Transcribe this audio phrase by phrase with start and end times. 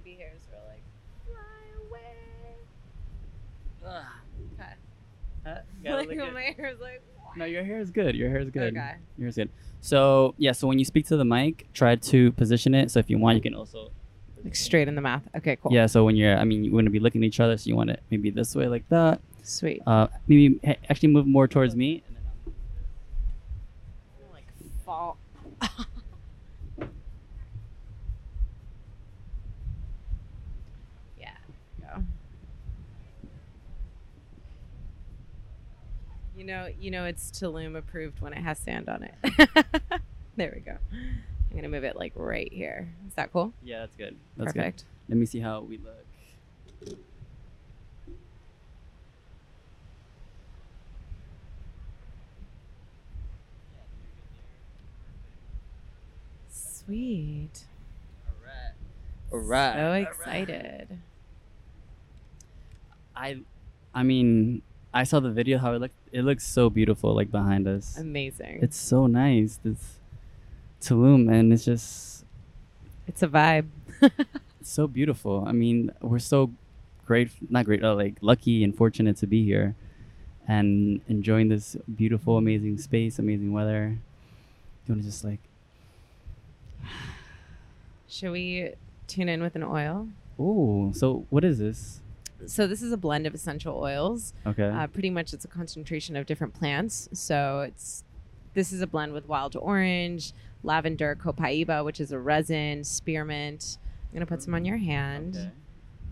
[0.00, 0.82] baby hairs were like,
[1.26, 2.56] fly away.
[4.54, 4.72] Okay.
[5.46, 7.02] Uh, Like look when at- my hair is like.
[7.36, 8.14] No, your hair is good.
[8.16, 8.74] Your hair is good.
[8.76, 8.94] Okay.
[9.18, 9.50] Your hair is good.
[9.80, 12.90] So yeah, so when you speak to the mic, try to position it.
[12.90, 13.90] So if you want, you can also.
[14.44, 15.22] Like straight in the mouth.
[15.36, 15.72] Okay, cool.
[15.72, 15.86] Yeah.
[15.86, 17.76] So when you're, I mean, you want to be looking at each other, so you
[17.76, 19.20] want it maybe this way, like that.
[19.42, 19.82] Sweet.
[19.86, 22.02] Uh, maybe ha- actually move more towards me.
[22.06, 22.22] And then
[24.32, 24.46] like
[24.84, 25.18] fall.
[31.18, 31.30] yeah.
[31.80, 32.02] Go.
[36.36, 39.14] You know, you know, it's Tulum approved when it has sand on it.
[40.36, 40.76] there we go.
[41.50, 42.92] I'm gonna move it like right here.
[43.06, 43.52] Is that cool?
[43.62, 44.16] yeah, that's good.
[44.36, 44.60] That's good.
[44.60, 44.84] Perfect.
[45.08, 46.04] Let me see how we look.
[56.50, 57.64] Sweet.
[59.30, 59.76] Alright.
[59.78, 60.06] All right.
[60.06, 60.98] So excited.
[63.14, 63.40] I,
[63.94, 64.62] I mean,
[64.94, 65.58] I saw the video.
[65.58, 65.94] How it looked.
[66.12, 67.98] It looks so beautiful, like behind us.
[67.98, 68.60] Amazing.
[68.62, 69.58] It's so nice.
[69.62, 69.98] This
[70.80, 72.24] Tulum, and it's just
[73.06, 73.68] it's a vibe.
[74.62, 75.44] so beautiful.
[75.46, 76.52] I mean, we're so
[77.06, 79.74] great, not great, uh, like lucky and fortunate to be here,
[80.46, 83.98] and enjoying this beautiful, amazing space, amazing weather.
[84.86, 85.40] You want to just like,
[88.08, 88.72] Should we
[89.06, 90.08] tune in with an oil?
[90.38, 92.00] oh, so what is this?
[92.46, 94.32] So this is a blend of essential oils.
[94.46, 94.68] Okay.
[94.68, 97.08] Uh, pretty much, it's a concentration of different plants.
[97.12, 98.04] So it's
[98.54, 103.78] this is a blend with wild orange, lavender, copaiba, which is a resin, spearmint.
[104.10, 105.50] I'm gonna put some on your hand, Okay.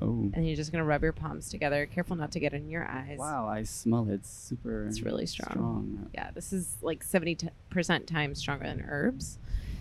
[0.02, 0.30] Oh.
[0.34, 1.86] and you're just gonna rub your palms together.
[1.86, 3.18] Careful not to get in your eyes.
[3.18, 4.14] Wow, I smell it.
[4.14, 4.86] It's super.
[4.86, 5.50] It's really strong.
[5.50, 6.10] strong.
[6.14, 7.38] Yeah, this is like 70
[7.70, 9.38] percent times stronger than herbs.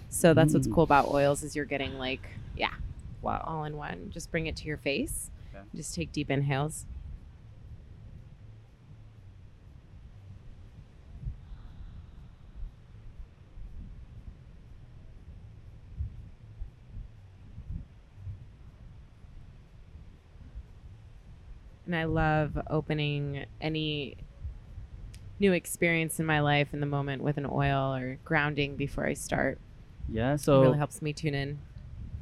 [0.09, 0.73] So that's what's Mm.
[0.75, 2.73] cool about oils is you're getting like yeah
[3.21, 3.43] Wow.
[3.45, 4.09] all in one.
[4.11, 5.29] Just bring it to your face.
[5.55, 5.63] Okay.
[5.75, 6.85] Just take deep inhales.
[21.85, 24.17] And I love opening any
[25.39, 29.13] new experience in my life in the moment with an oil or grounding before I
[29.13, 29.59] start.
[30.09, 30.35] Yeah.
[30.35, 31.59] So it really helps me tune in.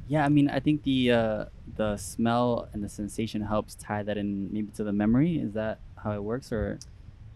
[0.06, 1.44] Yeah, I mean, I think the uh,
[1.76, 5.38] the smell and the sensation helps tie that in maybe to the memory.
[5.38, 6.78] Is that how it works, or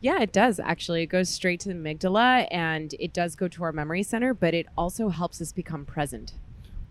[0.00, 1.02] Yeah, it does actually.
[1.02, 4.54] It goes straight to the amygdala and it does go to our memory center, but
[4.54, 6.34] it also helps us become present.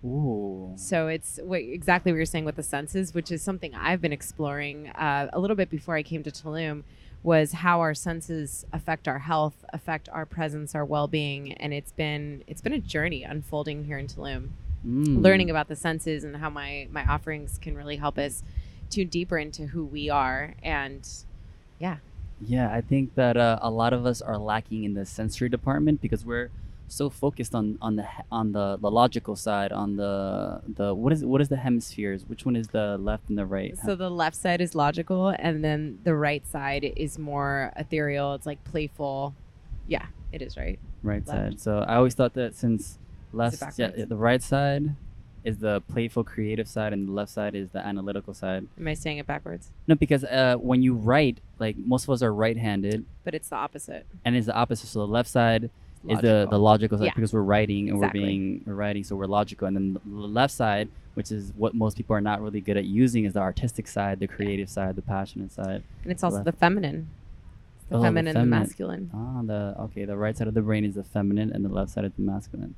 [0.03, 4.01] ooh, So it's what, exactly what you're saying with the senses, which is something I've
[4.01, 6.83] been exploring uh, a little bit before I came to Tulum,
[7.23, 12.43] was how our senses affect our health, affect our presence, our well-being, and it's been
[12.47, 14.49] it's been a journey unfolding here in Tulum,
[14.85, 15.23] Mm.
[15.23, 18.43] learning about the senses and how my my offerings can really help us
[18.89, 21.07] tune deeper into who we are and
[21.79, 21.97] yeah
[22.39, 26.01] Yeah, I think that uh, a lot of us are lacking in the sensory department
[26.01, 26.51] because we're
[26.87, 31.25] so focused on on the on the, the logical side, on the the what is
[31.25, 32.25] what is the hemispheres?
[32.27, 33.77] Which one is the left and the right?
[33.77, 38.35] So the left side is logical, and then the right side is more ethereal.
[38.35, 39.35] It's like playful.
[39.87, 40.79] Yeah, it is right.
[41.03, 41.37] right left.
[41.37, 41.59] side.
[41.59, 42.99] So I always thought that since
[43.33, 44.95] left, yeah, the right side
[45.43, 48.67] is the playful, creative side, and the left side is the analytical side.
[48.77, 49.71] Am I saying it backwards?
[49.87, 53.55] No, because uh, when you write, like most of us are right-handed, But it's the
[53.55, 54.05] opposite.
[54.25, 54.87] and it's the opposite.
[54.87, 55.69] So the left side
[56.07, 56.59] is the the Logical.
[56.59, 57.11] logical side Yeah.
[57.15, 58.19] because we're writing and Exactly.
[58.19, 59.67] we're being we're writing, so we're logical.
[59.67, 62.85] And then the left side, which is what most people are not really good at
[62.85, 65.83] using, is the artistic side, the creative side, the passionate side.
[66.03, 66.45] and it's also Left.
[66.45, 67.09] the feminine.
[67.89, 69.09] The Oh, the feminine and the masculine.
[69.13, 71.91] Ah, the okay, the right side of the brain is the feminine, and the left
[71.91, 72.75] side is the masculine.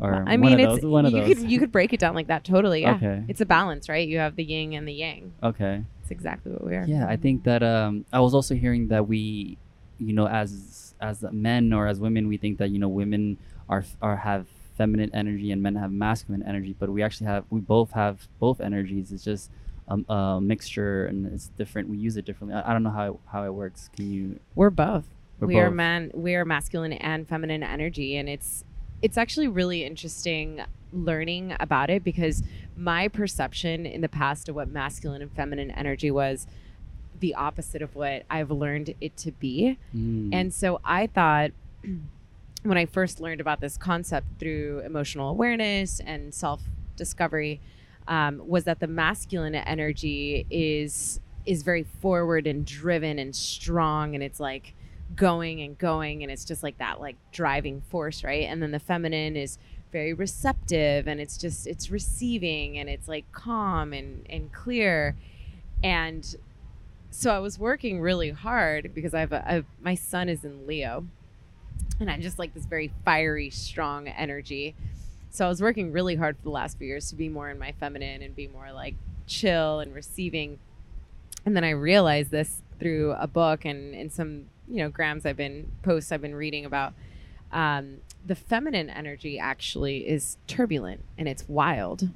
[0.00, 1.38] Or I mean, it's those, one of you those.
[1.38, 2.82] could you could break it down like that totally.
[2.82, 3.24] Yeah, Okay.
[3.28, 4.06] it's a balance, right?
[4.06, 5.32] You have the yin and the yang.
[5.42, 5.82] Okay.
[6.02, 6.84] It's exactly what we are.
[6.86, 9.58] Yeah, I think that um, I was also hearing that we,
[9.98, 13.38] you know, as as men or as women, we think that you know women
[13.68, 14.46] are are have
[14.76, 18.60] feminine energy and men have masculine energy, but we actually have we both have both
[18.60, 19.10] energies.
[19.12, 19.50] It's just
[19.88, 21.88] um, a mixture and it's different.
[21.88, 22.54] We use it differently.
[22.60, 23.88] I, I don't know how how it works.
[23.96, 24.38] Can you?
[24.54, 25.06] We're both.
[25.40, 25.76] We're we are both.
[25.76, 26.10] man.
[26.14, 28.64] We are masculine and feminine energy, and it's
[29.02, 30.62] it's actually really interesting
[30.92, 32.42] learning about it because
[32.76, 36.46] my perception in the past of what masculine and feminine energy was
[37.20, 39.78] the opposite of what I've learned it to be.
[39.94, 40.30] Mm.
[40.32, 41.52] And so I thought
[42.62, 46.62] when I first learned about this concept through emotional awareness and self
[46.96, 47.60] discovery,
[48.08, 54.22] um, was that the masculine energy is is very forward and driven and strong, and
[54.22, 54.74] it's like
[55.14, 58.44] going and going, and it's just like that like driving force, right?
[58.44, 59.58] And then the feminine is
[59.92, 65.16] very receptive and it's just it's receiving and it's like calm and and clear.
[65.82, 66.36] And
[67.16, 70.66] so i was working really hard because i have a, I, my sun is in
[70.66, 71.06] leo
[71.98, 74.74] and i'm just like this very fiery strong energy.
[75.30, 77.58] So i was working really hard for the last few years to be more in
[77.58, 78.94] my feminine and be more like
[79.26, 80.58] chill and receiving.
[81.46, 85.36] And then i realized this through a book and in some you know grams i've
[85.36, 86.94] been posts i've been reading about
[87.52, 92.10] um, the feminine energy actually is turbulent and it's wild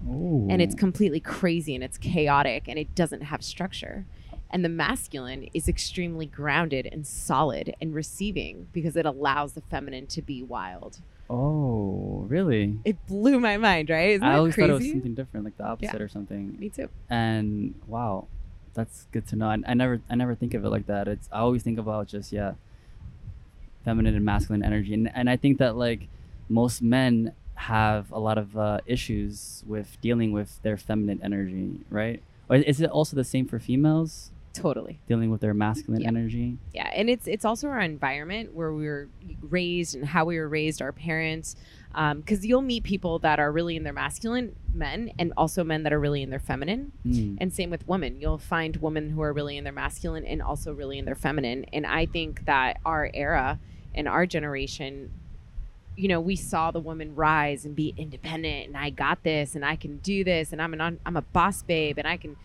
[0.51, 4.07] and it's completely crazy and it's chaotic and it doesn't have structure.
[4.51, 10.09] And the masculine is extremely grounded and solid and receiving because it allows the feminine
[10.09, 10.99] to be wild.
[11.31, 12.79] Oh, really?
[12.85, 14.11] It blew my mind, right?
[14.11, 14.67] Isn't I always crazy?
[14.67, 16.57] thought it was something different, like the opposite or something.
[16.59, 16.89] Me too.
[17.09, 18.27] And wow,
[18.75, 19.49] that's good to know.
[19.49, 21.09] I, I never, I never think of it like that.
[21.09, 22.55] It's I always think about just yeah,
[23.85, 26.09] feminine and masculine energy, and and I think that like
[26.49, 32.23] most men have a lot of uh, issues with dealing with their feminine energy, right?
[32.49, 34.99] Or is it also the same for females Totally.
[35.07, 36.09] dealing with their masculine Yeah.
[36.09, 36.59] energy?
[36.75, 39.09] Yeah, and it's it's also our environment where we were
[39.43, 41.55] raised and how we were raised, our parents.
[41.93, 45.93] Because you'll meet people that are really in their masculine men, and also men that
[45.93, 46.93] are really in their feminine.
[47.05, 47.39] Mm.
[47.41, 48.21] And same with women.
[48.21, 51.65] You'll find women who are really in their masculine and also really in their feminine.
[51.73, 53.59] And I think that our era
[53.95, 55.11] and our generation,
[55.97, 59.65] you know, we saw the woman rise and be independent and I got this and
[59.65, 62.37] I can do this and I'm an I'm a boss babe and I can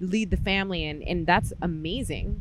[0.00, 2.40] lead the family and and that's amazing.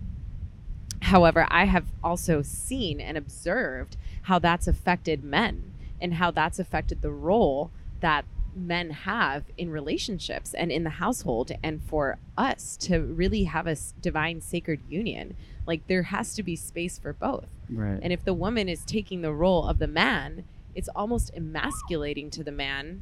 [1.02, 7.02] However, I have also seen and observed how that's affected men and how that's affected
[7.02, 7.72] the role
[8.02, 8.26] that
[8.56, 13.76] men have in relationships and in the household and for us to really have a
[14.02, 15.36] divine sacred union.
[15.66, 17.48] Like there has to be space for both.
[17.68, 18.00] Right.
[18.04, 20.46] and if the woman is taking the role of the man
[20.76, 23.02] it's almost emasculating to the man.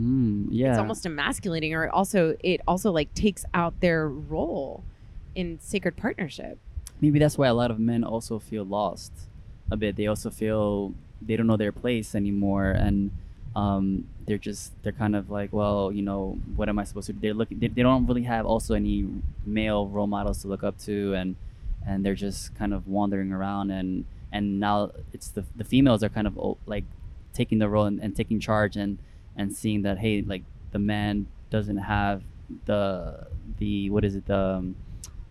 [0.00, 0.70] Mm, yeah.
[0.70, 4.84] it's almost emasculating or also it also like takes out their role
[5.36, 6.58] in sacred partnership.
[7.00, 9.12] Maybe that's why a lot of men also feel lost
[9.70, 9.94] a bit.
[9.96, 13.10] They also feel they don't know their place anymore and
[13.56, 17.12] um, they're just they're kind of like well you know what am i supposed to
[17.12, 17.20] do?
[17.20, 19.06] They're looking they, they don't really have also any
[19.46, 21.36] male role models to look up to and
[21.86, 26.08] and they're just kind of wandering around and and now it's the the females are
[26.08, 26.84] kind of like
[27.32, 28.98] taking the role and, and taking charge and
[29.36, 32.22] and seeing that hey like the man doesn't have
[32.66, 33.26] the
[33.58, 34.76] the what is it the um,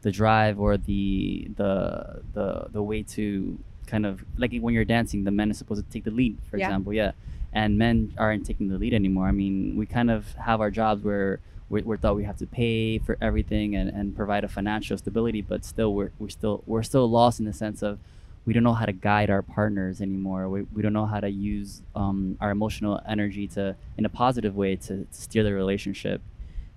[0.02, 3.58] the drive or the the the the way to
[3.88, 6.58] kind of like when you're dancing the men is supposed to take the lead for
[6.58, 6.68] Yeah.
[6.68, 7.12] example yeah
[7.52, 11.04] and men aren't taking the lead anymore i mean we kind of have our jobs
[11.04, 11.40] where
[11.70, 15.42] we're, we're thought we have to pay for everything and, and provide a financial stability
[15.42, 18.00] but still we're, we're still we're still lost in the sense of
[18.46, 21.30] we don't know how to guide our partners anymore we, we don't know how to
[21.30, 26.22] use um, our emotional energy to in a positive way to, to steer the relationship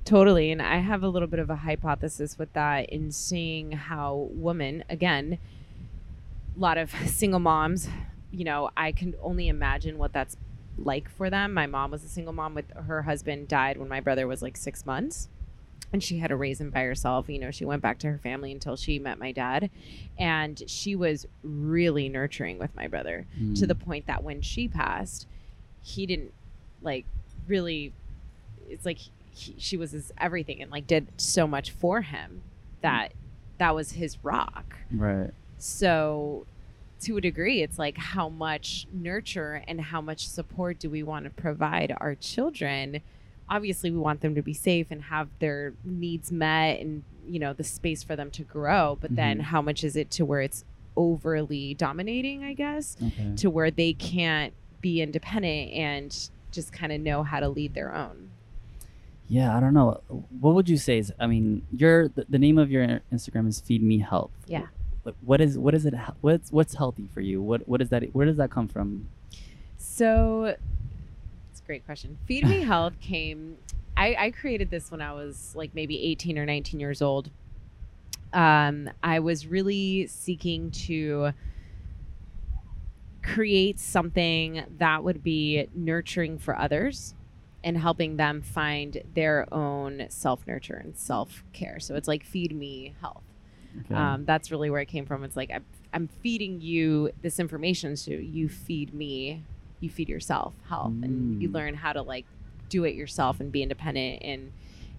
[0.04, 0.52] Totally.
[0.52, 4.84] And I have a little bit of a hypothesis with that in seeing how women,
[4.88, 5.38] again,
[6.56, 7.88] lot of single moms,
[8.30, 10.36] you know, I can only imagine what that's
[10.78, 11.54] like for them.
[11.54, 14.56] My mom was a single mom with her husband died when my brother was like
[14.56, 15.28] six months.
[15.92, 17.28] And she had to raise him by herself.
[17.28, 19.70] You know, she went back to her family until she met my dad.
[20.18, 23.68] And she was really nurturing with my brother to Mm.
[23.68, 25.26] the point that when she passed,
[25.82, 26.32] he didn't
[26.82, 27.06] like
[27.46, 27.92] really.
[28.68, 28.98] It's like
[29.30, 32.42] he, she was his everything and like did so much for him
[32.82, 33.12] that
[33.58, 34.74] that was his rock.
[34.90, 36.46] right So,
[37.02, 41.24] to a degree, it's like how much nurture and how much support do we want
[41.24, 43.00] to provide our children?
[43.48, 47.52] Obviously, we want them to be safe and have their needs met and, you know,
[47.52, 48.98] the space for them to grow.
[49.00, 49.42] But then, Mhm.
[49.42, 50.64] how much is it to where it's
[50.96, 57.00] overly dominating, I guess, okay to where they can't be independent and just kind of
[57.00, 58.30] know how to lead their own?
[59.28, 60.00] Yeah, I don't know.
[60.40, 61.12] What would you say is?
[61.20, 64.30] I mean, your the, the name of your Instagram is Feed Me Health.
[64.46, 64.66] Yeah.
[65.06, 65.94] Like, what is what is it?
[66.20, 67.40] What's what's healthy for you?
[67.40, 68.02] What what is that?
[68.12, 69.08] Where does that come from?
[69.78, 70.56] So
[71.52, 72.18] it's a great question.
[72.26, 73.56] Feed Me Health came.
[73.96, 77.30] I, I created this when I was like maybe 18 or 19 years old.
[78.32, 81.30] Um, I was really seeking to
[83.22, 87.14] create something that would be nurturing for others
[87.62, 91.78] and helping them find their own self nurture and self care.
[91.78, 93.22] So it's like feed me health.
[93.84, 93.94] Okay.
[93.94, 95.24] Um, that's really where it came from.
[95.24, 99.42] It's like I'm, I'm feeding you this information, so you feed me,
[99.80, 101.54] you feed yourself health, and you Mm.
[101.54, 102.24] learn how to like
[102.68, 104.52] do it yourself and be independent and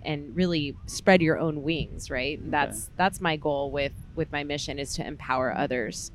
[0.04, 2.10] and really spread your own wings.
[2.10, 2.40] Right.
[2.40, 2.50] Okay.
[2.50, 6.12] That's that's my goal with with my mission is to empower others.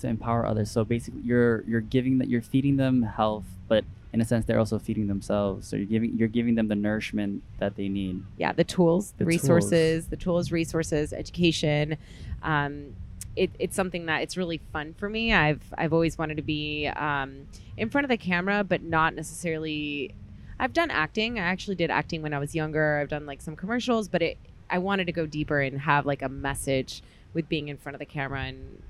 [0.00, 0.70] to empower others.
[0.70, 4.58] So basically, you're you're giving that you're feeding them health, but in a sense they're
[4.58, 5.68] also feeding themselves.
[5.68, 8.22] So you're giving you're giving them the nourishment that they need.
[8.36, 11.96] Yeah the tools the, resources the tools resources education.
[12.42, 12.94] Um,
[13.36, 15.32] it, it's something that it's really fun for me.
[15.32, 17.46] I've i've always wanted to be um,
[17.76, 20.14] in front of the camera but not necessarily
[20.58, 21.38] i've done acting.
[21.38, 22.98] I actually did acting when i was younger.
[23.00, 24.38] I've done like some commercials but it
[24.70, 27.02] i wanted to go deeper and have like a message
[27.34, 28.82] with being in front of the camera and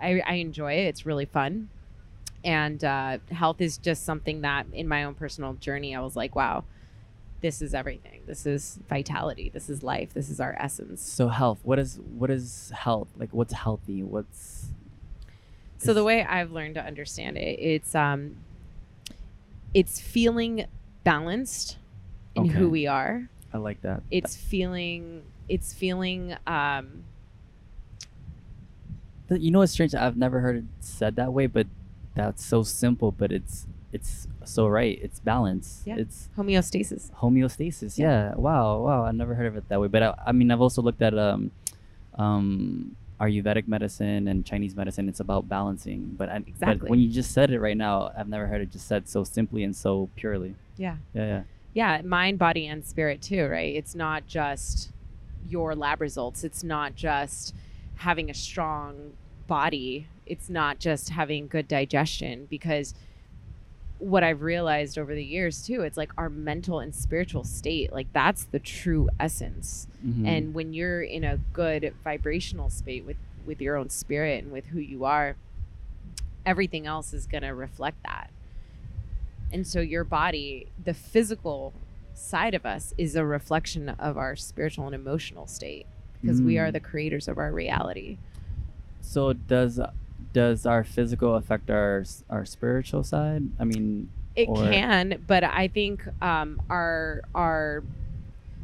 [0.00, 0.86] i, I enjoy it.
[0.86, 1.68] It's really fun
[2.44, 6.34] and uh, health is just something that in my own personal journey i was like
[6.34, 6.64] wow
[7.42, 8.20] this is everything.
[8.24, 9.50] This is vitality.
[9.52, 10.14] This is life.
[10.14, 11.02] This is our essence.
[11.02, 13.08] So health what is what is health?
[13.18, 14.02] Like what's healthy?
[14.02, 14.68] What's
[15.78, 18.36] so the way i've learned to understand it it's um
[19.74, 20.64] it's feeling
[21.02, 21.76] balanced
[22.36, 22.52] in Okay.
[22.52, 23.28] who we are.
[23.52, 24.02] I like that.
[24.10, 27.02] It's feeling it's feeling um
[29.28, 29.94] you know what's strange?
[29.94, 31.66] I've never heard it said that way but
[32.14, 34.98] that's so simple but it's it's so right.
[35.02, 35.82] It's balance.
[35.84, 35.96] Yeah.
[35.98, 37.12] it's homeostasis.
[37.12, 37.98] homeostasis.
[37.98, 38.30] Yeah.
[38.30, 38.34] yeah.
[38.34, 38.78] wow.
[38.78, 39.04] Wow.
[39.04, 39.88] I never heard of it that way.
[39.88, 41.50] But I, I mean i've also looked at um
[42.16, 45.08] um ayurvedic medicine and chinese medicine.
[45.08, 46.14] It's about balancing.
[46.16, 48.88] But, I, but when you just said it right now i've never heard it just
[48.88, 50.56] said so simply and so purely.
[50.76, 50.96] Yeah.
[51.14, 51.42] Yeah yeah.
[51.74, 52.02] Yeah.
[52.02, 53.74] Mind body and spirit too right?
[53.74, 54.90] It's not just
[55.46, 56.44] your lab results.
[56.44, 57.54] It's not just
[57.96, 59.12] having a strong
[59.52, 62.94] body it's not just having good digestion because
[63.98, 68.06] what i've realized over the years too it's like our mental and spiritual state like
[68.14, 70.26] that's the true essence Mhm.
[70.26, 74.66] and when you're in a good vibrational state with with your own spirit and with
[74.72, 75.36] who you are
[76.46, 78.30] everything else is going to reflect that
[79.52, 81.74] and so your body the physical
[82.14, 85.84] side of us is a reflection of our spiritual and emotional state
[86.22, 86.72] because we are Mm.
[86.72, 88.16] the creators of our reality
[89.02, 89.78] so does
[90.32, 93.42] does our physical affect our our spiritual side?
[93.60, 97.82] I mean it Or- can but i think um, our our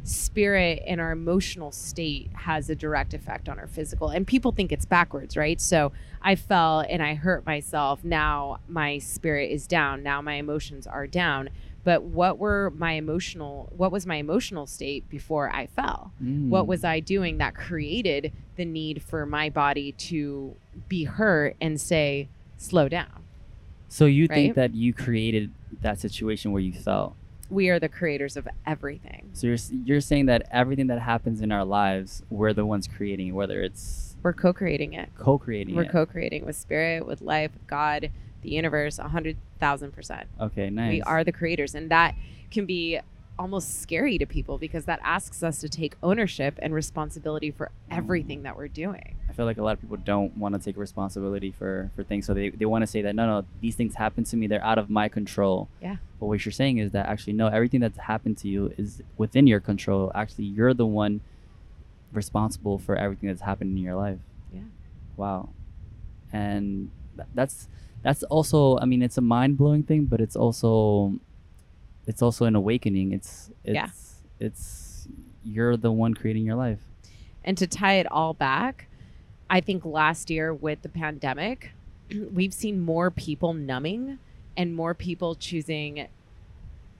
[0.03, 4.71] spirit and our emotional state has a direct effect on our physical and people think
[4.71, 5.61] it's backwards right?
[5.61, 5.91] So
[6.21, 8.03] i fell and i hurt myself.
[8.03, 10.01] Now my spirit is down.
[10.01, 11.49] Now my emotions are down
[11.83, 16.67] but what were my emotional what was my emotional state before i fell what mm,
[16.67, 20.55] was i doing that created the need for my body to
[20.87, 23.23] be hurt and say slow down
[23.87, 24.35] so you right?
[24.35, 27.15] think that you created that situation where you fell
[27.49, 31.51] we are the creators of everything So you're you're saying that everything that happens in
[31.51, 35.73] our lives, we're the ones creating, whether it's we're co-creating it co-creating.
[35.75, 35.89] we're it.
[35.91, 40.91] co-creating with spirit with life with god the universe a hundred thousand percent okay, nice.
[40.91, 42.15] we are the creators and that
[42.51, 42.99] can be
[43.37, 48.41] almost scary to people because that asks us to take ownership and responsibility for everything
[48.41, 48.43] mm.
[48.43, 51.51] that we're doing I feel like a lot of people don't want to take responsibility
[51.51, 54.23] for for things, so they they want to say that no, no, these things happen
[54.23, 54.47] to me.
[54.47, 55.69] They're out of my control.
[55.81, 55.97] Yeah.
[56.19, 59.45] But what you're saying is that actually no, everything that's happened to you is within
[59.45, 60.11] your control.
[60.15, 61.21] Actually, you're the one
[62.11, 64.17] responsible for everything that's happened in your life.
[64.51, 64.61] Yeah.
[65.15, 65.49] Wow.
[66.33, 67.67] And th- that's
[68.01, 71.13] that's also I mean it's a mind blowing thing, but it's also
[72.07, 73.11] it's also an awakening.
[73.11, 73.89] It's it's Yeah.
[74.39, 75.07] it's
[75.43, 76.79] you're the one creating your life.
[77.43, 78.87] and to tie it all back
[79.49, 81.71] i think last year with the pandemic
[82.33, 84.19] we've seen more people numbing
[84.57, 86.07] and more people choosing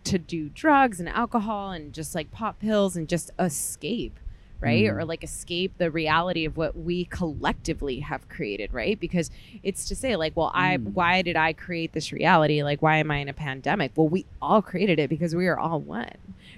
[0.05, 4.17] to do drugs and alcohol and just like pop pills and just escape
[4.61, 4.93] right Mm.
[4.93, 9.31] or like escape the reality of what we collectively have created right because
[9.63, 10.93] it's to say like well i Mm.
[10.93, 14.25] why did i create this reality like why am i in a pandemic well we
[14.41, 16.11] all created it because we are all one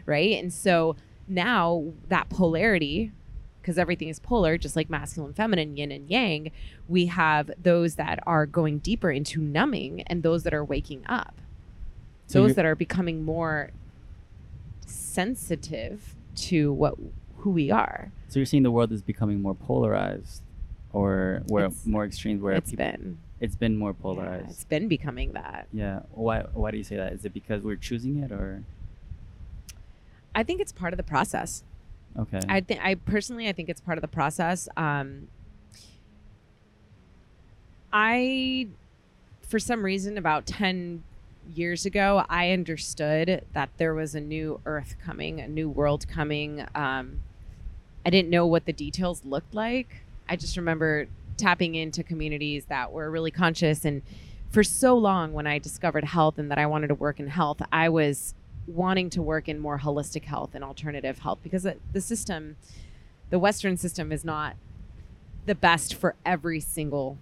[0.05, 0.95] right and so
[1.27, 3.11] now that polarity
[3.61, 6.49] because everything is polar, just like masculine, feminine, yin and yang,
[6.89, 11.35] we have those that are going deeper into numbing and those that are waking up.
[12.25, 13.69] So those that are becoming more
[14.87, 16.95] sensitive to what
[17.41, 18.11] who we are.
[18.29, 20.41] So you're seeing the world is becoming more polarized,
[20.93, 22.41] or where It's- more extremes?
[22.41, 24.49] Where It's people, been it's been more yeah, polarized.
[24.51, 25.67] it's been becoming that.
[25.73, 26.01] Yeah.
[26.11, 26.41] Why?
[26.53, 27.13] Why do you say that?
[27.13, 28.63] Is it because we're choosing it, or
[30.33, 31.63] I think it's part of the process.
[32.17, 32.39] okay?
[32.47, 34.69] I think I personally I think it's part of the process.
[34.77, 35.27] Um,
[37.93, 38.67] I,
[39.41, 41.03] for some reason, about ten
[41.55, 46.65] years ago, I understood that there was a new Earth coming, a new world coming.
[46.75, 47.21] Um,
[48.05, 50.03] I didn't know what the details looked like.
[50.27, 54.01] I just remember tapping into communities that were really conscious and
[54.51, 57.61] for so long when I discovered health and that I wanted to work in health,
[57.71, 58.35] I was
[58.67, 62.57] wanting to work in more holistic health and alternative health because the, the system,
[63.29, 64.55] the Western system, is not
[65.45, 67.17] the best for every single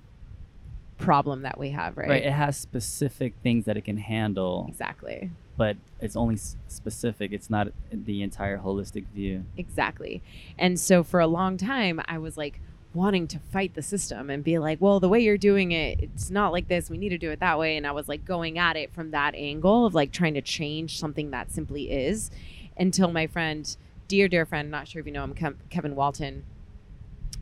[0.97, 2.09] problem that we have, right?
[2.09, 2.23] Right.
[2.25, 5.29] It has specific things that it can handle, Exactly.
[5.59, 7.33] But it's only s- specific.
[7.33, 9.43] It's not the entire holistic view.
[9.57, 10.21] Exactly.
[10.57, 12.61] And so for a long time, I was like
[12.93, 16.31] wanting to fight the system and be like, well, the way you're doing it, it's
[16.31, 16.89] not like this.
[16.89, 17.75] We need to do it that way.
[17.75, 20.97] And I was like going at it from that angle of like trying to change
[20.97, 22.31] something that simply is
[22.77, 23.75] until my friend,
[24.07, 26.45] dear, dear friend, not sure if you know him, Kev- Kevin Walton.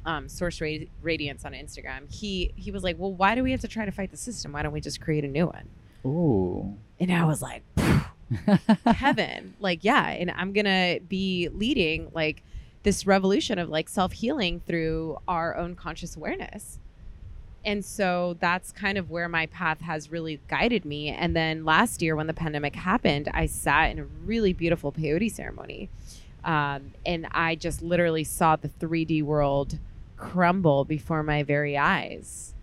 [0.08, 2.10] Um, Source Radi- Radiance on Instagram.
[2.12, 4.54] He he was like, "Well, why do we have to try to fight the system?
[4.54, 5.68] Why don't we just create a new one?"
[6.06, 6.78] Ooh.
[7.00, 7.63] And I was like,
[8.86, 9.56] heaven.
[9.60, 12.44] Like yeah and i'm gonna be leading like
[12.84, 16.80] this revolution of like self-healing through our own conscious awareness.
[17.66, 21.10] And so that's kind of where my path has really guided me.
[21.10, 25.32] And then last year when the pandemic happened i sat in a really beautiful peyote
[25.32, 25.89] ceremony
[26.44, 29.80] um, and i just literally saw the 3d world
[30.16, 32.54] crumble before my very eyes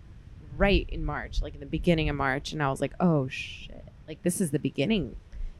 [0.57, 2.51] right in march like in the beginning of march.
[2.51, 5.15] And i was like oh shit like this is the beginning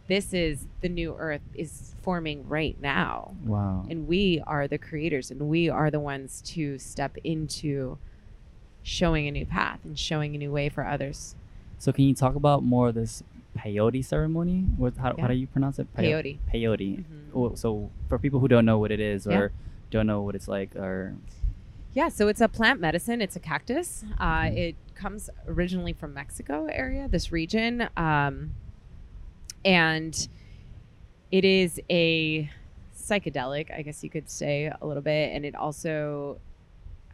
[0.08, 3.86] this is the new earth is forming right now wow.
[3.90, 7.98] and we are the creators and we are the ones to step into
[8.84, 11.36] showing a new path and showing a new way for others
[11.80, 13.24] So can you talk about more of this
[13.58, 14.66] peyote ceremony?
[14.78, 15.22] What how, Yeah.
[15.24, 15.88] how do you pronounce it?
[15.96, 16.98] Peyo- peyote Peyote.
[17.00, 17.06] Mhm.
[17.34, 19.38] Oh, So for people who don't know what it is Yeah.
[19.40, 19.52] or
[19.92, 21.16] don't know what it's like or
[21.96, 23.22] yeah so it's a plant medicine.
[23.22, 24.04] It's a cactus.
[24.20, 28.52] Uh, it comes originally from mexico area this region um,
[29.66, 30.30] and
[31.32, 32.50] it is a
[32.98, 36.40] psychedelic i guess you could say a little bit and it also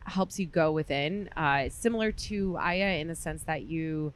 [0.06, 1.30] helps you go within.
[1.36, 4.14] Uh, similar to aya in the sense that you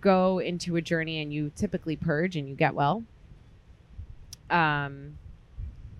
[0.00, 3.04] go into a journey and you typically purge and you get well.
[4.50, 5.18] Um,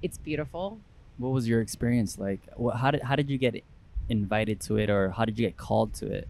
[0.02, 0.78] it's beautiful
[1.18, 2.40] what was your experience like?
[2.56, 3.62] What, how did how did you get
[4.08, 6.28] invited to it or how did you get called to it?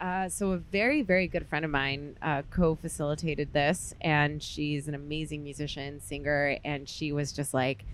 [0.00, 4.94] Uh, so a very very good friend of mine uh, co-facilitated this and she's an
[4.94, 7.84] amazing musician singer and she was just like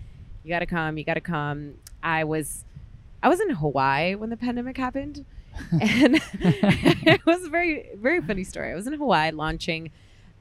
[0.43, 1.73] you gotta come you gotta come
[2.03, 2.63] i was
[3.23, 5.25] i was in hawaii when the pandemic happened
[5.81, 9.89] and it was a very very funny story i was in hawaii launching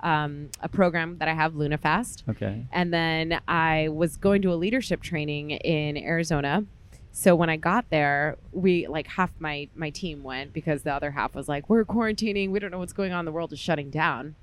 [0.00, 2.28] um, a program that i have LunaFast.
[2.28, 2.66] Okay.
[2.72, 6.64] and then I was going to a leadership training in Arizona.
[7.12, 11.12] So when I got there, we like half my my team went because the other
[11.12, 12.50] half was like, "We're quarantining.
[12.50, 13.24] We don't know what's going on.
[13.24, 14.34] The world is shutting down."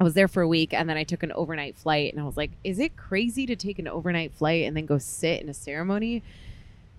[0.00, 2.24] I was there for a week and then I took an overnight flight and I
[2.24, 5.48] was like, "Is it crazy to take an overnight flight and then go sit in
[5.48, 6.24] a ceremony?"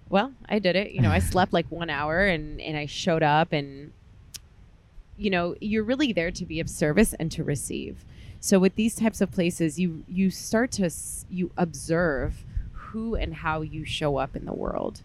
[0.09, 0.91] Well, I did it.
[0.91, 3.91] You know, I slept like 1 hour and and I showed up and
[5.17, 8.05] you know, you're really there to be of service and to receive.
[8.39, 10.89] So with these types of places, you you start to
[11.29, 15.01] you observe who and how you show up in the world.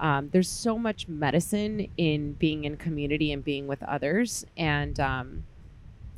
[0.00, 5.44] Um, there's so much medicine in being in community and being with others, and um,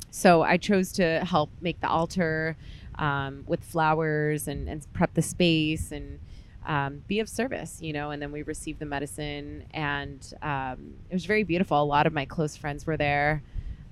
[0.09, 2.55] so I chose to help make the altar
[2.95, 6.19] um, with flowers and, and prep the space and
[6.65, 8.11] um, be of service, you know.
[8.11, 11.81] And then we received the medicine, and um, it was very beautiful.
[11.81, 13.43] A lot of my close friends were there,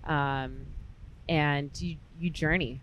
[0.06, 0.66] um,
[1.28, 2.82] and you you journey.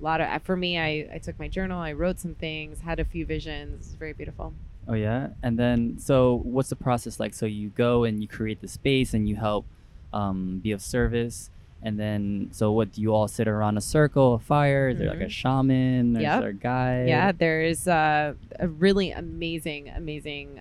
[0.00, 2.98] A lot of for me, I, I took my journal, I wrote some things, had
[3.00, 3.86] a few visions.
[3.86, 4.52] It was very beautiful.
[4.86, 5.28] Oh yeah.
[5.42, 7.34] And then so what's the process like?
[7.34, 9.66] So you go and you create the space and you help
[10.12, 11.50] um, be of service.
[11.84, 14.88] And then so what do you all sit around a circle, a fire?
[14.88, 15.30] Is there like a Mhm.
[15.30, 16.16] shaman?
[16.16, 16.40] Is Yep.
[16.40, 17.08] there a guide?
[17.08, 20.60] Yeah, there's uh, a really amazing, amazing.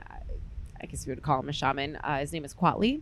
[0.81, 1.95] I guess we would call him a shaman.
[1.95, 3.01] Uh, his name is Quatli,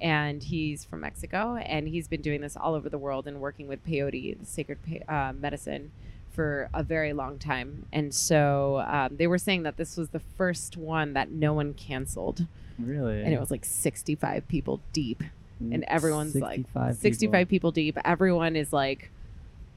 [0.00, 3.68] and he's from Mexico, and he's been doing this all over the world and working
[3.68, 5.90] with peyote, the sacred pe- uh, medicine,
[6.30, 7.84] for a very long time.
[7.92, 11.74] And so um, they were saying that this was the first one that no one
[11.74, 12.46] canceled,
[12.78, 13.22] Really?
[13.22, 15.22] and it was like 65 people deep
[15.60, 17.96] and everyone's like 65 65 people deep.
[18.04, 19.10] Everyone is like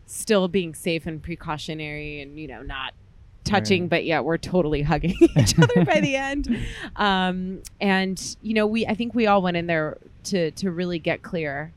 [0.05, 2.93] still being safe and precautionary and, you know, not
[3.43, 3.89] touching, Right.
[3.89, 6.57] but yet we're totally hugging each other by the end.
[6.95, 10.99] Um, and, you know, we, I think we all went in there to, to really
[10.99, 11.73] get clear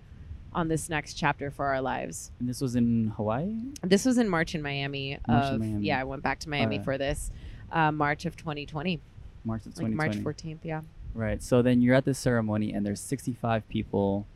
[0.52, 2.30] on this next chapter for our lives.
[2.38, 3.54] And this was in Hawaii?
[3.82, 5.18] This was in March in Miami.
[5.26, 5.86] March in of, Miami.
[5.86, 6.84] Yeah, I went back to Miami Alright.
[6.84, 7.30] for this.
[7.72, 9.00] Uh, March of 2020,
[9.44, 10.20] March of like 2020.
[10.20, 10.58] March 14th.
[10.62, 10.82] Yeah.
[11.14, 11.42] Right.
[11.42, 14.26] So then you're at this ceremony and there's 65 people.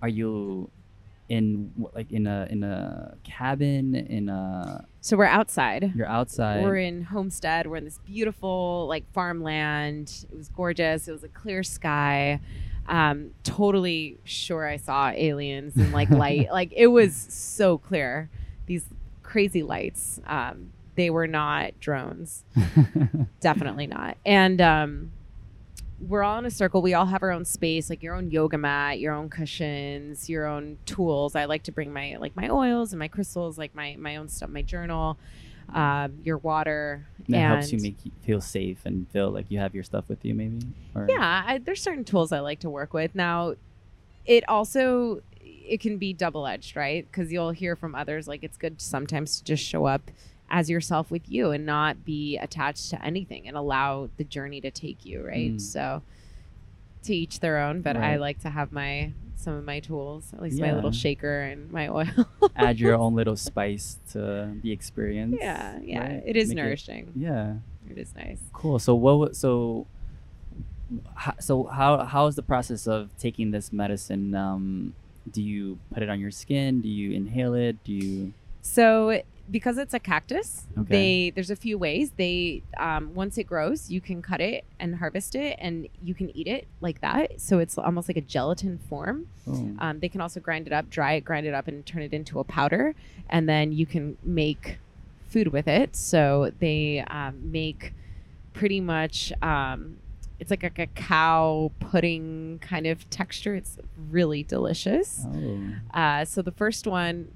[0.00, 0.70] Are you
[1.28, 5.92] in like in a in a cabin in a So we're outside.
[5.96, 7.66] you're outside We're in Homestead.
[7.66, 10.24] We're in this beautiful like farmland.
[10.30, 11.08] It was gorgeous.
[11.08, 12.40] It was a clear sky.
[12.88, 16.52] Um, totally sure I saw aliens and like light.
[16.52, 18.30] like it was so clear.
[18.66, 18.84] These
[19.24, 20.20] crazy lights.
[20.26, 22.44] Um, they were not drones.
[23.40, 24.16] Definitely not.
[24.24, 25.10] And um,
[25.98, 26.82] we're all in a circle.
[26.82, 30.46] We all have our own space, like your own yoga mat, your own cushions, your
[30.46, 31.34] own tools.
[31.34, 34.28] I like to bring my like my oils and my crystals, like my my own
[34.28, 35.18] stuff, my journal,
[35.72, 37.06] um, your water.
[37.28, 40.08] That and helps you make you feel safe and feel like you have your stuff
[40.08, 40.66] with you, maybe.
[40.94, 43.14] Or, yeah, I, there's certain tools I like to work with.
[43.14, 43.54] Now,
[44.26, 47.06] it also it can be double edged, right?
[47.10, 50.10] Because you'll hear from others like it's good sometimes to just show up
[50.48, 54.70] as yourself with you and not be attached to anything and allow the journey to
[54.70, 55.56] take you, right?
[55.56, 55.60] Mm.
[55.60, 56.02] So
[57.04, 60.42] to each their own, but I like to have my some of my tools, at
[60.42, 62.08] least my little shaker and my oil.
[62.56, 65.36] add your own little spice to the experience.
[65.38, 66.22] yeah, yeah, right?
[66.26, 67.12] it is Make nourishing.
[67.14, 67.54] yeah.
[67.88, 68.40] it is nice.
[68.52, 68.78] Cool.
[68.78, 69.36] So what?
[69.36, 69.86] So,
[71.38, 74.34] so how how is the process of taking this medicine?
[74.34, 74.94] Um,
[75.30, 76.80] do you put it on your skin?
[76.80, 77.82] Do you inhale it?
[77.84, 78.32] Do you?
[78.62, 80.88] So because it's a cactus, Okay.
[80.88, 82.10] they there's a few ways.
[82.16, 86.36] They um, once it grows, you can cut it and harvest it, and you can
[86.36, 87.40] eat it like that.
[87.40, 89.28] So it's almost like a gelatin form.
[89.46, 89.70] Oh.
[89.78, 92.12] Um, they can also grind it up, dry it, grind it up, and turn it
[92.12, 92.94] into a powder,
[93.30, 94.78] and then you can make
[95.28, 95.94] food with it.
[95.96, 97.92] So they um, make
[98.52, 99.32] pretty much.
[99.42, 99.98] Um,
[100.38, 103.54] it's like a cacao pudding kind of texture.
[103.54, 103.78] It's
[104.10, 105.24] really delicious.
[105.26, 105.60] oh.
[105.98, 107.28] Uh, so the first one,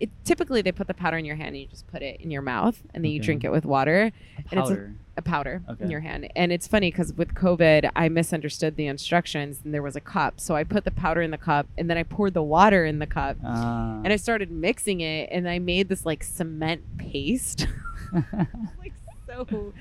[0.00, 2.30] it typically they put the powder in your hand and you just put it in
[2.30, 4.94] your mouth and then you drink it with water, A and it's a- powder.
[5.16, 5.84] a powder Okay.
[5.84, 6.28] in your hand.
[6.34, 10.40] And it's funny because with COVID, I misunderstood the instructions and there was a cup,
[10.40, 12.98] so I put the powder in the cup and then I poured the water in
[12.98, 13.36] the cup.
[13.44, 14.00] Ah.
[14.02, 17.66] And I started mixing it, and I made this like cement paste,
[18.12, 18.92] like
[19.28, 19.72] so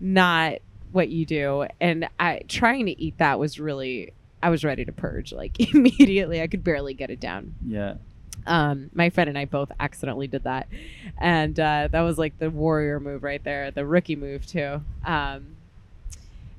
[0.00, 0.54] not
[0.92, 1.66] what you do.
[1.80, 6.40] And I trying to eat that was really, I was ready to purge like immediately.
[6.40, 7.94] I could barely get it down yeah.
[8.46, 10.68] Um, my friend and I both accidentally did that,
[11.18, 14.82] and uh, that was like the warrior move right there, the rookie move too.
[15.04, 15.56] Um,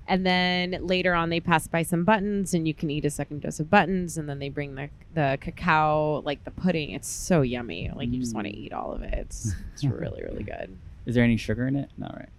[0.07, 3.41] and then later on, they pass by some buttons, and you can eat a second
[3.43, 6.91] dose of buttons, and then they bring the the cacao, like the pudding.
[6.91, 8.57] It's so yummy, like you just want to Mm.
[8.57, 9.13] eat all of it.
[9.13, 10.75] It's it's really really good.
[11.05, 11.89] Is there any sugar in it?
[11.97, 12.29] No, right?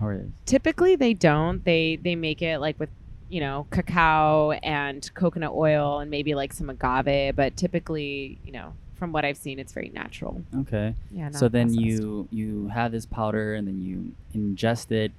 [0.00, 0.26] Or is?
[0.46, 1.62] Typically, they don't.
[1.64, 2.88] They they make it like with
[3.30, 8.74] you know cacao and coconut oil and maybe like some agave, but typically, you know,
[8.96, 10.42] from what I've seen, it's very natural.
[10.62, 10.94] Okay.
[11.10, 11.30] Yeah.
[11.30, 11.80] so then processed.
[11.86, 15.12] you you have this powder and then you ingest it.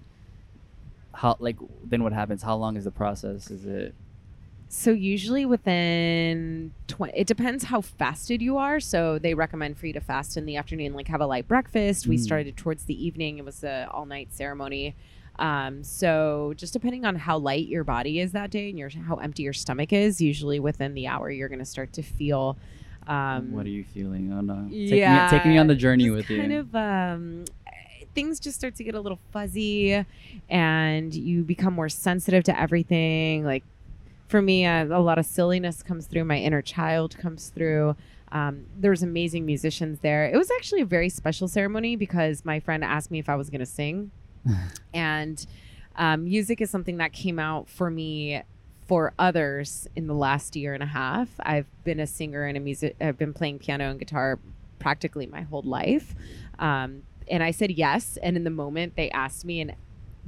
[1.14, 2.44] How like then what happens?
[2.44, 3.50] How long is the process?
[3.50, 3.94] Is it?
[4.70, 8.80] So usually within 20 it depends how fasted you are.
[8.80, 12.08] So they recommend for you to fast in the afternoon like have a light breakfast.
[12.08, 12.20] We Mm.
[12.22, 13.38] started towards the evening.
[13.38, 14.96] It was a all-night ceremony.
[15.42, 19.16] Um, so just depending on how light your body is that day and your how
[19.16, 22.58] empty your stomach is, usually within the hour you're going to start to feel
[23.08, 24.32] um what are you feeling?
[24.32, 24.68] Oh no!
[24.70, 26.38] yeah, me, take me on the journey with you.
[26.40, 27.46] kind of um
[28.14, 30.06] things just start to get a little fuzzy
[30.50, 33.64] and you become more sensitive to everything like
[34.28, 37.96] for me uh, a lot of silliness comes through my inner child comes through
[38.34, 42.84] um, there's amazing musicians there it was actually a very special ceremony because my friend
[42.84, 44.12] asked me if i was going to sing
[44.94, 45.46] and
[45.96, 48.42] um, music is something that came out for me
[48.88, 51.30] for others in the last year and a half.
[51.40, 52.96] I've been a singer and a music.
[53.00, 54.40] I've been playing piano and guitar
[54.80, 56.16] practically my whole life,
[56.60, 58.18] um, and I said yes.
[58.22, 59.76] And in the moment they asked me, and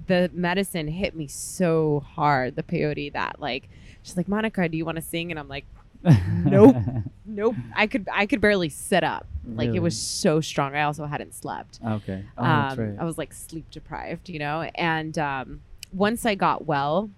[0.08, 3.70] the medicine hit me so hard, the peyote that like
[4.02, 5.32] she's like, Monica, do you want to sing?
[5.32, 5.66] And I'm like,
[6.04, 6.76] Nope.
[7.26, 7.56] nope.
[7.76, 9.26] I could I could barely sit up.
[9.46, 10.76] Like it was so strong.
[10.76, 11.80] I also hadn't slept.
[11.86, 12.24] Okay.
[12.38, 12.96] Oh, Um, right.
[13.00, 14.62] I was like sleep deprived, you know.
[14.76, 15.62] And um,
[15.92, 17.10] once I got well,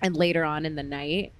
[0.00, 1.32] and later on in the night,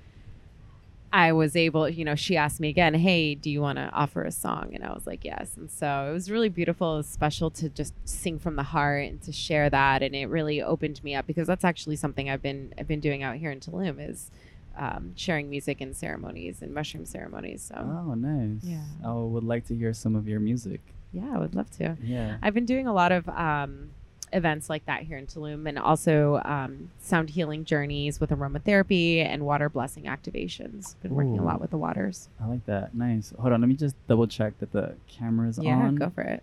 [1.12, 4.24] I was able, you know, she asked me again, "Hey, do you want to offer
[4.24, 6.94] a song?" And I was like, "Yes." And so it was really beautiful.
[6.94, 10.26] It was special to just sing from the heart and to share that, and it
[10.26, 13.50] really opened me up because that's actually something I've been I've been doing out here
[13.50, 14.30] in Tulum is
[14.78, 17.62] um, sharing music in ceremonies and mushroom ceremonies.
[17.62, 18.62] So oh, nice.
[18.62, 18.84] Yeah.
[19.04, 20.80] I would like to hear some of your music.
[21.12, 21.96] yeah, I would love to.
[22.02, 22.38] Yeah.
[22.42, 23.90] I've been doing a lot of um,
[24.32, 29.44] events like that here in Tulum and also um, sound healing journeys with aromatherapy and
[29.44, 30.94] water blessing activations.
[31.02, 32.28] Been working a lot with the waters.
[32.40, 32.94] I like that.
[32.94, 33.32] Nice.
[33.38, 33.60] Hold on.
[33.60, 35.94] Let me just double check that the camera's yeah, on.
[35.94, 36.42] Yeah, go for it.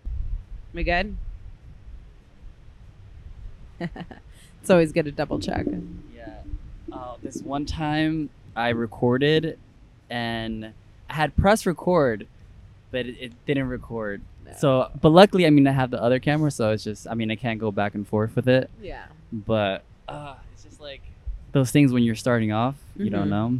[0.74, 1.16] We good?
[3.80, 5.66] it's always good to double check.
[6.96, 9.58] Uh, this one time I recorded
[10.10, 10.72] and
[11.10, 12.26] I had press record,
[12.90, 14.22] but it, it didn't record.
[14.58, 17.30] So, but luckily, I mean, I have the other camera, so it's just, I mean,
[17.32, 18.70] I can't go back and forth with it.
[18.80, 19.06] yeah.
[19.32, 21.00] But uh, it's just like
[21.52, 23.30] those things when you're starting off, you don't Mhm.
[23.30, 23.58] know.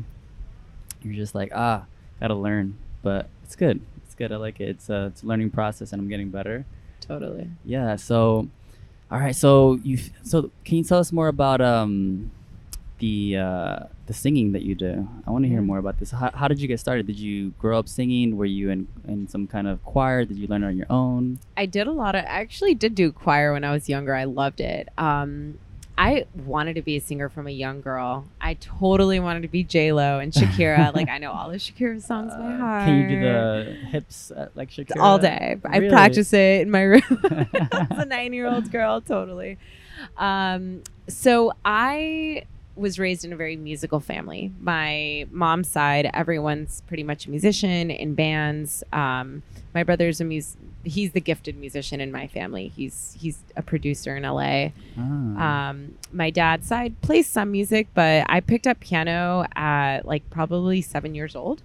[1.03, 1.85] You're just like, ah,
[2.20, 2.79] gotta learn.
[3.03, 3.81] But it's good.
[4.05, 4.31] It's good.
[4.33, 4.68] I like it.
[4.68, 6.64] It's a, it's a learning process, and I'm getting better.
[7.01, 7.51] Totally.
[7.64, 7.96] Yeah.
[7.96, 8.49] So,
[9.11, 9.35] all right.
[9.35, 9.99] So you.
[10.22, 12.31] So can you tell us more about um,
[12.98, 15.09] the uh, the singing that you do.
[15.26, 16.11] I want to hear more about this.
[16.12, 17.06] How, how did you get started?
[17.06, 18.37] Did you grow up singing?
[18.37, 20.24] Were you in in some kind of choir?
[20.24, 21.38] Did you learn on your own?
[21.56, 22.22] I did a lot of.
[22.24, 24.14] I actually did do choir when I was younger.
[24.14, 24.88] I loved it.
[24.96, 25.59] Um,
[25.98, 28.26] I wanted to be a singer from a young girl.
[28.38, 30.94] I totally wanted to be J Lo and Shakira.
[30.94, 32.85] like I know all of Shakira's songs by Uh, heart.
[32.87, 35.00] Can you do the hips uh, like Shakira?
[35.00, 35.56] all day?
[35.64, 35.88] I Really?
[35.90, 37.02] practice it in my room
[37.90, 39.00] as a nine-year-old girl.
[39.00, 39.56] Totally.
[40.18, 42.44] Um, so I
[42.76, 44.52] was raised in a very musical family.
[44.60, 48.84] My mom's side, everyone's pretty much a musician in bands.
[48.92, 49.42] Um,
[49.74, 52.68] my brother's a mus- he's the gifted musician in my family.
[52.68, 54.68] He's he's a producer in LA.
[54.98, 55.68] Ah.
[55.70, 60.82] Um, my dad's side plays some music, but I picked up piano at like probably
[60.82, 61.62] seven years old.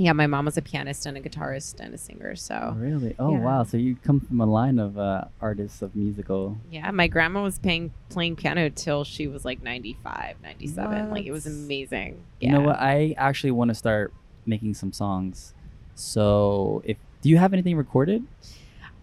[0.00, 2.36] Yeah, my mom was a pianist and a guitarist and a singer.
[2.36, 3.16] So really?
[3.18, 3.38] Oh yeah.
[3.40, 3.62] wow!
[3.64, 6.56] So you come from a line of uh, artists of musical.
[6.70, 11.10] yeah, my grandma was playing playing piano till she was like 95, 97.
[11.10, 11.52] Like it was What?
[11.54, 12.22] amazing.
[12.40, 12.78] You know what?
[12.78, 14.12] I actually want to start
[14.46, 15.52] making some songs.
[15.96, 18.24] So if do you have anything recorded?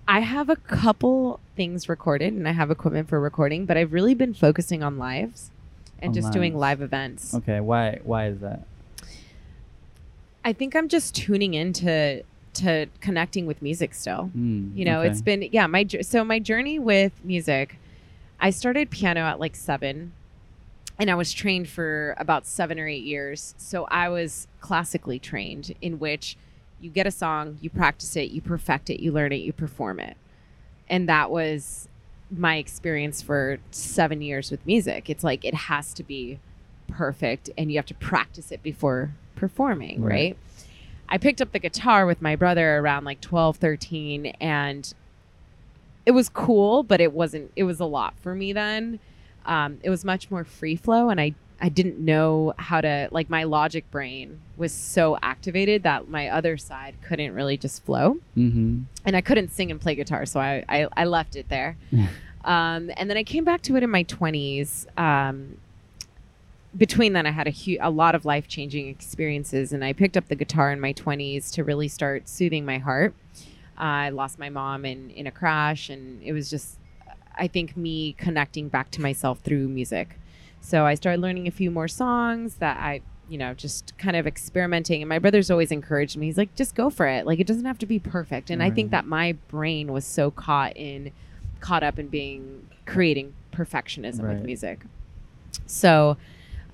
[0.08, 4.14] I have a couple things recorded and I have equipment for recording, but I've really
[4.14, 5.52] been focusing on lives
[6.00, 7.34] and On just doing live events.
[7.34, 7.60] Okay.
[7.60, 8.00] Why?
[8.04, 8.66] Why is that?
[10.46, 14.30] I think I'm just tuning into to connecting with music still.
[14.38, 15.10] Mm, You know, okay.
[15.10, 17.80] it's been yeah, my so my journey with music,
[18.40, 20.14] I started piano at like 7
[21.00, 23.56] and I was trained for about 7 or 8 years.
[23.58, 26.38] So I was classically trained in which
[26.80, 30.00] you get a song, you practice it, you perfect it, you learn it, you perform
[30.00, 30.16] it.
[30.88, 31.90] And that was
[32.30, 35.10] my experience for 7 years with music.
[35.10, 36.40] It's like it has to be
[36.88, 40.12] perfect and you have to practice it before performing, Right.
[40.12, 40.38] right?
[41.08, 44.94] I picked up the guitar with my brother around like 12, 13 and
[46.06, 49.00] it was cool, but it wasn't it was a lot for me then.
[49.46, 53.30] Um, it was much more free flow and I I didn't know how to like
[53.30, 58.82] my logic brain was so activated that my other side couldn't really just flow Mm-hmm.
[59.06, 61.78] and I couldn't sing and play guitar, so I I, I left it there.
[62.44, 64.86] um, and then I came back to it in my twenties.
[64.98, 65.58] Um,
[66.78, 70.18] between then, I had a hu- a lot of life changing experiences, and I picked
[70.18, 73.14] up the guitar in my twenties to really start soothing my heart.
[73.78, 76.78] I lost my mom in in a crash, and it was just
[77.38, 80.18] I think me connecting back to myself through music.
[80.62, 84.28] So I started learning a few more songs that I you know, just kind of
[84.28, 85.02] experimenting.
[85.02, 86.28] And my brother's always encouraged me.
[86.28, 87.26] He's like, just go for it.
[87.26, 88.52] Like, it doesn't have to be perfect.
[88.52, 91.12] And I think that my brain was so caught in,
[91.60, 94.36] caught up in being, creating perfectionism Right.
[94.36, 94.82] with music.
[95.66, 96.18] So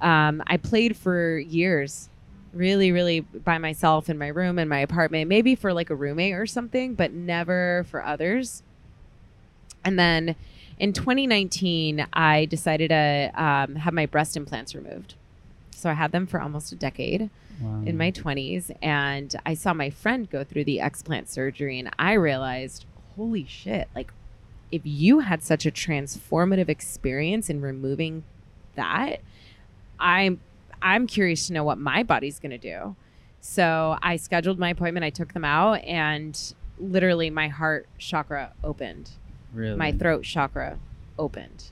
[0.02, 2.10] um, I played for years,
[2.54, 6.34] really, really by myself in my room, in my apartment, maybe for like a roommate
[6.34, 8.64] or something, but never for others.
[9.84, 10.36] And then
[10.80, 15.16] in 2019, I decided to um, have my breast implants removed.
[15.76, 17.84] So I had them for almost a decade Wow.
[17.86, 22.14] in my 20s and I saw my friend go through the explant surgery and I
[22.14, 22.86] realized
[23.16, 24.12] holy shit like
[24.72, 28.24] if you had such a transformative experience in removing
[28.74, 29.18] that
[30.02, 30.42] I'm
[30.82, 32.96] I'm curious to know what my body's going to do.
[33.40, 36.38] So I scheduled my appointment, I took them out and
[36.80, 39.12] literally my heart chakra opened.
[39.54, 39.76] really?
[39.78, 40.80] My throat chakra
[41.20, 41.72] opened.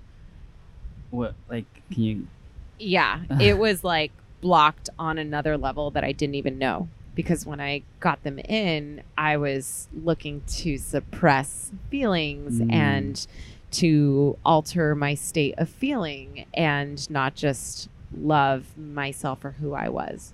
[1.10, 1.34] What?
[1.50, 2.28] Like, can you?
[2.78, 4.12] Yeah, it was like
[4.42, 9.02] blocked on another level that I didn't even know because when I got them in,
[9.18, 12.72] I was looking to suppress feelings Mm.
[12.72, 13.28] and
[13.72, 20.34] to alter my state of feeling and not just love myself for who I was.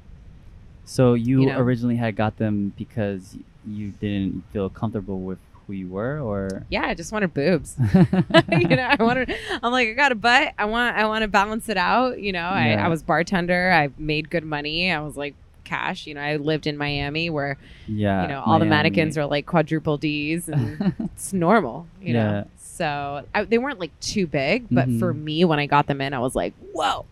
[0.85, 1.59] So you, You know.
[1.59, 6.63] originally had got them because you didn't feel comfortable with who you were, or?
[6.69, 7.75] Yeah, I just wanted boobs.
[8.51, 9.33] you know, I wanted.
[9.63, 10.53] I'm like, I got a butt.
[10.59, 10.95] I want.
[10.95, 12.19] I want to balance it out.
[12.19, 12.85] You know, I, Yeah.
[12.85, 13.71] I was bartender.
[13.71, 14.91] I made good money.
[14.91, 15.33] I was like
[15.63, 16.05] cash.
[16.05, 17.57] You know, I lived in Miami where
[17.87, 18.21] yeah.
[18.21, 21.87] you know all the mannequins are like quadruple D's and it's normal.
[21.99, 22.31] You Yeah.
[22.31, 25.23] know, so I, they weren't like too big, but for Mhm.
[25.23, 27.05] me, when I got them in, I was like, whoa.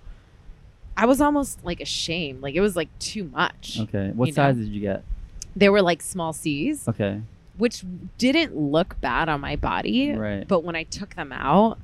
[0.96, 2.42] I was almost like ashamed.
[2.42, 3.78] Like it was like too much.
[3.82, 4.12] okay.
[4.14, 4.36] What you know.
[4.36, 5.04] size did you get?
[5.56, 7.22] They were like small C's, Okay.
[7.58, 7.84] which
[8.18, 10.12] didn't look bad on my body.
[10.12, 10.48] Right.
[10.48, 11.78] But when I took them out,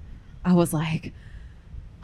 [0.45, 1.13] I was like,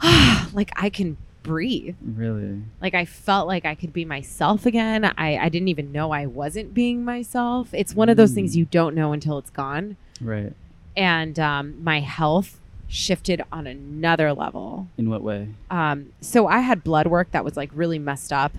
[0.00, 1.96] ah, like I can breathe.
[2.04, 2.62] Really.
[2.80, 5.04] Like I felt like I could be myself again.
[5.16, 7.68] I, I didn't even know I wasn't being myself.
[7.72, 8.56] It's one of those things Mm.
[8.58, 9.96] you don't know until it's gone.
[10.20, 10.52] Right.
[10.96, 14.88] And um, my health shifted on another level.
[14.96, 15.48] In what way?
[15.70, 18.56] Um, so I had blood work that was like really messed up.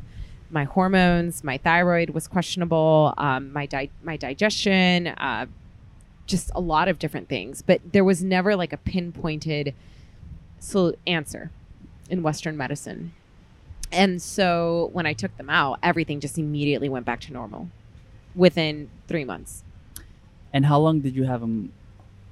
[0.50, 3.14] My hormones, my thyroid was questionable.
[3.18, 5.46] Um, my di- my digestion, uh,
[6.26, 7.62] just a lot of different things.
[7.62, 9.74] But there was never like a pinpointed
[10.60, 11.52] so answer.
[12.10, 13.12] in Western medicine.
[13.92, 17.70] And so when I took them out, everything just immediately went back to normal
[18.36, 19.64] within three months,
[20.54, 21.72] And how long did you have them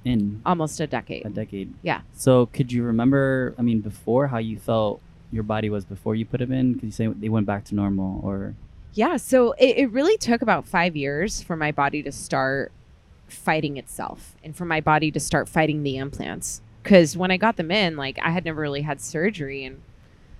[0.06, 0.40] in?
[0.46, 1.26] almost a decade.
[1.26, 1.74] A decade.
[1.82, 2.02] Yeah.
[2.14, 3.54] So could you remember?
[3.58, 5.00] I mean, before how you felt
[5.32, 6.74] your body was before you put them in?
[6.74, 8.54] Because you say they went back to normal, or
[8.94, 12.72] Yeah, so it, it really took about five years for my body to start
[13.28, 16.60] fighting itself and for my body to start fighting the implants.
[16.82, 19.82] Because when I got them in, like I had never really had surgery and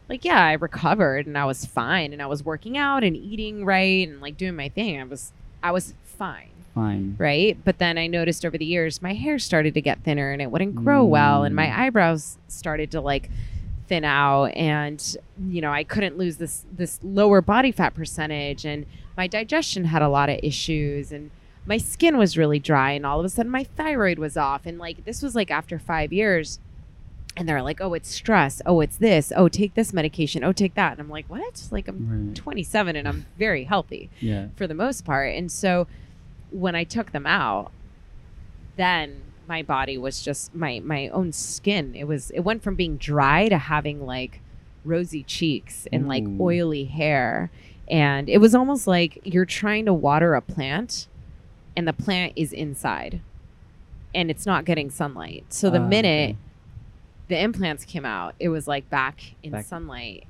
[0.08, 3.64] like yeah, I recovered and I was fine and I was working out and eating
[3.64, 5.00] right and like doing my thing.
[5.00, 6.55] I was I was fine.
[6.76, 7.16] Fine.
[7.18, 7.56] Right.
[7.64, 10.50] But then I noticed over the years my hair started to get thinner and it
[10.52, 11.78] wouldn't grow well and my Mm.
[11.78, 13.28] eyebrows started to like
[13.88, 15.16] thin out and
[15.48, 18.84] you know I couldn't lose this this lower body fat percentage and
[19.16, 21.30] my digestion had a lot of issues and
[21.66, 24.78] my skin was really dry and all of a sudden my thyroid was off and
[24.78, 26.58] like this was like after 5 years
[27.36, 30.74] and they're like oh it's stress oh it's this oh take this medication oh take
[30.74, 32.34] that and I'm like what like I'm Right.
[32.34, 34.48] 27 and I'm very healthy Yeah.
[34.56, 35.34] for the most part.
[35.34, 35.86] And so
[36.50, 37.70] when I took them out,
[38.76, 41.94] then my body was just my my own skin.
[41.94, 44.40] It was it went from being dry to having like
[44.84, 46.38] rosy cheeks and like Ooh.
[46.40, 47.50] oily hair.
[47.88, 51.06] And it was almost like you're trying to water a plant
[51.76, 53.20] and the plant is inside
[54.14, 55.44] and it's not getting sunlight.
[55.50, 56.36] So the Ah, minute okay.
[57.28, 60.24] the implants came out, it was like back in Back- sunlight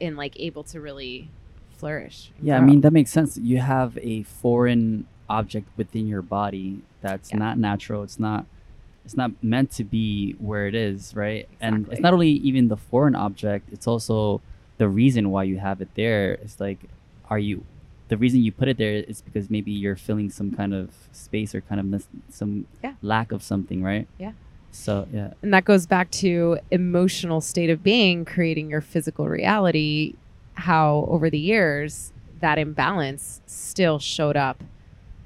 [0.00, 1.28] and like able to really
[1.76, 2.30] flourish.
[2.40, 3.36] Yeah, I mean that makes sense.
[3.36, 7.38] You have a foreign object within your body that's Yeah.
[7.38, 8.02] not natural.
[8.02, 8.46] It's not
[9.04, 11.46] it's not meant to be where it is, right?
[11.60, 14.40] And it's not only even the foreign object, it's also
[14.78, 16.32] the reason why you have it there.
[16.34, 16.78] It's like
[17.28, 17.64] are you
[18.08, 21.54] the reason you put it there is because maybe you're filling some kind of space
[21.54, 22.94] or kind of mis- some Yeah.
[23.02, 24.06] lack of something, right?
[24.18, 24.32] Yeah.
[24.70, 25.32] So, yeah.
[25.42, 30.14] And that goes back to emotional state of being, creating your physical reality.
[30.54, 34.62] How over the years that imbalance still showed up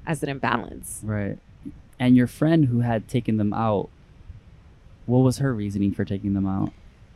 [0.09, 1.01] as an imbalance.
[1.03, 1.37] Right.
[1.99, 3.89] And your friend who had taken them out,
[5.05, 6.71] what was her reasoning for taking them out?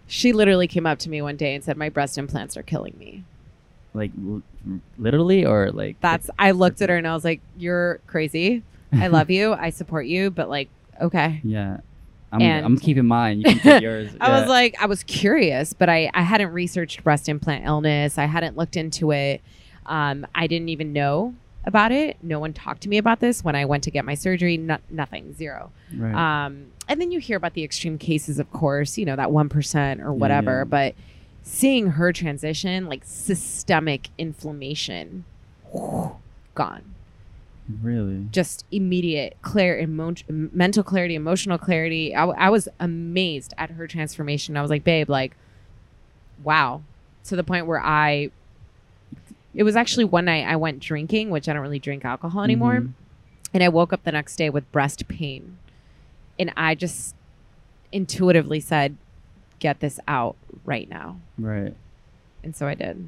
[0.08, 2.96] She literally came up to me one day and said, My breast implants are killing
[3.00, 3.24] me.
[3.96, 4.42] Like l-
[4.98, 8.64] literally or like That's, I looked at her and I was like, You're crazy.
[8.92, 9.54] I love you.
[9.54, 10.30] I support you.
[10.30, 10.70] But like,
[11.02, 11.42] okay.
[11.44, 11.78] Yeah.
[12.32, 13.40] I'm, And- I'm keeping mine.
[13.40, 14.12] You can take yours.
[14.20, 14.40] I Yeah.
[14.42, 18.18] was like, I was curious, but I, I hadn't researched breast implant illness.
[18.18, 19.42] I hadn't looked into it.
[19.86, 21.34] Um, I didn't even know
[21.66, 22.18] about it.
[22.22, 24.58] No one talked to me about this when I went to get my surgery.
[24.58, 25.72] No, nothing, zero.
[25.96, 26.14] right.
[26.46, 30.00] Um, and then you hear about the extreme cases, of course, you know, that 1%
[30.02, 30.60] or whatever.
[30.60, 30.64] yeah.
[30.66, 30.96] But
[31.44, 35.24] seeing her transition, like systemic inflammation,
[36.56, 36.94] gone.
[37.82, 38.28] really.
[38.32, 42.14] Just immediate, clear, emo- mental clarity, emotional clarity.
[42.16, 44.58] I, w- I was amazed at her transformation.
[44.58, 45.36] I was like, babe, like,
[46.44, 46.82] wow.
[47.26, 48.32] To the point where I,
[49.54, 52.82] it was actually one night I went drinking, which I don't really drink alcohol anymore.
[52.82, 52.94] Mhm.
[53.54, 55.58] And I woke up the next day with breast pain.
[56.40, 57.16] And I just
[57.92, 58.98] intuitively said,
[59.60, 60.36] get this out
[60.66, 61.20] right now.
[61.38, 61.76] Right.
[62.44, 63.08] And so I did.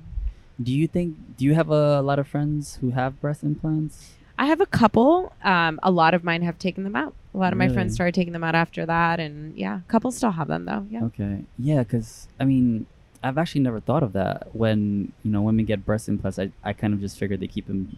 [0.62, 4.13] Do you think do you have a lot of friends who have breast implants?
[4.38, 5.34] I have a couple.
[5.43, 7.13] Um, a lot of mine have taken them out.
[7.34, 9.19] A lot of my friends started taking them out after that.
[9.19, 10.86] And yeah, a couple still have them though.
[10.89, 11.03] Yeah.
[11.05, 11.43] Okay.
[11.58, 12.86] Yeah, cuz I mean,
[13.23, 14.47] I've actually never thought of that.
[14.54, 17.67] When, you know, women get breast implants, I, I kind of just figured they keep
[17.67, 17.97] them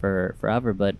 [0.00, 0.96] for forever, but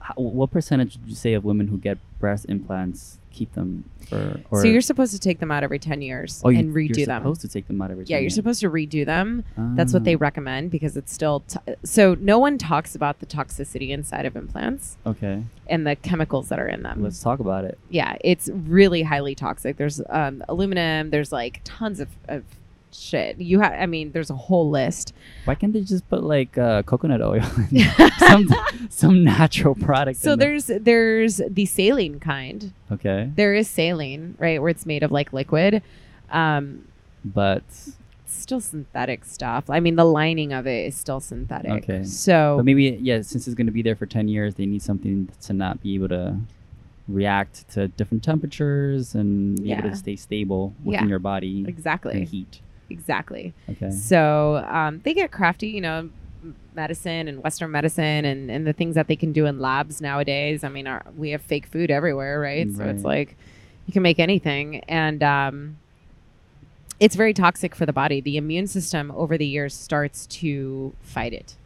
[0.00, 4.40] how, what percentage would you say of women who get breast implants keep them for
[4.50, 6.96] or so you're supposed to take them out every 10 years oh, you, and redo
[6.96, 7.20] you're them.
[7.22, 9.44] supposed to take them out every yeah, you're you- supposed to redo them.
[9.56, 11.40] That's what they Ah, recommend because it's still.
[11.40, 15.42] T- so no one talks about the toxicity inside of implants Okay.
[15.68, 17.02] and the chemicals that are in them.
[17.02, 17.78] Let's talk about it.
[17.90, 19.76] yeah, it's really highly toxic.
[19.76, 21.10] There's um, aluminum.
[21.10, 22.44] There's like tons of, of
[22.92, 23.38] shit.
[23.38, 25.12] You have, I mean, there's a whole list.
[25.44, 27.42] Why can't they just put like uh, coconut oil
[28.18, 28.48] some
[28.88, 30.18] some natural product?
[30.20, 30.48] So in there?
[30.50, 32.72] there's there's the saline kind.
[32.92, 35.82] okay, There is saline, right, where it's made of like liquid.
[36.30, 36.88] Um,
[37.24, 37.62] but
[38.26, 39.68] still synthetic stuff.
[39.70, 41.70] I mean, the lining of it is still synthetic.
[41.84, 42.04] Okay.
[42.04, 44.82] So but maybe yeah, since it's going to be there for ten years, they need
[44.82, 46.38] something to not be able to
[47.08, 51.08] react to different temperatures and be able to stay stable within Yeah.
[51.08, 52.60] your body exactly, and heat.
[52.90, 53.54] Exactly.
[53.68, 53.90] Okay.
[53.90, 56.10] So um, they get crafty, you know,
[56.74, 60.64] medicine and Western medicine and, and the things that they can do in labs nowadays.
[60.64, 62.70] I mean, our, we have fake food everywhere, right?
[62.72, 63.36] So it's like
[63.86, 64.80] you can make anything.
[64.88, 65.78] And um,
[67.00, 68.20] it's very toxic for the body.
[68.20, 71.56] The immune system over the years starts to fight it.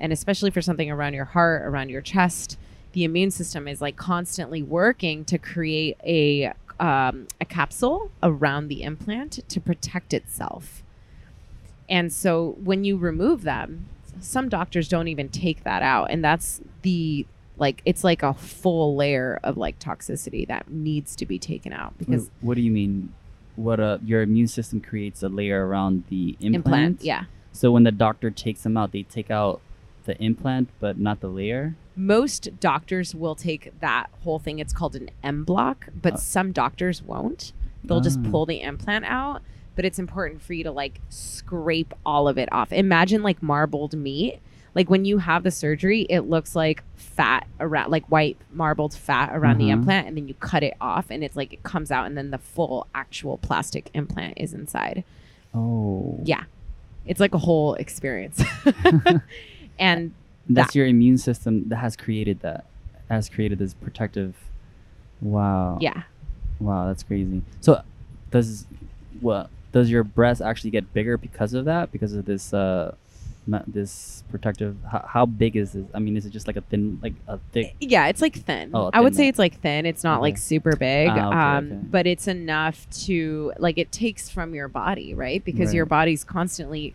[0.00, 2.58] And especially for something around your heart, around your chest,
[2.92, 8.82] the immune system is like constantly working to create a um, a capsule around the
[8.82, 10.82] implant to protect itself.
[11.88, 13.86] And so when you remove them,
[14.20, 16.10] some doctors don't even take that out.
[16.10, 17.26] And that's the
[17.56, 21.98] like it's like a full layer of like toxicity that needs to be taken out
[21.98, 23.12] because what do you mean?
[23.56, 26.54] What uh, your immune system creates a layer around the implant.
[26.54, 27.24] implant, yeah.
[27.52, 29.60] So when the doctor takes them out, they take out
[30.08, 31.76] the implant, but not the layer.
[31.94, 34.58] Most doctors will take that whole thing.
[34.58, 36.16] It's called an en bloc, but Uh.
[36.16, 37.52] some doctors won't.
[37.84, 38.30] They'll just Ah.
[38.30, 39.42] pull the implant out.
[39.76, 42.72] But it's important for you to like scrape all of it off.
[42.72, 44.40] Imagine like marbled meat.
[44.74, 49.30] Like when you have the surgery, it looks like fat around, like white marbled fat
[49.32, 49.72] around the Mhm.
[49.72, 52.30] implant, and then you cut it off, and it's like it comes out, and then
[52.32, 55.04] the full actual plastic implant is inside.
[55.54, 56.18] Oh.
[56.24, 56.44] Yeah.
[57.06, 58.42] It's like a whole experience.
[59.78, 60.12] and
[60.48, 62.64] That's your immune system that has created that.
[63.08, 64.34] Has created this protective.
[65.20, 65.78] Wow.
[65.80, 66.02] yeah,
[66.60, 67.42] Wow, that's crazy.
[67.60, 67.82] So,
[68.30, 68.66] does
[69.20, 71.92] what does your breast actually get bigger because of that?
[71.92, 72.94] Because of this uh,
[73.66, 74.76] this protective.
[74.90, 75.86] How, how big is this?
[75.94, 77.74] I mean, is it just like a thin, like a thick?
[77.80, 78.70] Yeah, it's like thin.
[78.74, 79.86] Oh, thin I would say it's like thin.
[79.86, 81.08] It's not like super big.
[81.10, 81.86] Ah, okay, um, okay.
[81.90, 85.44] but it's enough to like it takes from your body, right?
[85.44, 86.94] Because your body's constantly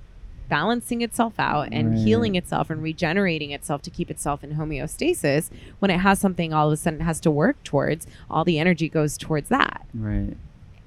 [0.50, 5.50] balancing itself out and healing itself and regenerating itself to keep itself in homeostasis.
[5.80, 8.60] When it has something all of a sudden it has to work towards, all the
[8.60, 9.86] energy goes towards that.
[9.94, 10.38] Right.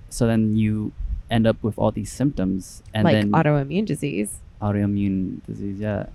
[0.08, 0.92] So then you
[1.30, 4.38] end up with all these symptoms, and like then autoimmune disease.
[4.62, 5.80] autoimmune disease.
[5.80, 6.06] Yeah.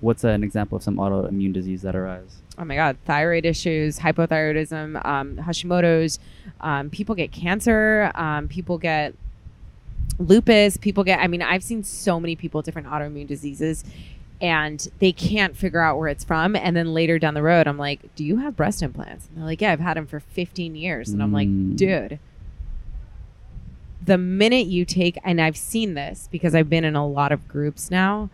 [0.00, 2.40] What's an example of some autoimmune disease that arise?
[2.60, 6.18] oh my god thyroid issues hypothyroidism um, hashimoto's
[6.60, 9.14] um, people get cancer um, people get
[10.18, 13.84] lupus people get i mean i've seen so many people with different autoimmune diseases
[14.42, 17.78] and they can't figure out where it's from and then later down the road i'm
[17.78, 20.74] like do you have breast implants and they're like yeah i've had them for 15
[20.76, 21.74] years and i'm like Mm.
[21.76, 22.18] dude
[24.04, 27.46] the minute you take and i've seen this because i've been in a lot of
[27.48, 28.28] groups now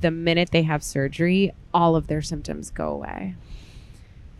[0.00, 3.34] the minute they have surgery all of their symptoms go away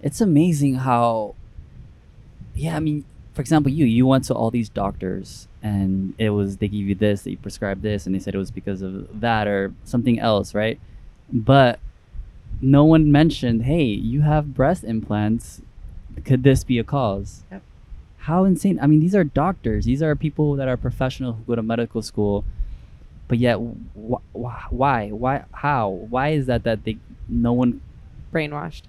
[0.02, 1.34] It's amazing how.
[2.54, 6.58] Yeah, I mean, for example, you you went to all these doctors, and it was
[6.58, 9.48] they give you this, they prescribed this, and they said it was because of that
[9.48, 10.78] or something else, right?
[11.32, 11.80] But
[12.60, 15.60] no one mentioned, hey, you have breast implants.
[16.24, 17.42] Could this be a cause?
[17.50, 17.62] Yep.
[18.18, 18.78] How insane!
[18.80, 19.84] I mean, these are doctors.
[19.84, 22.44] These are people that are professional who go to medical school,
[23.28, 26.98] but yet, wh- wh- why, why, how, why is that that they
[27.28, 27.80] no one
[28.32, 28.82] brainwashed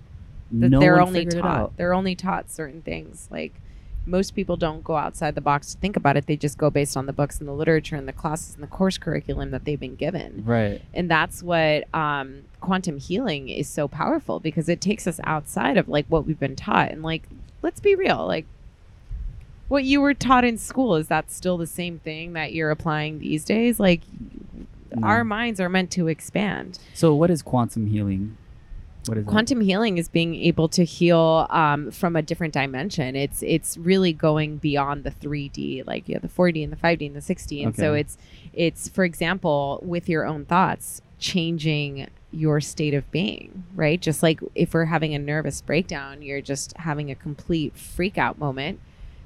[0.51, 3.53] that no they're one only taught they're only taught certain things like
[4.07, 6.95] most people don't go outside the box to think about it they just go based
[6.95, 9.79] on the books and the literature and the classes and the course curriculum that they've
[9.79, 10.81] been given Right.
[10.93, 15.87] and that's what um, quantum healing is so powerful because it takes us outside of
[15.89, 17.23] like what we've been taught and like
[17.61, 18.45] let's be real like
[19.67, 23.19] what you were taught in school is that still the same thing that you're applying
[23.19, 24.01] these days like
[24.95, 25.05] No.
[25.05, 28.37] our minds are meant to expand So what is quantum healing?
[29.07, 33.15] What is quantum healing is being able to heal um, from a different dimension.
[33.15, 37.07] It's it's really going beyond the 3d like you have the 4d and the 5d
[37.07, 38.17] and the 6d and so it's
[38.53, 44.01] it's for example with your own thoughts changing your state of being right?
[44.01, 48.37] Just like if we're having a nervous breakdown you're just having a complete freak out
[48.37, 48.79] moment.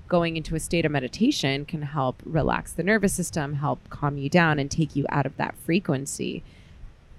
[0.08, 4.30] Going into a state of meditation can help relax the nervous system help calm you
[4.30, 6.44] down and take you out of that frequency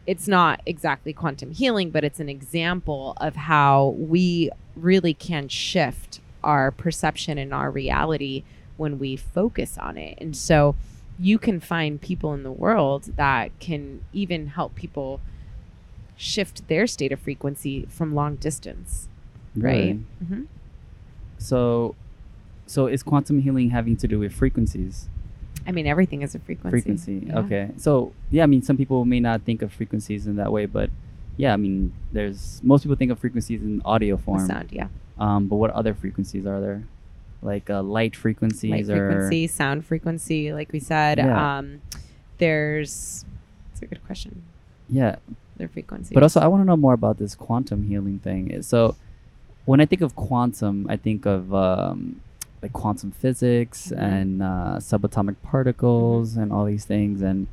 [0.06, 6.20] it's not exactly quantum healing, but it's an example of how we really can shift
[6.42, 8.42] our perception and our reality
[8.76, 10.18] when we focus on it.
[10.20, 10.74] And so
[11.18, 15.20] you can find people in the world that can even help people
[16.16, 19.08] shift their state of frequency from long distance,
[19.56, 19.72] right?
[19.72, 20.04] Really?
[20.24, 20.42] Mm-hmm.
[21.38, 21.94] So,
[22.66, 25.08] so is quantum healing having to do with frequencies?
[25.66, 26.70] I mean, everything is a frequency.
[26.70, 27.24] Frequency.
[27.26, 27.38] Yeah.
[27.40, 27.70] Okay.
[27.76, 30.90] So yeah, I mean, some people may not think of frequencies in that way, but
[31.36, 34.46] yeah, I mean, there's most people think of frequencies in audio The form.
[34.46, 34.88] sound, yeah.
[35.18, 36.82] Um, but what other frequencies are there?
[37.42, 41.18] Like uh, light frequencies Light or frequency, sound frequency, like we said.
[41.18, 41.58] Yeah.
[41.58, 41.80] Um,
[42.38, 43.24] there's,
[43.72, 44.42] it's a good question.
[44.88, 45.16] yeah.
[45.58, 46.14] Their frequency.
[46.14, 48.62] But also, I want to know more about this quantum healing thing.
[48.62, 48.96] So,
[49.66, 52.22] when I think of quantum, I think of um,
[52.62, 53.98] like quantum physics Mhm.
[53.98, 56.40] and uh, subatomic particles Mm-hmm.
[56.42, 57.46] and all these things, and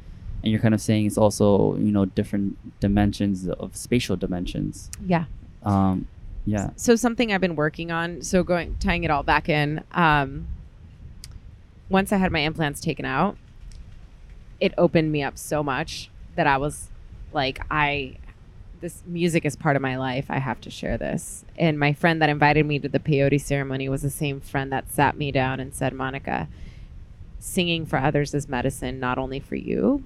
[0.43, 4.89] and you're kind of saying it's also you know different dimensions of spatial dimensions.
[5.05, 5.25] yeah.
[5.63, 6.07] Um,
[6.45, 6.69] yeah.
[6.77, 8.21] So something I've been working on.
[8.21, 9.83] So going tying it all back in.
[9.91, 10.47] Um,
[11.89, 13.35] once I had my implants taken out,
[14.59, 16.89] it opened me up so much that I was
[17.33, 18.15] like, I
[18.81, 20.25] this music is part of my life.
[20.29, 21.43] I have to share this.
[21.57, 24.89] And my friend that invited me to the peyote ceremony was the same friend that
[24.91, 26.47] sat me down and said, Monica,
[27.39, 30.03] singing for others is medicine, not only for you.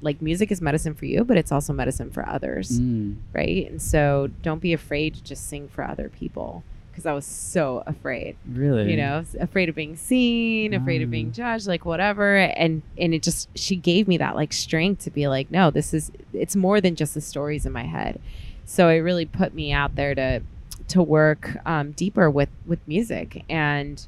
[0.00, 3.16] Like music is medicine for you, but it's also medicine for others, Mm.
[3.32, 3.68] right?
[3.70, 6.64] And so don't be afraid to just sing for other people
[6.96, 8.90] because I was so afraid Really?
[8.90, 11.34] you know afraid of being seen afraid of being Ah.
[11.34, 15.28] judged like whatever and and it just she gave me that like strength to be
[15.28, 18.18] like no this is it's more than just the stories in my head
[18.64, 20.40] so it really put me out there to
[20.88, 24.06] to work um, deeper with with music and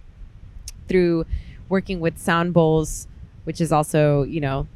[0.88, 1.26] through
[1.68, 3.06] working with sound bowls
[3.44, 4.66] which is also you know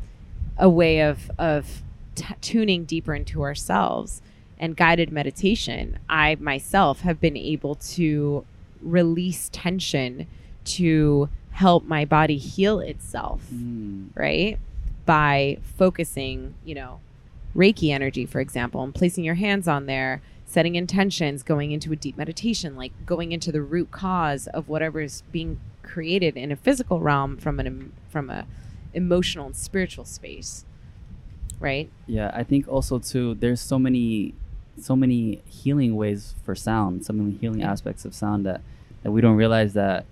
[0.59, 1.81] a way of of
[2.15, 4.21] t- tuning deeper into ourselves
[4.63, 8.45] and guided meditation i myself have been able to
[8.81, 10.27] release tension
[10.65, 14.09] to help my body heal itself Mm.
[14.15, 14.59] right
[15.05, 17.01] by focusing you know
[17.55, 21.97] reiki energy for example and placing your hands on there setting intentions going into a
[21.97, 26.57] deep meditation like going into the root cause of whatever is being created in a
[26.57, 28.47] physical realm from an from a
[28.95, 30.65] emotional and spiritual space
[31.61, 33.35] right Yeah, I think also too.
[33.35, 34.35] There's so many,
[34.81, 37.05] so many healing ways for sound.
[37.05, 38.61] So many healing aspects of sound that
[39.03, 40.05] that we don't realize that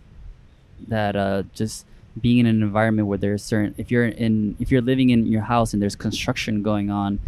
[0.89, 1.87] that uh, just
[2.21, 5.43] being in an environment where there's certain if you're in if you're living in your
[5.43, 7.21] house and there's construction going on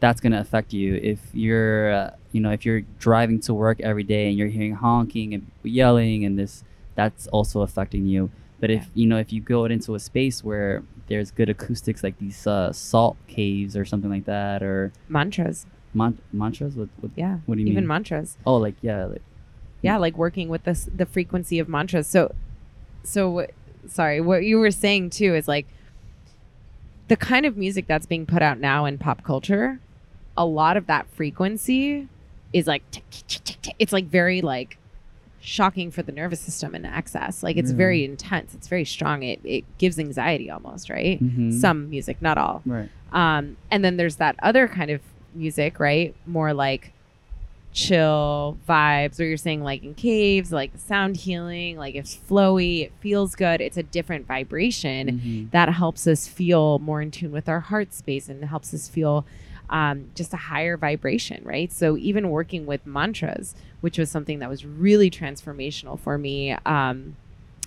[0.00, 0.96] that's going to affect you.
[0.96, 4.74] If you're uh, you know if you're driving to work every day and you're hearing
[4.74, 6.64] honking and yelling and this
[6.94, 8.30] that's also affecting you.
[8.60, 12.18] But if you know if you go into a space where there's good acoustics like
[12.18, 16.74] these uh, salt caves or something like that or mantras man- mantras?
[16.74, 17.78] What, what, yeah what do you even mean?
[17.78, 18.36] Even mantras.
[18.46, 19.22] Oh like yeah like
[19.82, 22.06] yeah like working with this the frequency of mantras.
[22.06, 22.34] So
[23.02, 23.50] so what
[23.86, 25.66] sorry what you were saying too is like
[27.08, 29.78] the kind of music that's being put out now in pop culture
[30.38, 32.08] a lot of that frequency
[32.52, 32.82] is like
[33.78, 34.78] it's like very like
[35.40, 38.54] shocking for the nervous system in excess like it's very intense.
[38.54, 39.22] It's very strong.
[39.22, 41.22] It, it gives anxiety almost right?
[41.22, 41.52] Mhm.
[41.52, 42.62] some music not all.
[42.64, 42.88] Right.
[43.12, 45.02] Um, and then there's that other kind of
[45.34, 46.14] music, right?
[46.26, 46.92] More like
[47.72, 52.92] chill vibes, where you're saying like in caves, like sound healing, like it's flowy, it
[53.00, 53.60] feels good.
[53.60, 55.50] It's a different vibration Mhm.
[55.50, 59.26] that helps us feel more in tune with our heart space and helps us feel
[59.70, 61.72] um, just a higher vibration, right?
[61.72, 67.16] So even working with mantras, which was something that was really transformational for me, um,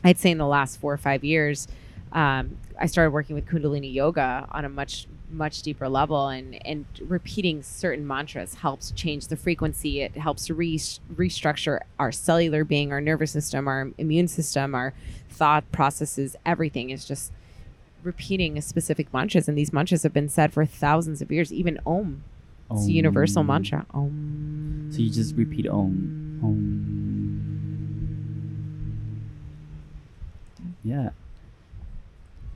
[0.04, 1.68] I'd say in the last four or five years,
[2.14, 6.86] um, I started working with Kundalini yoga on a much much deeper level and and
[7.02, 10.02] repeating certain mantras helps change the frequency.
[10.02, 14.94] It helps re- restructure our cellular being our nervous system our immune system our
[15.30, 17.32] thought processes everything is just
[18.04, 21.80] repeating a specific mantras and these mantras have been said for thousands of years even
[21.86, 22.24] om.
[22.70, 23.86] It's a universal mantra.
[23.94, 24.90] Om.
[24.92, 27.08] So you just repeat om, Om.
[30.84, 31.10] Yeah.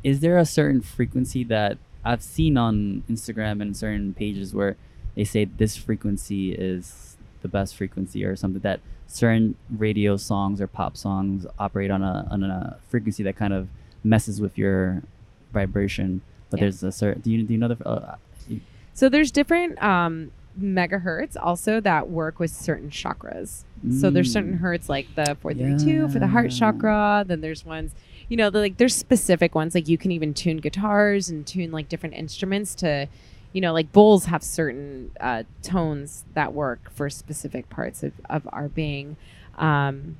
[0.03, 4.75] Is there a certain frequency that I've seen on Instagram and certain pages where
[5.15, 10.67] they say this frequency is the best frequency or something that certain radio songs or
[10.67, 13.67] pop songs operate on a on a frequency that kind of
[14.03, 15.01] messes with your
[15.53, 16.21] vibration.
[16.49, 16.61] But Yeah.
[16.65, 18.15] there's a certain do you do you know the uh,
[18.93, 23.63] So there's different um, megahertz also that work with certain chakras.
[23.99, 24.59] So there's certain Mm.
[24.59, 27.23] hertz like the 432 for the heart chakra.
[27.27, 27.93] Then there's ones,
[28.31, 31.69] you know, the, like there's specific ones like you can even tune guitars and tune
[31.69, 33.07] like different instruments to,
[33.51, 38.47] you know, like bowls have certain uh, tones that work for specific parts of, of
[38.53, 39.17] our being.
[39.57, 40.15] Um,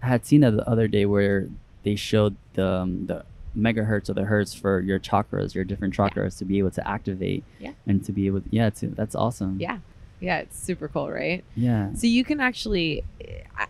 [0.00, 1.48] I had seen that the other day where
[1.82, 3.24] they showed the um, the
[3.56, 7.42] megahertz or the hertz for your chakras, your different chakras, to be able to activate
[7.58, 7.72] Yeah.
[7.88, 8.42] and to be able.
[8.50, 9.56] yeah, to, that's awesome.
[9.58, 9.78] yeah.
[10.20, 10.38] Yeah.
[10.38, 11.42] It's super cool, right?
[11.56, 11.92] Yeah.
[11.94, 13.02] So you can actually,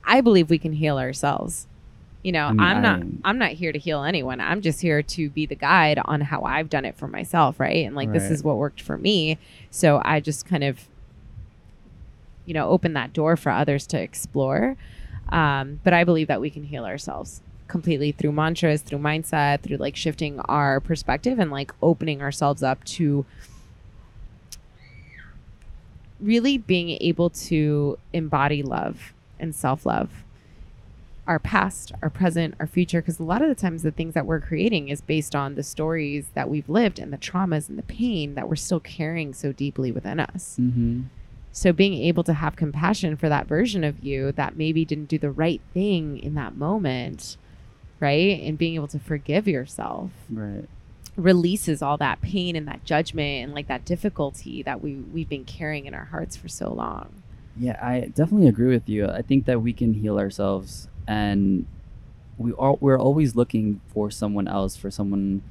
[0.05, 1.67] I believe we can heal ourselves.
[2.23, 3.01] You know, I mean, I'm not.
[3.25, 4.41] I- I'm not here to heal anyone.
[4.41, 7.87] I'm just here to be the guide on how I've done it for myself, right?
[7.87, 9.39] And like this is what worked for me.
[9.71, 10.89] So I just kind of,
[12.45, 14.77] you know, open that door for others to explore.
[15.29, 19.77] Um, but I believe that we can heal ourselves completely through mantras, through mindset, through
[19.77, 23.27] like shifting our perspective and like opening ourselves up to
[26.21, 30.25] really being able to embody love and self love.
[31.29, 34.25] Our past, our present, our future, because a lot of the times the things that
[34.27, 37.83] we're creating is based on the stories that we've lived and the traumas and the
[37.83, 40.57] pain that we're still carrying so deeply within us.
[40.59, 41.03] Mm-hmm.
[41.53, 45.19] So being able to have compassion for that version of you that maybe didn't do
[45.19, 47.37] the right thing in that moment,
[48.01, 48.41] right?
[48.41, 50.65] And being able to forgive yourself Right.
[51.17, 55.45] releases all that pain and that judgment and like that difficulty that we we've been
[55.45, 57.23] carrying in our hearts for so long.
[57.57, 59.07] Yeah, I definitely agree with you.
[59.09, 61.67] I think that we can heal ourselves, and
[62.37, 65.43] we are we're always looking for someone else, for someone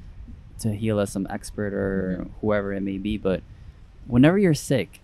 [0.60, 2.30] to heal us, some expert or Mhm.
[2.40, 3.18] whoever it may be.
[3.18, 3.42] But
[4.06, 5.00] whenever you're sick,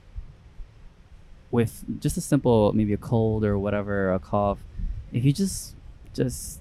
[1.50, 4.64] with just a simple maybe a cold or whatever, a cough,
[5.12, 5.76] if you just
[6.14, 6.60] just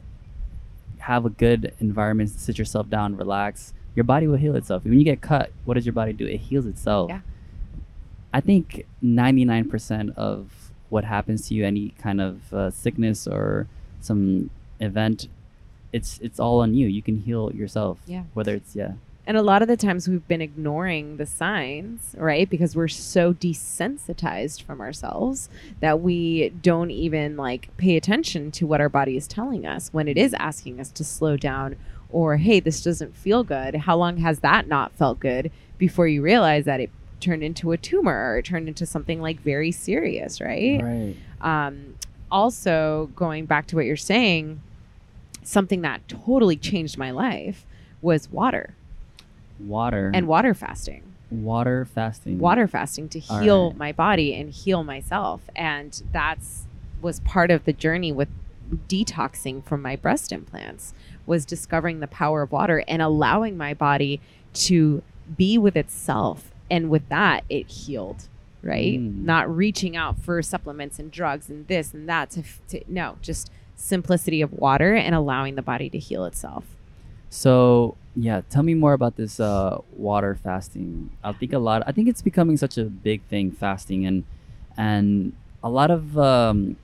[0.99, 4.83] have a good environment, sit yourself down, relax, your body will heal itself.
[4.83, 6.25] When you get cut, what does your body do?
[6.25, 7.09] It heals itself.
[7.09, 7.21] Yeah.
[8.33, 13.67] I think 99% of what happens to you, any kind of uh, sickness or
[14.03, 14.49] some
[14.79, 15.27] event,
[15.91, 16.87] it's it's all on you.
[16.87, 17.99] You can heal yourself.
[18.05, 18.23] Yeah.
[18.33, 18.93] Whether it's yeah.
[19.25, 22.49] And a lot of the times we've been ignoring the signs, right?
[22.49, 25.47] Because we're so desensitized from ourselves
[25.79, 30.09] that we don't even like pay attention to what our body is telling us when
[30.09, 31.77] it is asking us to slow down
[32.09, 33.75] or hey, this doesn't feel good.
[33.75, 36.89] How long has that not felt good before you realize that it
[37.21, 40.81] turned into a tumor or it turned into something like very serious, right?
[40.83, 41.15] Right.
[41.39, 41.95] um,
[42.33, 44.59] also going back to what you're saying
[45.43, 47.65] something that totally changed my life
[48.01, 48.75] was water.
[49.59, 50.11] Water.
[50.13, 51.03] And water fasting.
[51.29, 52.37] Water fasting.
[52.37, 53.77] water fasting to heal right.
[53.77, 55.41] my body and heal myself.
[55.55, 56.65] And that's
[57.01, 58.29] was part of the journey with
[58.87, 60.93] detoxing from my breast implants
[61.25, 64.21] was discovering the power of water and allowing my body
[64.53, 65.03] to
[65.35, 66.51] be with itself.
[66.69, 68.27] And with that it healed
[68.63, 69.23] right Mm.
[69.25, 73.51] not reaching out for supplements and drugs and this and that to, to no just
[73.75, 76.63] simplicity of water and allowing the body to heal itself
[77.29, 81.09] So yeah, tell me more about this uh, water fasting.
[81.23, 81.81] I think a lot.
[81.87, 84.23] I think it's becoming such a big thing, fasting, and
[84.77, 85.33] and
[85.63, 86.75] a lot of um,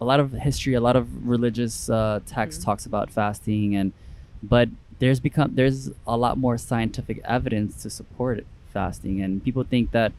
[0.00, 2.64] a lot of history, a lot of religious uh, text Mhm.
[2.64, 3.92] talks about fasting, and
[4.42, 9.90] but there's become there's a lot more scientific evidence to support fasting, and people think
[9.92, 10.12] that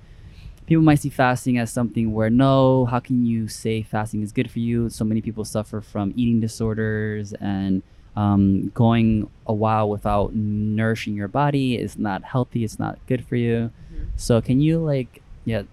[0.66, 4.50] people might see fasting as something where no, how can you say fasting is good
[4.50, 4.90] for you?
[4.90, 7.84] So many people suffer from eating disorders and
[8.16, 12.64] um, going a while without nourishing your body is not healthy.
[12.64, 13.72] It's not good for you.
[13.94, 14.08] Mhm.
[14.16, 15.64] So can you like yeah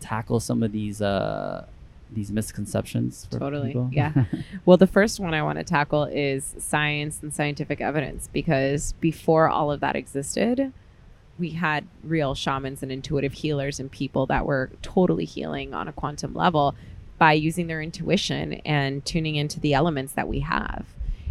[0.00, 1.64] tackle some of these uh
[2.12, 3.88] these misconceptions for Totally, people?
[3.92, 4.12] yeah.
[4.64, 9.48] Well, the first one I want to tackle is science and scientific evidence because before
[9.48, 10.72] all of that existed,
[11.38, 15.92] we had real shamans and intuitive healers and people that were totally healing on a
[15.92, 16.74] quantum level
[17.18, 20.86] by using their intuition and tuning into the elements that we have.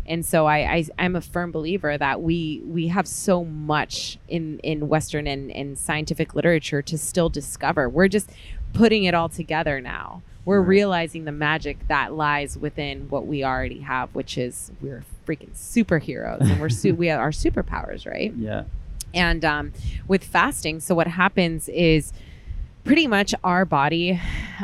[0.08, 4.60] And so I, I I'm a firm believer that we we have so much in
[4.60, 7.90] in Western and, and scientific literature to still discover.
[7.90, 8.30] We're just
[8.74, 10.22] putting it all together now.
[10.44, 10.68] We're Right.
[10.68, 16.42] realizing the magic that lies within what we already have, which is we're freaking superheroes
[16.42, 18.32] and we're su- we have our superpowers, right?
[18.38, 18.66] yeah.
[19.16, 19.74] And um,
[20.08, 22.14] with fasting, so what happens is
[22.84, 24.22] pretty much our body,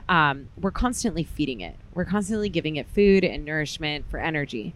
[0.07, 1.75] um, we're constantly feeding it.
[1.93, 4.73] We're constantly giving it food and nourishment for energy,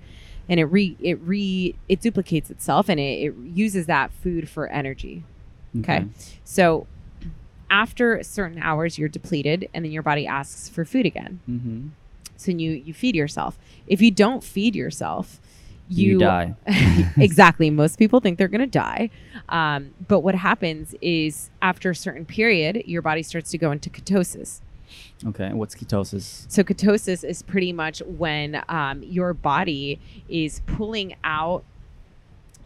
[0.50, 4.68] and it re it re it duplicates itself and it, it uses that food for
[4.68, 5.24] energy.
[5.80, 6.06] Okay.
[6.44, 6.88] So
[7.70, 11.40] after certain hours, you're depleted, and then your body asks for food again.
[11.50, 11.88] Mm-hmm.
[12.38, 13.58] So you you feed yourself.
[13.88, 15.40] If you don't feed yourself,
[15.88, 16.56] You, you, die.
[17.18, 17.70] exactly.
[17.70, 19.10] Most people think they're going to die.
[19.50, 23.90] Um, but what happens is after a certain period, your body starts to go into
[23.90, 24.62] ketosis.
[25.26, 25.52] Okay.
[25.54, 26.46] What's ketosis?
[26.50, 31.64] So, ketosis is pretty much when um, your body is pulling out.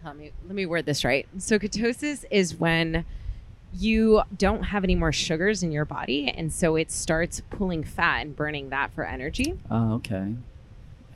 [0.03, 1.28] Let me, let me word this right.
[1.38, 3.05] So, ketosis is when
[3.74, 6.30] you don't have any more sugars in your body.
[6.30, 9.59] And so it starts pulling fat and burning that for energy.
[9.70, 10.36] Oh, okay.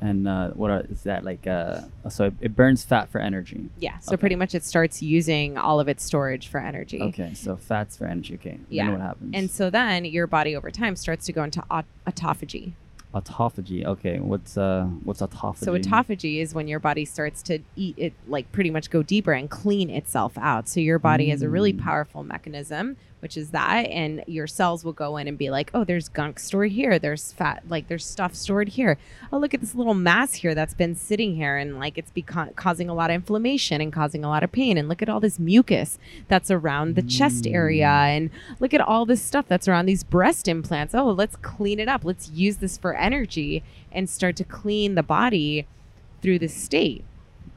[0.07, 1.47] And uh, what are, is that like?
[1.47, 3.69] Uh, so it, it burns fat for energy.
[3.79, 3.97] Yeah.
[3.99, 4.19] So, Okay.
[4.19, 7.01] pretty much it starts using all of its storage for energy.
[7.01, 8.33] Okay, so fats for energy.
[8.35, 8.59] Okay.
[8.69, 8.83] Yeah.
[8.85, 9.31] Then what happens?
[9.33, 12.73] And so then your body over time starts to go into aut- autophagy.
[13.13, 13.85] autophagy.
[13.85, 15.59] Okay, what's uh what's autophagy?
[15.59, 19.31] So autophagy is when your body starts to eat it, like pretty much go deeper
[19.31, 20.67] and clean itself out.
[20.67, 21.79] So your body has a really Mm.
[21.81, 25.85] powerful mechanism, which is that, and your cells will go in and be like, oh,
[25.85, 28.97] there's gunk stored here, there's fat, like there's stuff stored here.
[29.31, 32.53] Oh, look at this little mass here that's been sitting here, and like it's beca-
[32.57, 34.77] causing a lot of inflammation and causing a lot of pain.
[34.77, 35.97] And look at all this mucus
[36.27, 38.17] that's around the chest area, Mm.
[38.17, 40.93] and look at all this stuff that's around these breast implants.
[40.93, 42.03] Oh, let's clean it up.
[42.03, 45.65] Let's use this for energy and start to clean the body
[46.21, 47.05] through this state.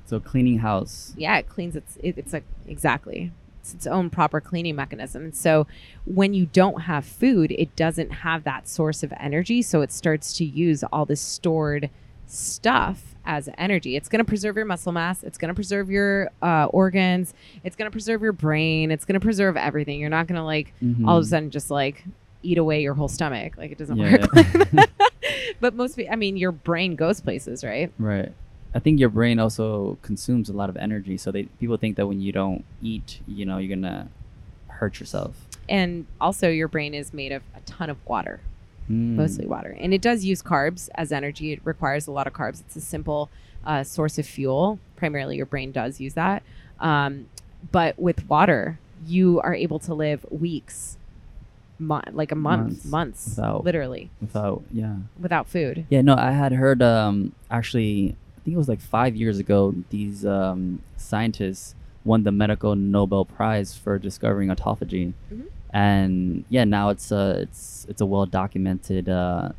[0.05, 1.13] So cleaning house.
[1.17, 1.97] Yeah, it cleans its.
[2.01, 3.33] It, it's like exactly.
[3.67, 5.25] It's its own proper cleaning mechanism.
[5.25, 5.67] And so,
[6.05, 9.61] when you don't have food, it doesn't have that source of energy.
[9.63, 11.91] So it starts to use all this stored
[12.27, 13.97] stuff as energy.
[13.97, 15.23] It's going to preserve your muscle mass.
[15.25, 17.35] It's going to preserve your uh, organs.
[17.65, 18.91] It's going to preserve your brain.
[18.91, 19.99] It's going to preserve everything.
[20.01, 20.73] You're not going to like
[21.07, 22.05] all of a sudden just like
[22.43, 23.57] eat away your whole stomach.
[23.57, 24.31] Like it doesn't Yeah, work
[24.73, 24.87] yeah.
[25.61, 27.93] but most, I mean, your brain goes places, right?
[27.99, 28.33] Right.
[28.77, 31.17] I think your brain also consumes a lot of energy.
[31.17, 34.09] So they people think that when you don't eat, you know, you're gonna
[34.69, 35.33] hurt yourself.
[35.69, 38.41] And also, your brain is made of a ton of water.
[38.91, 39.17] Mm.
[39.17, 39.77] mostly water.
[39.81, 41.53] And it does use carbs as energy.
[41.55, 42.61] It requires a lot of carbs.
[42.61, 43.29] It's a simple
[43.65, 44.79] uh, source of fuel.
[44.95, 46.45] Primarily, your brain does use that.
[46.79, 47.27] Um,
[47.73, 50.99] but with water, you are able to live weeks,
[51.81, 54.97] mo- like a month, Months months, without- literally without yeah.
[55.21, 55.87] without food.
[55.91, 58.15] Yeah, no, I had heard um actually
[58.47, 61.75] think it was like 5 years ago these um scientists
[62.05, 65.13] won the medical Nobel Prize for discovering autophagy.
[65.33, 65.47] Mhm.
[65.73, 69.51] And yeah, now it's a it's it's a well documented uh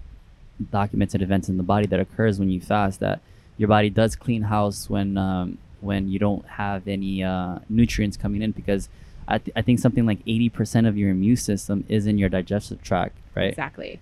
[0.71, 3.19] documented event in the body that occurs when you fast that
[3.57, 8.41] your body does clean house when um when you don't have any uh nutrients coming
[8.41, 8.88] in because
[9.27, 12.81] I, th- I think something like 80% of your immune system is in your digestive
[12.81, 13.49] tract, right?
[13.49, 13.99] Exactly.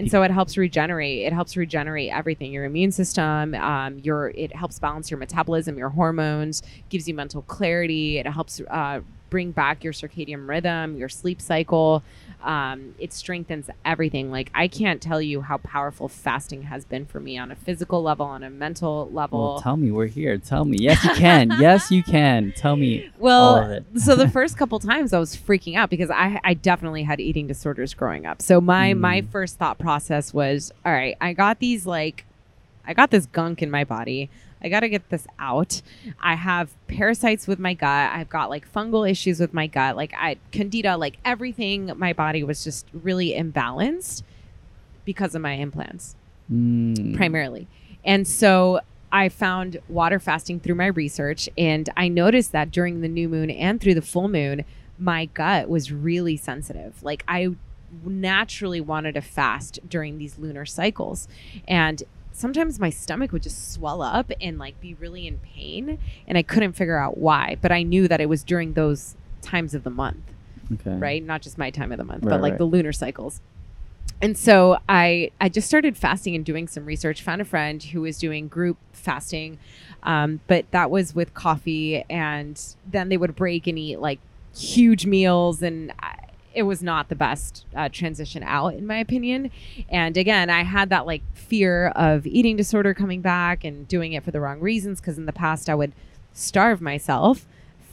[0.00, 1.26] And so it helps regenerate.
[1.26, 2.52] It helps regenerate everything.
[2.52, 3.54] Your immune system.
[3.54, 6.62] Um, your it helps balance your metabolism, your hormones.
[6.88, 8.16] Gives you mental clarity.
[8.16, 12.02] It helps uh, bring back your circadian rhythm, your sleep cycle.
[12.42, 14.30] Um, it strengthens everything.
[14.30, 18.02] Like I can't tell you how powerful fasting has been for me on a physical
[18.02, 19.52] level, on a mental level.
[19.54, 20.36] Well, tell me, we're here.
[20.38, 20.76] Tell me.
[20.80, 21.50] Yes, you can.
[21.58, 22.52] yes, you can.
[22.56, 23.84] Tell me Well, all of it.
[23.96, 27.46] so the first couple times I was freaking out because I I definitely had eating
[27.46, 28.42] disorders growing up.
[28.42, 29.28] So my my Mm.
[29.30, 32.24] first thought process was, all right, I got these like
[32.86, 34.30] I got this gunk in my body.
[34.62, 35.80] I got to get this out.
[36.20, 38.12] I have parasites with my gut.
[38.12, 39.96] I've got like fungal issues with my gut.
[39.96, 44.22] Like I candida, like everything my body was just really imbalanced
[45.04, 46.16] because of my implants
[46.52, 47.16] Mm.
[47.16, 47.68] primarily.
[48.04, 48.80] And so
[49.12, 53.50] I found water fasting through my research, and I noticed that during the new moon
[53.50, 54.64] and through the full moon,
[54.98, 57.02] my gut was really sensitive.
[57.02, 57.50] Like I
[58.04, 61.28] naturally wanted to fast during these lunar cycles.
[61.66, 62.02] And
[62.40, 66.42] sometimes my stomach would just swell up and like be really in pain, and I
[66.42, 67.56] couldn't figure out why.
[67.60, 70.34] But I knew that it was during those times of the month
[70.72, 70.96] Okay.
[70.96, 71.24] right?
[71.24, 72.58] Not just my time of the month, Right, but like right.
[72.58, 73.40] the lunar cycles.
[74.22, 77.22] And so I I just started fasting and doing some research.
[77.22, 79.58] Found a friend who was doing group fasting,
[80.02, 84.20] um, but that was with coffee, and then they would break and eat like
[84.54, 86.16] huge meals, and I,
[86.54, 89.50] it was not the best uh, transition out, in my opinion.
[89.88, 94.24] And again, I had that like fear of eating disorder coming back and doing it
[94.24, 95.92] for the wrong reasons because in the past I would
[96.32, 97.46] starve myself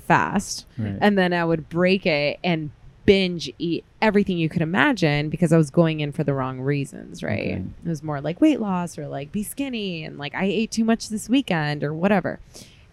[0.07, 0.97] fast Right.
[1.01, 2.71] and then I would break it and
[3.05, 7.23] binge eat everything you could imagine because I was going in for the wrong reasons,
[7.23, 7.39] right?
[7.39, 7.63] Okay.
[7.85, 10.83] It was more like weight loss or like be skinny and like I ate too
[10.83, 12.39] much this weekend or whatever.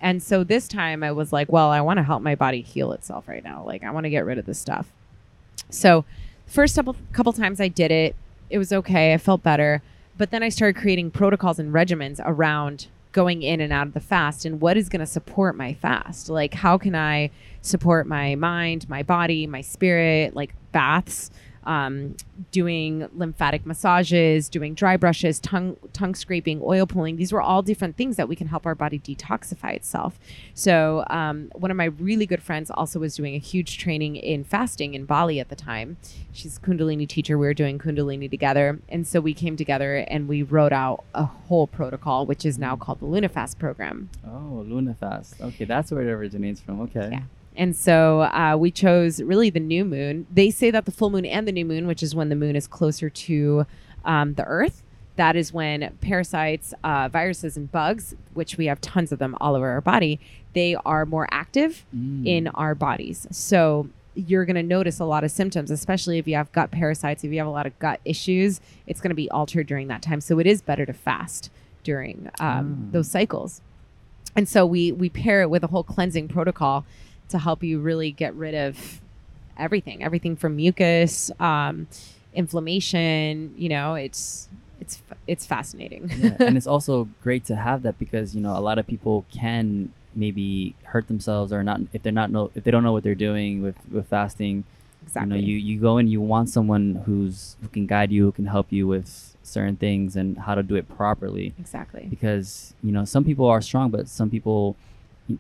[0.01, 2.93] And so this time I was like, well, I want to help my body heal
[2.93, 3.65] itself right now.
[3.65, 4.93] Like I want to get rid of this stuff.
[5.71, 6.05] So
[6.47, 8.17] first couple couple times I did it,
[8.51, 9.15] it was okay.
[9.15, 9.83] I felt better.
[10.17, 14.01] But then I started creating protocols and regimens around going in and out of the
[14.01, 16.29] fast and what is going to support my fast.
[16.29, 17.31] Like how can I
[17.63, 21.31] support my mind, my body, my spirit, like baths,
[21.65, 22.17] um,
[22.51, 27.17] doing lymphatic massages, doing dry brushes, tongue tongue scraping, oil pulling.
[27.17, 30.19] These were all different things that we can help our body detoxify itself.
[30.55, 34.45] So um, one of my really good friends also was doing a huge training in
[34.45, 35.97] fasting in Bali at the time.
[36.33, 37.39] She's a Kundalini teacher.
[37.39, 41.25] We were doing Kundalini together, and so we came together and we wrote out a
[41.25, 44.11] whole protocol, which is now called the LunaFast program.
[44.27, 45.41] Oh, Luna Fast.
[45.41, 46.81] Okay, that's where it originates from.
[46.83, 47.09] Okay.
[47.13, 47.23] Yeah.
[47.57, 50.27] And so uh, we chose really the new moon.
[50.33, 52.57] They say that the full moon and the new moon, which is when the moon
[52.57, 53.67] is closer to
[54.05, 54.83] um, the earth,
[55.17, 59.55] that is when parasites, uh, viruses, and bugs, which we have tons of them all
[59.55, 60.19] over our body,
[60.55, 62.27] they are more active Mm.
[62.27, 63.27] in our bodies.
[63.31, 67.23] So you're going to notice a lot of symptoms, especially if you have gut parasites,
[67.25, 70.03] if you have a lot of gut issues, it's going to be altered during that
[70.03, 70.21] time.
[70.21, 71.51] So it is better to fast
[71.85, 72.93] during um, Ah.
[72.93, 73.61] those cycles.
[74.37, 76.85] And so we we pair it with a whole cleansing protocol
[77.29, 79.01] to help you really get rid of
[79.59, 81.87] everything, everything from mucus, um,
[82.35, 83.55] inflammation.
[83.57, 84.49] You know, it's
[84.81, 86.11] it's it's fascinating.
[86.17, 89.25] yeah, and it's also great to have that because you know a lot of people
[89.33, 93.03] can maybe hurt themselves or not if they're not know if they don't know what
[93.03, 94.65] they're doing with with fasting.
[95.03, 95.39] exactly.
[95.39, 98.33] You know, you you go and you want someone who's who can guide you, who
[98.33, 101.55] can help you with certain things and how to do it properly.
[101.59, 102.07] exactly.
[102.09, 104.77] Because you know some people are strong, but some people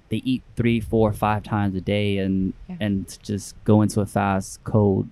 [0.08, 2.76] they eat three, four, five times a day, and Yeah.
[2.80, 5.08] and just go into a fast cold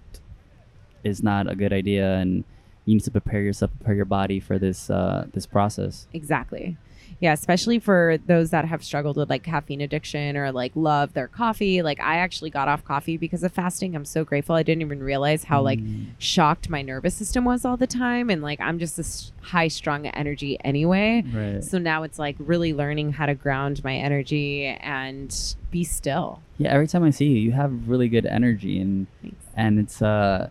[1.05, 2.15] is not a good idea.
[2.17, 2.45] And
[2.87, 6.07] you need to prepare yourself, prepare your body for this uh, this process.
[6.13, 6.77] Exactly.
[7.23, 11.29] Yeah, especially for those that have struggled with like caffeine addiction or like love their
[11.29, 11.81] coffee.
[11.81, 13.95] Like I actually got off coffee because of fasting.
[13.95, 14.57] I'm so grateful.
[14.57, 16.07] I didn't even realize how like Mm.
[16.19, 20.09] shocked my nervous system was all the time and like I'm just this high strung
[20.09, 21.23] energy anyway.
[21.33, 21.63] right.
[21.63, 25.33] So now it's like really learning how to ground my energy and
[25.71, 26.43] be still.
[26.59, 29.37] Yeah, every time I see you, you have really good energy, and Thanks.
[29.57, 30.51] and it's uh,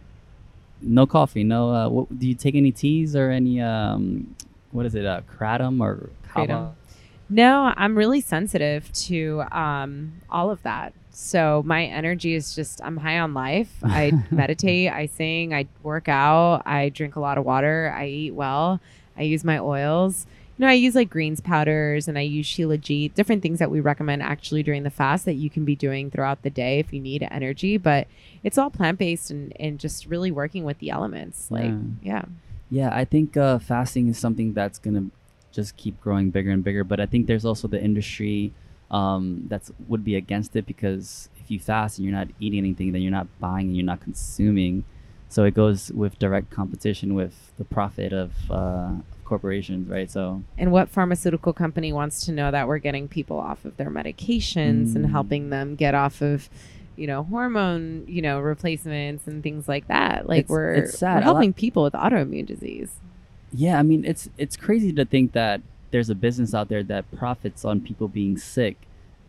[0.82, 1.70] no coffee, no.
[1.70, 4.36] Uh, what, do you take any teas or any um,
[4.72, 6.10] what is it, uh, kratom or
[7.30, 10.94] No, I'm really sensitive to um, all of that.
[11.12, 13.72] So my energy is just I'm high on life.
[13.84, 18.34] I meditate, I sing, I work out, I drink a lot of water, I eat
[18.34, 18.82] well,
[19.18, 20.26] I use my oils.
[20.58, 23.80] You know, I use like greens powders and I use Shilajit, different things that we
[23.80, 27.00] recommend actually during the fast that you can be doing throughout the day if you
[27.00, 27.78] need energy.
[27.78, 28.08] But
[28.44, 31.50] it's all plant based and, and just really working with the elements.
[31.50, 31.80] Like, Yeah.
[32.04, 32.26] yeah.
[32.70, 35.08] Yeah, I think uh, fasting is something that's gonna
[35.52, 36.84] just keep growing bigger and bigger.
[36.84, 38.54] But I think there's also the industry
[38.90, 42.92] um, that's would be against it because if you fast and you're not eating anything,
[42.92, 44.84] then you're not buying and you're not consuming.
[45.30, 48.92] So it goes with direct competition with the profit of uh,
[49.24, 50.12] corporations, right?
[50.12, 53.90] So And what pharmaceutical company wants to know that we're getting people off of their
[53.90, 55.12] medications and Mm.
[55.12, 56.50] helping them get off of,
[56.98, 60.28] you know, hormone, you know, replacements and things like that?
[60.28, 62.92] Like It's- we're, it's we're lot- helping people with autoimmune disease.
[63.54, 67.12] Yeah, I mean it's it's crazy to think that there's a business out there that
[67.12, 68.78] profits on people being sick.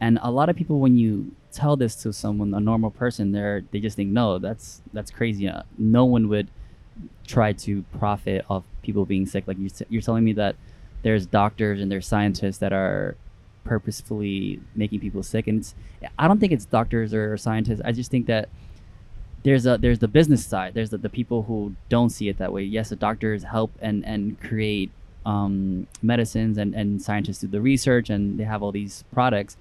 [0.00, 3.62] And a lot of people when you tell this to someone, a normal person, they're
[3.70, 5.48] they just think, no, that's that's crazy.
[5.48, 6.48] Uh, No one would
[7.26, 9.46] try to profit off people being sick.
[9.46, 10.56] Like you, you're telling me that
[11.02, 13.16] there's doctors and there's scientists that are
[13.64, 15.74] purposefully making people sick, and it's
[16.18, 17.80] I don't think it's doctors or scientists.
[17.84, 18.48] I just think that
[19.42, 20.74] there's a there's the business side.
[20.74, 22.62] There's the, the people who don't see it that way.
[22.62, 24.90] Yes, the doctors help and and create
[25.26, 29.56] um, medicines and and scientists do the research and they have all these products,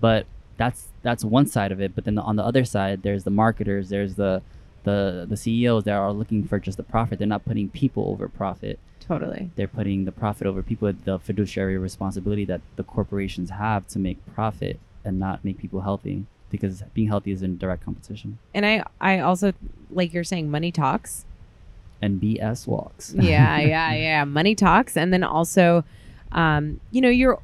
[0.00, 0.26] but
[0.56, 1.94] that's that's one side of it.
[1.94, 3.88] But then on the other side, there's the marketers.
[3.88, 4.42] There's the
[4.84, 7.18] the the CEOs that are looking for just the profit.
[7.18, 8.78] They're not putting people over profit.
[9.00, 9.50] Totally.
[9.56, 10.92] They're putting the profit over people.
[10.92, 16.24] The fiduciary responsibility that the corporations have to make profit and not make people healthy
[16.56, 18.38] because being healthy is in direct competition.
[18.54, 19.52] And I, I also,
[19.90, 21.24] like you're saying, money talks.
[22.00, 23.12] and BS walks.
[23.16, 24.24] yeah, yeah, yeah.
[24.24, 25.84] Money talks, and then also,
[26.32, 27.38] um, you know, you're.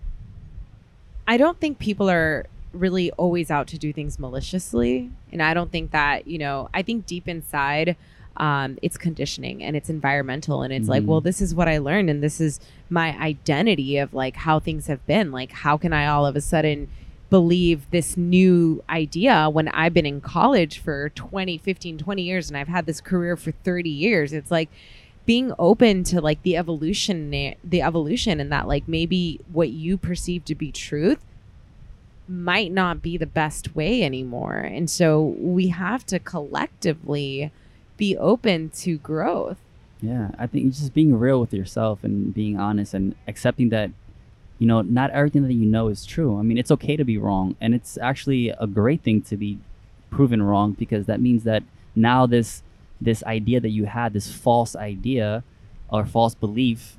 [1.26, 5.70] I don't think people are really always out to do things maliciously, and I don't
[5.72, 6.68] think that you know.
[6.74, 7.96] I think deep inside,
[8.36, 11.06] um, it's conditioning and it's environmental, and it's like, Mhm.
[11.06, 14.86] well, this is what I learned, and this is my identity of like how things
[14.88, 15.30] have been.
[15.32, 16.88] Like, how can I all of a sudden
[17.30, 22.56] believe this new idea when I've been in college for 20, 15, 20 years and
[22.56, 24.32] I've had this career for 30 years.
[24.32, 24.68] It's like
[25.24, 30.44] being open to like the evolution the evolution and that like maybe what you perceive
[30.46, 31.24] to be truth
[32.26, 34.58] might not be the best way anymore.
[34.58, 37.52] And so we have to collectively
[37.96, 39.58] be open to growth.
[40.00, 43.90] Yeah, I think just being real with yourself and being honest and accepting that,
[44.60, 46.38] you know, not everything that you know is true.
[46.38, 49.58] I mean, it's okay to be wrong, and it's actually a great thing to be
[50.10, 51.62] proven wrong because that means that
[51.96, 52.62] now this
[53.00, 55.42] this idea that you had, this false idea
[55.88, 56.98] or false belief,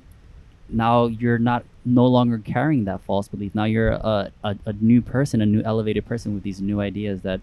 [0.68, 3.54] now you're not no longer carrying that false belief.
[3.54, 7.22] Now you're a, a, a new person, a new elevated person with these new ideas
[7.22, 7.40] that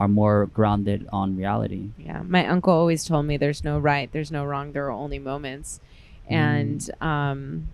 [0.00, 1.90] are more grounded on reality.
[1.98, 2.22] Yeah.
[2.22, 5.80] My uncle always told me there's no right, there's no wrong, there are only moments.
[6.26, 7.68] And um,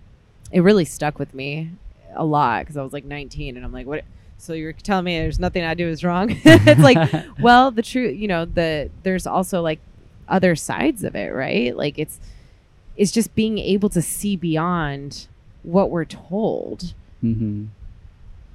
[0.51, 1.71] it really stuck with me
[2.17, 4.05] a lot because I was like 19 and I'm like, what?
[4.39, 6.29] So you're telling me there's nothing I do is wrong?
[6.45, 9.79] it's like, well, the truth, you know, the there's also like
[10.29, 11.77] other sides of it, right?
[11.77, 12.19] Like it's
[12.97, 15.27] it's just being able to see beyond
[15.63, 16.95] what we're told.
[17.21, 17.67] hmm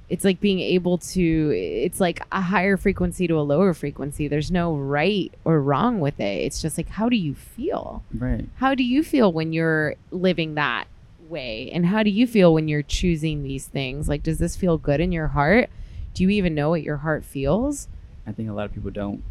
[0.08, 4.28] It's like being able to it's like a higher frequency to a lower frequency.
[4.28, 6.42] There's no right or wrong with it.
[6.44, 8.02] It's just like how do you feel?
[8.16, 8.44] Right.
[8.56, 10.86] How do you feel when you're living that
[11.30, 11.70] way?
[11.72, 14.08] And how do you feel when you're choosing these things?
[14.08, 15.70] Like does this feel good in your heart?
[16.12, 17.88] Do you even know what your heart feels?
[18.26, 19.22] I think a lot of people don't.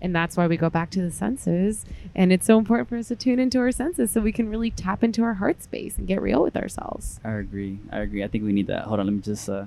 [0.00, 1.86] And that's why we go back to the senses.
[2.14, 4.70] And it's so important for us to tune into our senses so we can really
[4.70, 7.18] tap into our heart space and get real with ourselves.
[7.24, 7.78] I agree.
[7.90, 8.22] I agree.
[8.22, 8.84] I think we need that.
[8.84, 9.66] Hold on, let me just uh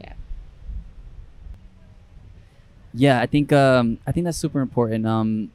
[0.00, 0.12] Yeah.
[2.92, 5.06] Yeah, I think um I think that's super important.
[5.06, 5.50] Um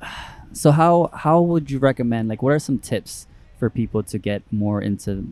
[0.52, 3.26] so how how would you recommend like what are some tips
[3.62, 5.24] for people to get more into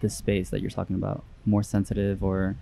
[0.00, 1.22] the space that you're talking about?
[1.44, 2.56] More sensitive or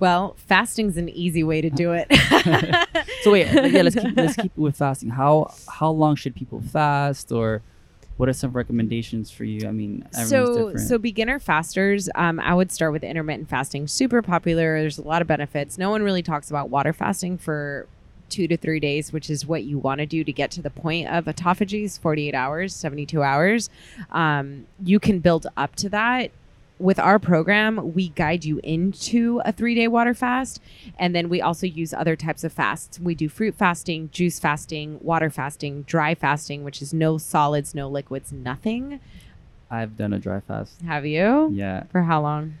[0.00, 2.08] Well, fasting's an easy way to do it.
[3.22, 5.10] So wait, yeah, let's keep let's keep with fasting.
[5.10, 7.62] How how long should people fast, or
[8.16, 9.68] what are some recommendations for you?
[9.68, 14.80] I mean, so so beginner fasters um, i would start with intermittent fasting super popular
[14.80, 17.86] there's a lot of benefits no one really talks about water fasting for
[18.30, 20.70] two to three days which is what you want to do to get to the
[20.70, 23.68] point of autophagy is 48 hours 72 hours
[24.12, 26.30] um, you can build up to that
[26.78, 30.60] with our program we guide you into a three day water fast
[30.98, 34.98] and then we also use other types of fasts we do fruit fasting juice fasting
[35.02, 38.98] water fasting dry fasting which is no solids no liquids nothing
[39.72, 40.80] I've done a dry fast.
[40.82, 41.50] have you?
[41.52, 42.54] Yeah, For how long?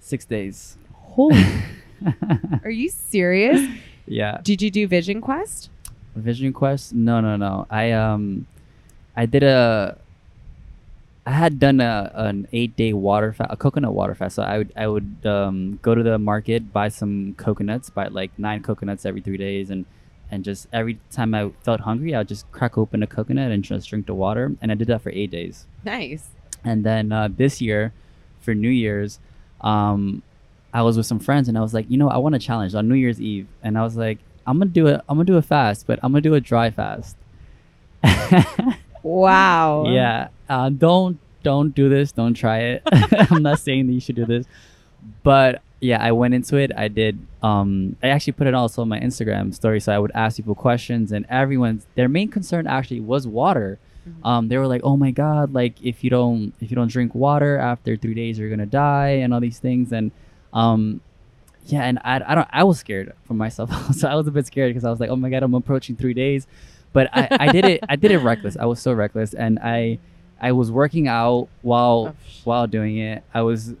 [0.00, 0.76] six days.
[0.92, 1.44] Holy.
[2.64, 3.60] Are you serious?
[4.06, 5.70] Yeah, Did you do Vision Quest?
[6.14, 6.92] Vision Quest.
[6.94, 7.66] No, no, no.
[7.70, 8.46] I um,
[9.16, 9.98] I did a.
[11.26, 14.36] I had done a an eight day water fast, a coconut water fast.
[14.36, 18.30] So I would I would um go to the market, buy some coconuts, buy like
[18.38, 19.86] nine coconuts every three days, and
[20.30, 23.64] and just every time I felt hungry, I would just crack open a coconut and
[23.64, 24.52] just drink the water.
[24.60, 25.66] And I did that for eight days.
[25.84, 26.28] Nice.
[26.64, 27.92] And then uh, this year,
[28.40, 29.18] for New Year's,
[29.60, 30.22] um,
[30.74, 32.74] I was with some friends and I was like, you know, I want a challenge
[32.74, 35.00] on New Year's Eve, and I was like, I'm gonna do it.
[35.08, 37.16] I'm gonna do a fast, but I'm gonna do a dry fast.
[39.02, 39.84] Wow.
[39.88, 42.10] yeah, uh, don't don't do this.
[42.12, 42.82] Don't try it.
[43.30, 44.46] I'm not saying that you should do this,
[45.22, 46.72] but yeah, I went into it.
[46.74, 47.18] I did.
[47.42, 50.54] Um, I actually put it also on my Instagram story, so I would ask people
[50.54, 53.78] questions, and everyone's their main concern actually was water.
[54.08, 54.26] Mhm.
[54.26, 55.52] Um, they were like, "Oh my God!
[55.52, 59.20] Like if you don't if you don't drink water after three days, you're gonna die,"
[59.22, 59.92] and all these things.
[59.92, 60.12] And
[60.54, 61.00] um,
[61.66, 64.46] yeah, and I, I don't I was scared for myself, so I was a bit
[64.46, 65.42] scared because I was like, "Oh my God!
[65.42, 66.46] I'm approaching three days,"
[66.92, 67.80] but I, I did it.
[67.88, 68.56] I did it reckless.
[68.56, 69.98] I was so reckless, and I
[70.40, 73.22] I was working out while Oh, while doing it.
[73.32, 73.74] I was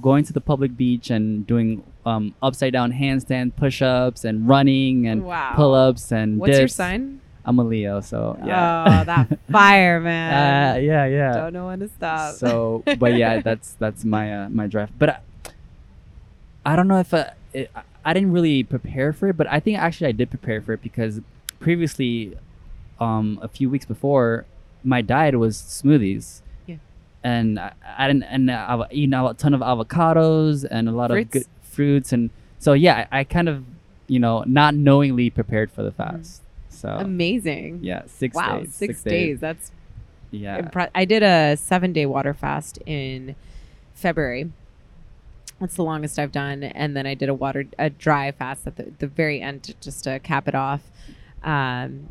[0.00, 5.22] going to the public beach and doing um, upside down handstand push-ups and running and
[5.24, 5.52] Wow.
[5.54, 6.74] pull-ups and What's your dips.
[6.74, 7.20] sign?
[7.44, 9.00] I'm a Leo, so yeah.
[9.02, 10.82] Oh, that fire, Uh, man.
[10.82, 11.32] yeah, yeah.
[11.34, 12.34] Don't know when to stop.
[12.36, 14.92] So, but yeah, that's that's my uh, my draft.
[14.98, 15.22] But
[16.64, 19.46] I, I don't know if uh, it, I- I didn't really prepare for it, but
[19.46, 21.20] I think actually I did prepare for it because
[21.60, 22.36] previously,
[22.98, 24.44] um, a few weeks before,
[24.82, 26.40] my diet was smoothies.
[26.66, 26.76] Yeah.
[27.22, 31.26] And I, I didn't, and I've eaten a ton of avocados and a lot Fruits.
[31.26, 33.64] of good fruits, and so yeah, I, I kind of,
[34.08, 36.42] you know, not knowingly prepared for the fast.
[36.70, 37.80] So Amazing.
[37.84, 38.74] yeah, six wow, days.
[38.74, 39.38] six, days.
[39.38, 39.70] That's
[40.32, 40.60] Yeah.
[40.60, 43.36] impre- I did a seven day water fast in
[43.94, 44.50] February.
[45.62, 48.74] That's the longest I've done, and then I did a water a dry fast at
[48.74, 50.80] the, the very end to, just to cap it off.
[51.44, 52.08] Um,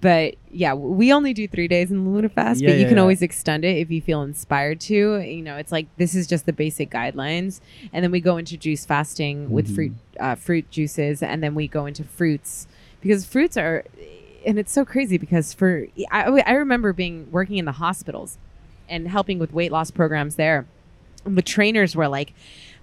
[0.00, 2.88] but yeah, we only do three days in the Lunar Fast, Yeah, but you yeah,
[2.88, 3.02] can yeah.
[3.02, 5.18] always extend it if you feel inspired to.
[5.18, 7.60] You know, it's like this is just the basic guidelines,
[7.92, 9.74] and then we go into juice fasting with Mhm.
[9.74, 12.68] fruit uh, fruit juices, and then we go into fruits
[13.00, 13.84] because fruits are,
[14.46, 18.38] and it's so crazy because for I, I remember being working in the hospitals
[18.88, 20.66] and helping with weight loss programs there.
[21.24, 22.32] The trainers were like,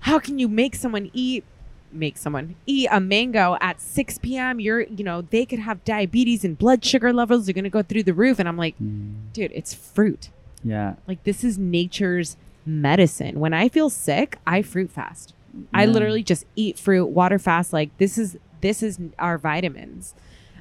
[0.01, 1.43] "How can you make someone eat?"
[1.91, 6.45] make someone eat a mango at 6 p.m you're you know they could have diabetes
[6.45, 7.49] and blood sugar levels.
[7.49, 8.37] Are going to go through the roof.
[8.37, 10.29] And i'm like Mm, dude it's fruit.
[10.63, 10.97] Yeah.
[11.07, 13.39] like this is nature's medicine.
[13.39, 15.33] When i feel sick i fruit fast.
[15.73, 17.73] I literally just eat fruit water fast.
[17.73, 20.13] Like this is this is our vitamins.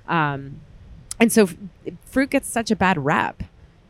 [0.08, 0.60] Um
[1.20, 1.56] and so f-
[2.06, 3.42] fruit gets such a bad rep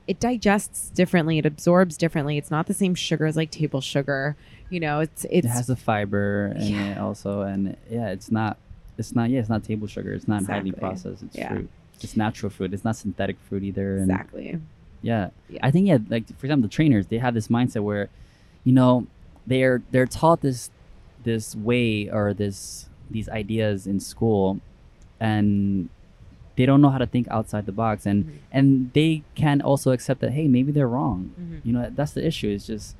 [0.09, 1.37] it digests differently.
[1.37, 2.39] It absorbs differently.
[2.39, 4.37] It's not the same sugar as like table sugar
[4.71, 6.93] you know it's it's it has the fiber in Yeah.
[6.93, 8.57] it also, and yeah, it's not,
[8.99, 10.13] it's not, yeah, it's not table sugar.
[10.13, 11.23] It's not highly processed.
[11.23, 11.49] It's Yeah.
[11.55, 11.69] fruit.
[12.01, 12.73] It's natural fruit.
[12.75, 13.97] It's not synthetic fruit either.
[13.97, 14.59] And exactly
[15.03, 15.31] yeah.
[15.49, 15.59] Yeah.
[15.63, 18.09] I think yeah, like for example, the trainers they have this mindset where,
[18.65, 19.07] you know,
[19.47, 20.71] they're they're taught this
[21.25, 24.61] this way or this these ideas in school,
[25.21, 25.89] and
[26.57, 28.31] they don't know how to think outside the box, and Mhm.
[28.53, 31.31] and they can also accept that hey maybe they're wrong.
[31.41, 31.61] Mhm.
[31.65, 32.49] You know that's the issue.
[32.51, 32.97] It's just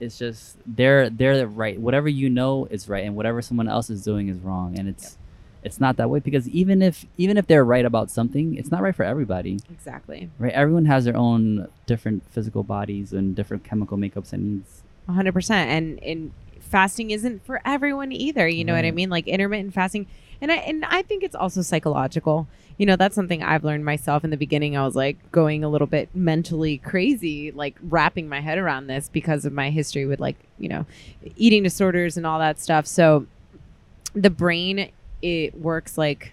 [0.00, 1.78] it's just they're they're the right.
[1.78, 5.18] Whatever you know is right, and whatever someone else is doing is wrong, and it's.
[5.60, 8.80] It's not that way because even if even if they're right about something, it's not
[8.80, 9.58] right for everybody.
[9.68, 10.30] Exactly.
[10.38, 10.52] Right?
[10.52, 14.82] Everyone has their own different physical bodies and different chemical makeups and needs.
[15.08, 18.46] 100% and and fasting isn't for everyone either.
[18.46, 19.10] You know what i mean?
[19.10, 20.06] Like intermittent fasting
[20.40, 22.46] and i and i think it's also psychological.
[22.76, 24.76] You know that's something i've learned myself in the beginning.
[24.76, 29.08] I was like going a little bit mentally crazy like wrapping my head around this
[29.08, 30.86] because of my history with like you know
[31.36, 32.86] eating disorders and all that stuff.
[32.86, 33.26] So
[34.14, 34.90] the brain
[35.22, 36.32] it works like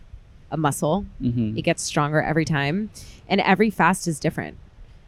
[0.51, 1.05] a muscle.
[1.21, 1.57] Mm-hmm.
[1.57, 2.91] it gets stronger every time.
[3.27, 4.57] And every fast is different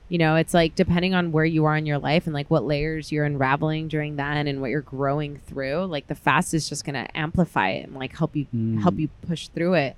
[0.10, 2.64] You know, it's like depending on where you are in your life and like what
[2.64, 6.86] layers you're unraveling during that and what you're growing through, like the fast is just
[6.86, 8.48] going to amplify it and like help you
[8.82, 9.00] help Mm.
[9.00, 9.98] you push through it.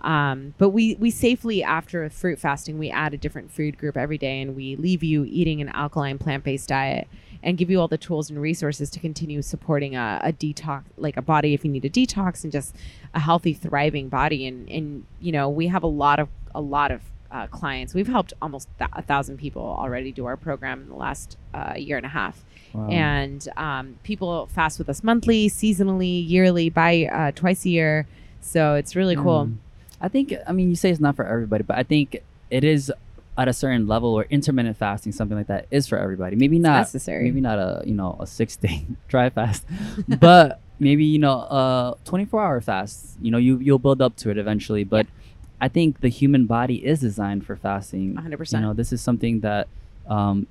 [0.00, 3.98] Um, but we we safely after a fruit fasting we add a different food group
[3.98, 7.06] every day and we leave you eating an alkaline plant based diet
[7.42, 11.18] and give you all the tools and resources to continue supporting a, a detox like
[11.18, 12.74] a body if you need a detox and just
[13.12, 16.90] a healthy thriving body and and you know we have a lot of a lot
[16.90, 17.02] of
[17.32, 20.94] uh, clients we've helped almost th- a thousand people already do our program in the
[20.94, 22.88] last uh, year and a half Wow.
[22.88, 28.06] and um, people fast with us monthly seasonally yearly by uh, twice a year
[28.40, 29.56] so it's really cool Mm.
[30.02, 32.90] I think I mean you say it's not for everybody, but I think it is
[33.36, 36.36] at a certain level or intermittent fasting, something like that, is for everybody.
[36.36, 39.62] Maybe It's not necessary maybe not a you know a six day dry fast,
[40.08, 43.16] but maybe you know a twenty four hour fast.
[43.20, 45.06] You know you you'll build up to it eventually, but
[45.60, 48.14] I think the human body is designed for fasting.
[48.14, 49.68] 100% You know this is something that
[50.06, 50.46] um,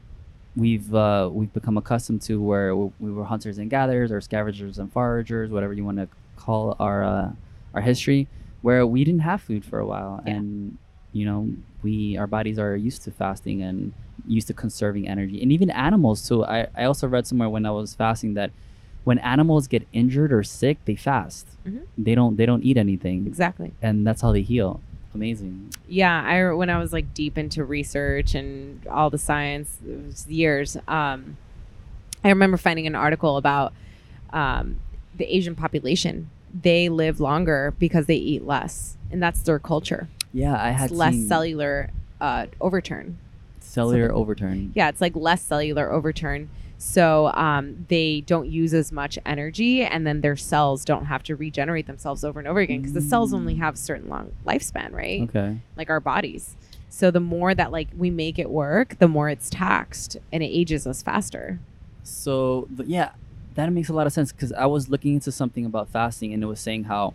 [0.55, 4.77] we've uh, we've become accustomed to, where we, we were hunters and gatherers, or scavengers
[4.79, 7.31] and foragers, whatever you want to call our uh,
[7.73, 8.27] our history,
[8.61, 10.33] where we didn't have food for a while, Yeah.
[10.35, 10.77] and
[11.13, 11.49] you know
[11.81, 13.93] we our bodies are used to fasting and
[14.27, 16.45] used to conserving energy, and even animals too.
[16.45, 18.51] I I also read somewhere when I was fasting that
[19.05, 21.47] when animals get injured or sick, they fast.
[21.65, 21.81] Mhm.
[21.97, 24.81] They don't they don't eat anything, exactly and that's how they heal.
[25.15, 25.71] Amazing.
[25.87, 30.27] yeah i when i was like deep into research and all the science it was
[30.27, 31.35] years um
[32.23, 33.73] i remember finding an article about
[34.31, 34.77] um
[35.17, 36.29] the asian population
[36.61, 40.97] they live longer because they eat less and that's their culture Yeah, I had it's
[40.99, 41.89] less cellular
[42.21, 43.17] uh overturn
[43.59, 44.71] cellular something- overturn.
[44.75, 46.49] yeah it's like less cellular overturn
[46.81, 51.35] so um, they don't use as much energy and then their cells don't have to
[51.35, 54.93] regenerate themselves over and over again because the cells only have a certain long lifespan
[54.93, 55.59] right Okay.
[55.75, 56.55] like our bodies.
[56.87, 60.47] So the more that like we make it work, the more it's taxed and it
[60.47, 61.59] ages us faster.
[62.03, 63.11] So yeah,
[63.55, 66.41] that makes a lot of sense because I was looking into something about fasting and
[66.41, 67.13] it was saying how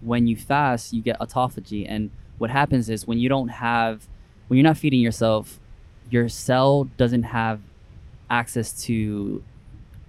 [0.00, 4.06] when you fast you get autophagy and what happens is when you don't have
[4.46, 5.58] when you're not feeding yourself,
[6.08, 7.60] your cell doesn't have
[8.32, 9.44] access to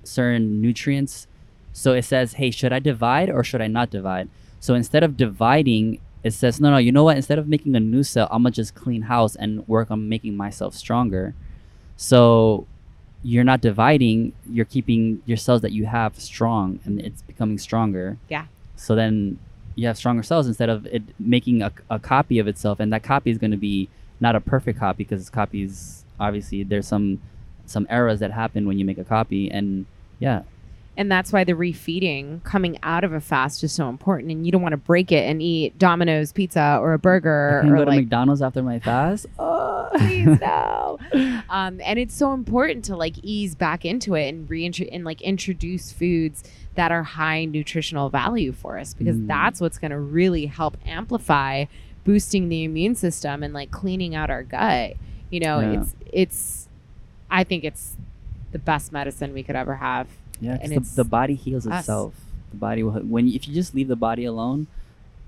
[0.03, 1.27] certain nutrients.
[1.73, 4.29] So it says, hey, should I divide or should I not divide?
[4.59, 7.17] So instead of dividing, it says, no, no, you know what?
[7.17, 10.37] Instead of making a new cell, I'm gonna just clean house and work on making
[10.37, 11.35] myself stronger.
[11.97, 12.65] So
[13.23, 18.17] you're not dividing, you're keeping your cells that you have strong and it's becoming stronger.
[18.29, 18.45] Yeah.
[18.75, 19.39] So then
[19.75, 22.79] you have stronger cells instead of it making a, a copy of itself.
[22.79, 26.63] And that copy is going to be not a perfect copy because it's copies, obviously,
[26.63, 27.19] there's some
[27.65, 29.49] some errors that happen when you make a copy.
[29.49, 29.85] And
[30.19, 30.41] yeah,
[30.95, 34.31] And that's why the refeeding coming out of a fast is so important.
[34.31, 37.71] And you don't want to break it and eat Domino's pizza or a burger can
[37.71, 39.25] or go to like McDonald's after my fast.
[39.39, 40.97] Oh, please no.
[41.49, 45.21] Um, and it's so important to like ease back into it and reintro and like
[45.21, 46.43] introduce foods
[46.75, 49.27] that are high nutritional value for us because Mm.
[49.27, 51.65] that's what's going to really help amplify
[52.05, 54.93] boosting the immune system and like cleaning out our gut.
[55.29, 55.81] You know, Yeah.
[55.81, 56.69] it's it's
[57.33, 57.97] I think it's
[58.51, 60.07] the best medicine we could ever have.
[60.39, 61.81] Yeah, And the, it's the body heals us.
[61.81, 62.13] itself.
[62.51, 64.67] The body will when if you just leave the body alone,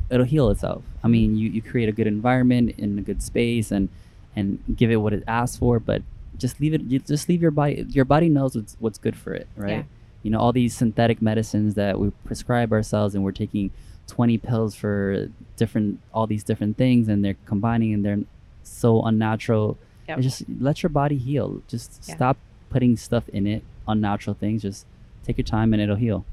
[0.10, 0.84] it'll heal itself.
[1.04, 3.90] I mean, you, you create a good environment in a good space and
[4.36, 6.04] and give it what it asks for, but
[6.38, 6.82] just leave it.
[6.82, 7.86] You just leave your body.
[7.90, 9.70] Your body knows what's what's good for it, right?
[9.70, 9.84] Yeah.
[10.24, 13.72] You know, all these synthetic medicines that we prescribe ourselves, and we're taking
[14.08, 18.20] twenty pills for different all these different things, and they're combining, and they're
[18.64, 19.78] so unnatural.
[20.08, 20.20] Yep.
[20.20, 21.62] Just let your body heal.
[21.68, 22.16] Just Yeah.
[22.16, 22.38] stop
[22.70, 24.62] putting stuff in it, unnatural things.
[24.62, 24.86] Just
[25.26, 26.26] take your time and it'll heal.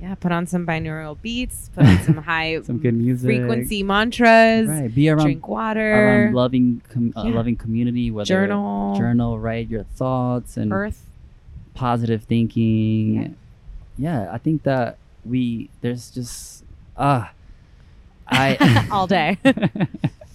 [0.00, 3.28] Yeah, put on some binaural beats, put on some high Some good music.
[3.28, 4.92] frequency mantras, Right.
[4.92, 9.68] Be around drink water, around loving com- uh, loving community, whether journal, journal, right?
[9.68, 11.08] Your thoughts and earth.
[11.74, 13.36] positive thinking.
[13.96, 14.28] Yeah.
[14.32, 16.64] I think that we there's just
[16.96, 17.30] ah
[18.26, 19.38] I all day.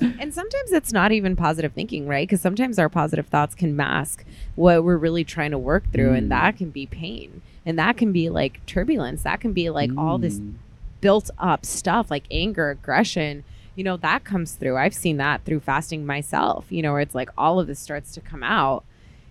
[0.20, 2.28] and sometimes it's not even positive thinking, right?
[2.28, 4.24] Because sometimes our positive thoughts can mask
[4.56, 6.18] what we're really trying to work through, Mm.
[6.18, 9.92] and that can be pain, and that can be like turbulence, that can be like
[9.98, 10.54] all this Mm.
[11.02, 13.44] built up stuff, like anger, aggression.
[13.76, 14.76] You know, that comes through.
[14.78, 16.66] I've seen that through fasting myself.
[16.70, 18.84] You know, where it's like all of this starts to come out,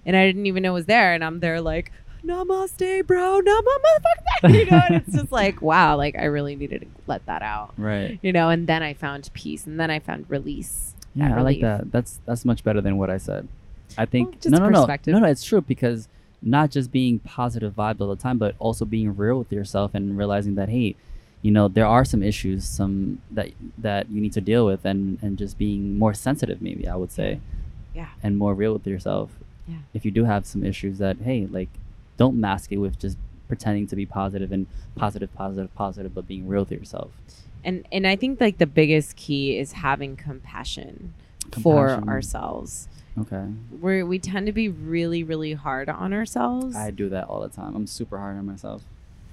[0.04, 1.92] and I didn't even know it was there, and I'm there like.
[2.26, 3.40] Namaste, bro.
[3.40, 3.42] Namaste.
[3.42, 3.42] Bro.
[3.42, 4.02] Namaste.
[4.02, 4.50] Fuck that.
[4.52, 7.72] You know, and it's just like, wow, like I really needed to let that out
[7.78, 8.18] Right.
[8.22, 11.60] you know and then i found peace and then i found release Yeah, I like
[11.60, 11.90] that.
[11.92, 13.48] That's that's much better than what I said.
[13.96, 15.12] I think Well, no, no, no, perspective.
[15.14, 15.28] no, no.
[15.28, 16.08] It's true because
[16.42, 20.18] not just being positive vibes all the time, but also being real with yourself and
[20.18, 20.94] realizing that hey,
[21.42, 23.48] you know, there are some issues, some that
[23.78, 26.60] that you need to deal with, and and just being more sensitive.
[26.60, 27.40] Maybe I would say.
[27.94, 28.08] Yeah.
[28.22, 29.30] and more real with yourself.
[29.66, 29.76] Yeah.
[29.94, 31.70] If you do have some issues that hey, like
[32.16, 33.18] don't mask it with just
[33.48, 34.66] pretending to be positive and
[34.96, 37.10] positive, positive, positive, but being real to yourself.
[37.64, 41.14] And and I think like the biggest key is having compassion,
[41.62, 42.88] for ourselves.
[43.18, 43.44] Okay.
[43.80, 46.76] We're we tend to be really really hard on ourselves.
[46.76, 47.74] I do that all the time.
[47.74, 48.82] I'm super hard on myself.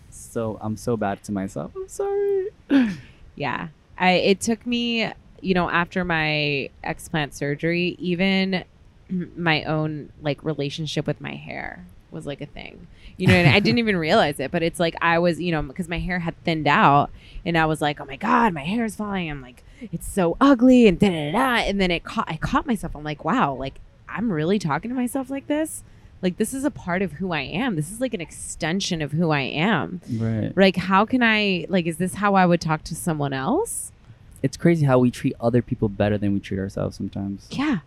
[0.10, 1.72] So I'm so bad to myself.
[1.76, 2.50] I'm sorry.
[3.36, 3.70] Yeah.
[3.98, 5.12] I it took me,
[5.42, 8.64] you know, after my explant surgery, even
[9.36, 12.88] my own like relationship with my hair was like a thing.
[13.18, 15.62] You know, and I didn't even realize it, but it's like I was, you know,
[15.62, 17.10] because my hair had thinned out
[17.46, 20.38] and I was like, "Oh my god, my hair is falling." I'm like, "It's so
[20.40, 21.56] ugly." And da da da.
[21.68, 22.96] And then it caught I caught myself.
[22.96, 23.76] I'm like, "Wow, like
[24.08, 25.84] I'm really talking to myself like this?"
[26.22, 27.76] Like this is a part of who I am.
[27.76, 30.00] This is like an extension of who I am.
[30.10, 30.56] Right.
[30.56, 33.92] Like how can I like is this how I would talk to someone else?
[34.42, 37.48] It's crazy how we treat other people better than we treat ourselves sometimes.
[37.52, 37.80] Yeah,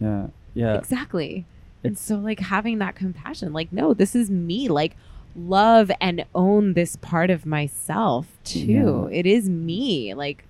[0.00, 0.26] Yeah.
[0.54, 0.74] Yeah.
[0.74, 1.44] exactly.
[1.84, 4.68] And so like having that compassion, like no, this is me.
[4.68, 4.96] Like
[5.36, 9.08] love and own this part of myself too.
[9.10, 9.18] Yeah.
[9.18, 10.14] It is me.
[10.14, 10.44] Like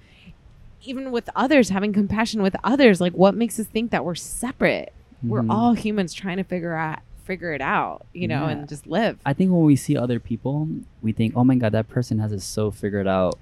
[0.85, 4.93] even with others, having compassion with others, like what makes us think that we're separate?
[5.23, 5.51] We're Mhm.
[5.51, 8.51] all humans trying to figure out figure it out, you know, Yeah.
[8.51, 9.19] and just live.
[9.25, 10.69] I think when we see other people,
[11.01, 13.39] we think, "Oh my God, that person has it so figured out,"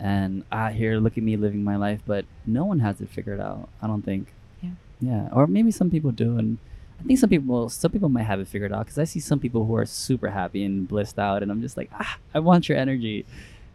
[0.00, 2.00] and ah, here, look at me living my life.
[2.06, 3.68] But no one has it figured out.
[3.82, 4.32] I don't think.
[4.62, 4.70] Yeah.
[5.02, 5.28] Yeah.
[5.32, 6.56] Or maybe some people do, and
[7.00, 9.38] I think some people, some people might have it figured out because I see some
[9.38, 12.68] people who are super happy and blissed out, and I'm just like, ah, I want
[12.68, 13.24] your energy.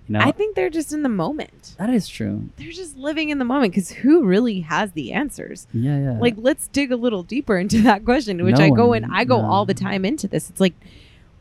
[0.07, 0.19] You know.
[0.22, 1.76] I think they're just in the moment.
[1.77, 2.49] that is true.
[2.57, 5.68] They're just living in the moment because who really has the answers?
[5.73, 5.98] Yeah.
[5.99, 6.19] Yeah.
[6.19, 9.11] like let's dig a little deeper into that question which No i go one- in
[9.11, 9.48] i go no.
[9.48, 10.73] all the time into this it's like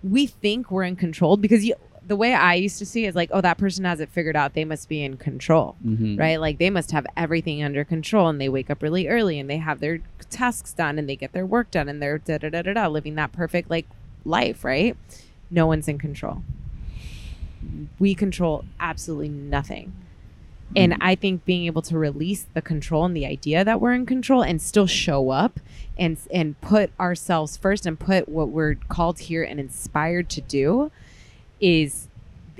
[0.05, 1.75] we think we're in control because you
[2.07, 4.37] the way i used to see it is like oh that person has it figured
[4.37, 4.55] out.
[4.55, 6.19] They must be in control Mhm.
[6.19, 6.41] right?
[6.41, 9.59] Like they must have everything under control and they wake up really early and they
[9.59, 10.01] have their
[10.31, 12.87] tasks done and they get their work done and they're da da da da da
[12.89, 13.87] living that perfect like
[14.25, 14.97] life right?
[15.51, 16.43] No one's in control.
[17.99, 19.93] We control absolutely nothing.
[20.77, 20.99] And Mhm.
[21.01, 24.43] I think being able to release the control and the idea that we're in control
[24.43, 25.59] and still show up
[25.99, 30.91] and and put ourselves first and put what we're called here and inspired to do
[31.61, 32.09] is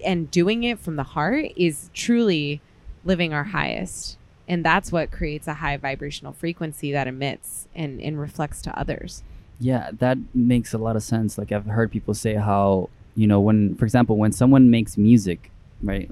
[0.05, 2.61] and doing it from the heart is truly
[3.05, 4.17] living our highest.
[4.49, 9.23] And that's what creates a high vibrational frequency that emits and, and reflects to others.
[9.61, 11.39] Yeah, that makes a lot of sense.
[11.39, 15.51] Like I've heard people say how, you know, when for example, when someone makes music,
[15.83, 16.11] right?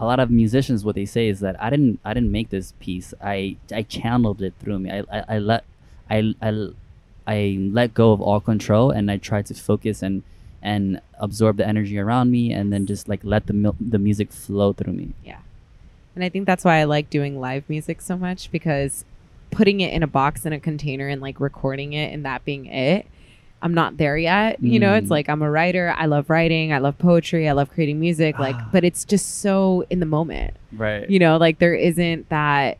[0.00, 2.72] A lot of musicians what they say is that I didn't I didn't make this
[2.80, 3.12] piece.
[3.22, 4.90] I I channeled it through me.
[4.90, 5.64] I I, I let
[6.08, 6.68] I, I
[7.26, 10.22] I let go of all control and I tried to focus and
[10.62, 14.32] and absorb the energy around me and then just like let the mil- the music
[14.32, 15.14] flow through me.
[15.24, 15.38] Yeah.
[16.14, 19.04] And I think that's why I like doing live music so much because
[19.50, 22.66] putting it in a box in a container and like recording it and that being
[22.66, 23.06] it,
[23.62, 24.62] I'm not there yet.
[24.62, 25.10] You know, it's Mm.
[25.10, 25.94] like I'm a writer.
[25.96, 26.72] I love writing.
[26.72, 27.48] I love poetry.
[27.48, 28.38] I love creating music.
[28.38, 28.68] Like, Ah.
[28.72, 30.54] but it's just so in the moment.
[30.72, 31.08] Right.
[31.08, 32.78] You know, like there isn't that.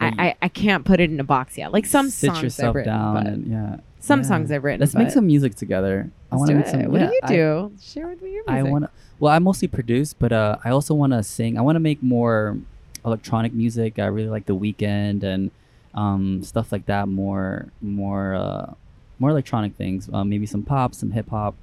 [0.00, 1.72] I, I, I can't put it in a box yet.
[1.72, 3.76] Like some sit songs yourself written, down but and yeah.
[4.04, 4.26] Some Yeah.
[4.26, 4.80] songs I've written.
[4.80, 6.10] Let's make some music together.
[6.30, 6.70] I want to do make it.
[6.70, 6.92] some.
[6.92, 7.72] What yeah, do you I- do?
[7.80, 8.66] Share with me your music.
[8.66, 8.90] I want to.
[9.20, 11.56] Well, I mostly produce, but uh, I also want to sing.
[11.56, 12.58] I want to make more
[13.04, 13.98] electronic music.
[13.98, 15.50] I really like The Weeknd and
[15.94, 17.08] um, stuff like that.
[17.08, 18.74] More, more, uh,
[19.18, 20.08] more electronic things.
[20.12, 21.54] Uh, maybe some pop, some hip hop.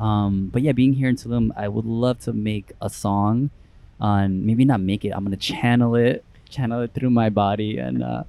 [0.00, 3.50] Um, but yeah, being here in Tulum, I would love to make a song.
[4.00, 5.10] On maybe not make it.
[5.10, 8.24] I'm gonna channel it, channel it through my body, and uh,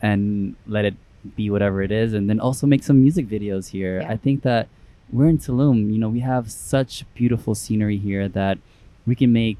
[0.00, 0.94] and let it
[1.36, 4.00] be whatever it is, and then also make some music videos here.
[4.00, 4.10] Yeah.
[4.10, 4.68] I think that
[5.12, 5.92] we're in Tulum.
[5.92, 8.58] You know, we have such beautiful scenery here that
[9.06, 9.58] we can make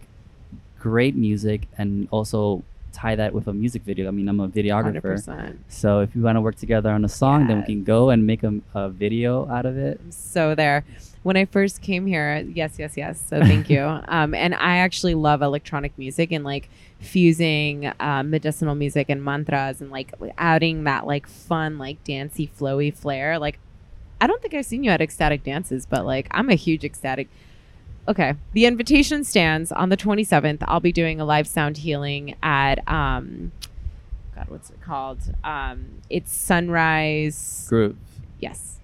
[0.79, 2.63] great music and also
[2.93, 4.09] tie that with a music video.
[4.09, 5.15] I mean, I'm a videographer.
[5.25, 5.59] 100%.
[5.69, 8.27] So if we want to work together on a song, then we can go and
[8.27, 10.01] make a, a video out of it.
[10.11, 10.85] So there.
[11.23, 13.23] When I first came here, yes, yes, yes.
[13.27, 13.79] So thank you.
[14.09, 19.81] Um, and I actually love electronic music and like fusing um, medicinal music and mantras
[19.81, 23.39] and like adding that like fun, like dancey, flowy flair.
[23.39, 23.59] Like,
[24.21, 27.29] I don't think I've seen you at ecstatic dances, but like I'm a huge ecstatic.
[28.07, 30.65] Okay, the invitation stands on the 27th.
[30.67, 33.53] I'll be doing a live sound healing at um,
[34.39, 35.19] God, what's it called?
[35.43, 37.67] Um, it's Sunrise.
[37.69, 37.97] Groove.
[38.39, 38.78] Yes.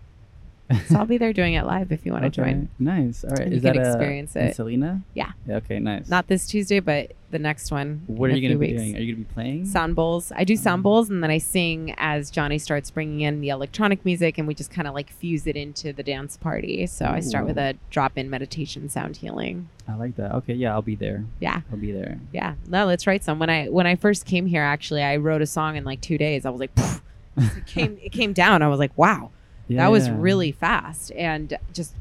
[0.88, 2.70] So I'll be there doing it live if you want to join.
[2.78, 3.22] Nice.
[3.22, 3.40] All right.
[3.40, 4.56] And Is you can that uh, experience in it.
[4.56, 5.02] Selena?
[5.12, 5.32] Yeah.
[5.48, 5.78] Okay.
[5.78, 6.08] Nice.
[6.08, 8.02] Not this Tuesday, but the next one.
[8.06, 8.80] What are you gonna be weeks.
[8.80, 8.96] doing?
[8.96, 9.66] Are you gonna be playing?
[9.66, 10.32] Sound bowls.
[10.34, 13.50] I do sound Um, bowls, and then I sing as Johnny starts bringing in the
[13.50, 16.86] electronic music, and we just kind of like fuse it into the dance party.
[16.86, 19.68] So I start with a drop-in meditation sound healing.
[19.86, 20.32] I like that.
[20.36, 20.54] Okay.
[20.54, 21.24] Yeah, I'll be there.
[21.40, 22.18] Yeah, I'll be there.
[22.32, 22.54] yeah.
[22.68, 23.38] No, let's write some.
[23.38, 26.16] When I when I first came here, actually, I wrote a song in like two
[26.16, 26.46] days.
[26.46, 26.70] I was like,
[27.36, 28.62] it came it came down.
[28.62, 29.30] I was like, wow,
[29.68, 31.94] Yeah, that was really fast, and just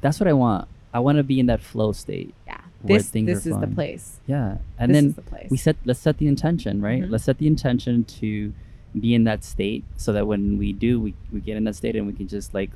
[0.00, 0.68] That's what I want.
[0.92, 2.34] I want to be in that flow state.
[2.46, 4.18] yeah, Where this things this is the place.
[4.26, 5.50] Yeah, and this then the place.
[5.50, 7.10] we set let's set the intention right Mhm.
[7.10, 8.52] let's set the intention to
[8.98, 11.94] be in that state so that when we do we, we get in that state
[11.96, 12.70] and we can just like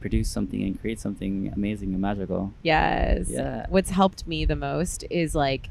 [0.00, 3.28] produce something and create something amazing and magical Yes.
[3.30, 3.66] Yeah.
[3.68, 5.68] What's helped me the most is like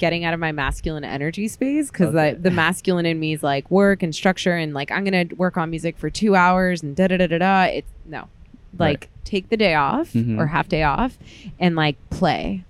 [0.00, 2.32] getting out of my masculine energy space because Okay.
[2.32, 5.56] the, the masculine in me is like work and structure and like I'm gonna work
[5.56, 7.62] on music for two hours and da da da da da.
[7.66, 8.28] It's no,
[8.78, 10.38] like take the day off Mhm.
[10.38, 11.18] or half day off
[11.60, 12.64] and like play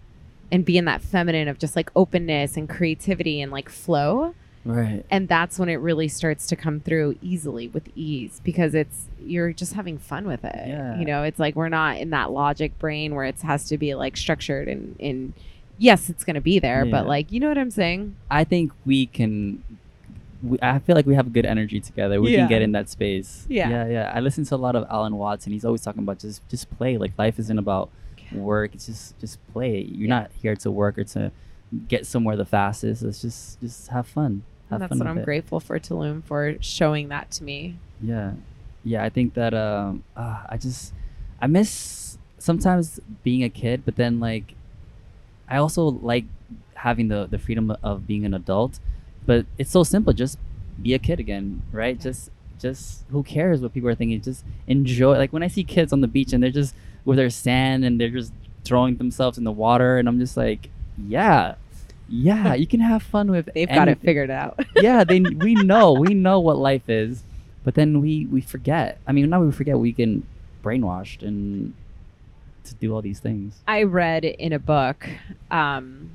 [0.52, 4.34] and be in that feminine of just like openness and creativity and like flow
[4.64, 9.06] right and that's when it really starts to come through easily with ease because it's
[9.24, 10.98] you're just having fun with it Yeah.
[10.98, 13.94] you know it's like we're not in that logic brain where it has to be
[13.94, 15.32] like structured and and
[15.86, 16.90] yes it's going to be there Yeah.
[16.90, 19.62] but like you know what i'm saying i think we can
[20.42, 22.40] we, i feel like we have good energy together we Yeah.
[22.40, 23.68] can get in that space Yeah.
[23.70, 26.18] yeah yeah i listen to a lot of alan watts and he's always talking about
[26.18, 27.90] just just play like life isn't about
[28.32, 30.20] work it's just just play you're Yeah.
[30.20, 31.32] not here to work or to
[31.88, 35.18] get somewhere the fastest it's just just have fun have and that's fun what i'm
[35.18, 35.24] it.
[35.24, 38.32] grateful for tulum for showing that to me Yeah,
[38.84, 39.02] yeah.
[39.04, 40.94] I think that um, uh, I just
[41.42, 44.54] I miss sometimes being a kid, but then like
[45.50, 46.24] I also like
[46.74, 48.78] having the the freedom of being an adult.
[49.26, 50.12] But it's so simple.
[50.12, 50.38] Just
[50.80, 52.00] be a kid again, right?
[52.00, 54.20] Just just who cares what people are thinking?
[54.20, 55.16] Just enjoy.
[55.18, 56.74] Like when I see kids on the beach and they're just
[57.04, 58.32] with their sand and they're just
[58.64, 61.54] throwing themselves in the water, and I'm just like, yeah.
[62.12, 63.48] Yeah, you can have fun with.
[63.54, 67.22] they've got it figured out yeah, they we know we know what life is,
[67.64, 68.98] but then we we forget.
[69.06, 69.78] I mean, not we forget.
[69.78, 70.08] We get
[70.62, 71.74] brainwashed and
[72.70, 73.60] to do all these things.
[73.68, 75.08] I read in a book
[75.50, 76.10] um,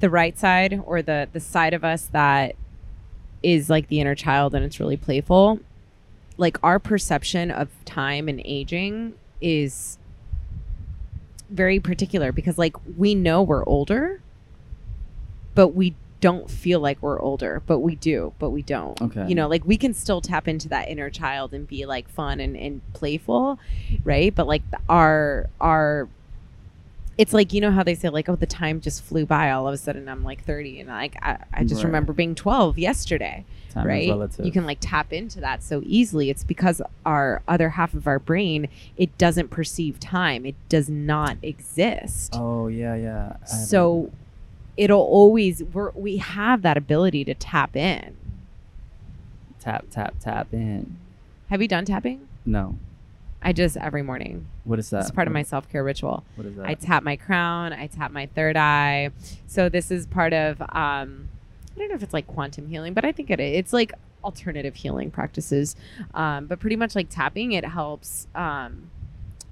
[0.00, 2.54] the right side or the the side of us that
[3.42, 5.60] is like the inner child and it's really playful.
[6.36, 9.98] Like our perception of time and aging is
[11.50, 14.20] very particular because like we know we're older,
[15.54, 19.00] but we don't feel like we're older, but we do, but we don't.
[19.00, 19.26] Okay.
[19.28, 22.40] You know, like we can still tap into that inner child and be like fun
[22.40, 23.58] and, and playful,
[24.04, 24.34] right?
[24.34, 26.08] But like our our
[27.16, 29.66] it's like you know how they say like oh the time just flew by all
[29.66, 31.86] of a sudden I'm like 30 and like I, I just Right.
[31.86, 34.46] remember being 12 yesterday Time right relative.
[34.46, 38.20] you can like tap into that so easily it's because our other half of our
[38.20, 43.44] brain it doesn't perceive time it does not exist Oh yeah, yeah.
[43.44, 44.12] So
[44.78, 48.16] it'll always we're, we have that ability to tap in
[49.60, 50.96] tap tap tap in.
[51.50, 52.76] have you done tapping No,
[53.42, 55.02] i just every morning what is that?
[55.02, 56.66] it's part of my self-care ritual What is that?
[56.66, 57.72] I tap my crown.
[57.72, 59.10] I tap my third eye.
[59.46, 61.28] So this is part of um,
[61.74, 63.92] I don't know if it's like quantum healing, but I think it it's like
[64.24, 65.74] alternative healing practices.
[66.14, 68.26] Um, but pretty much like tapping, it helps.
[68.34, 68.90] Um,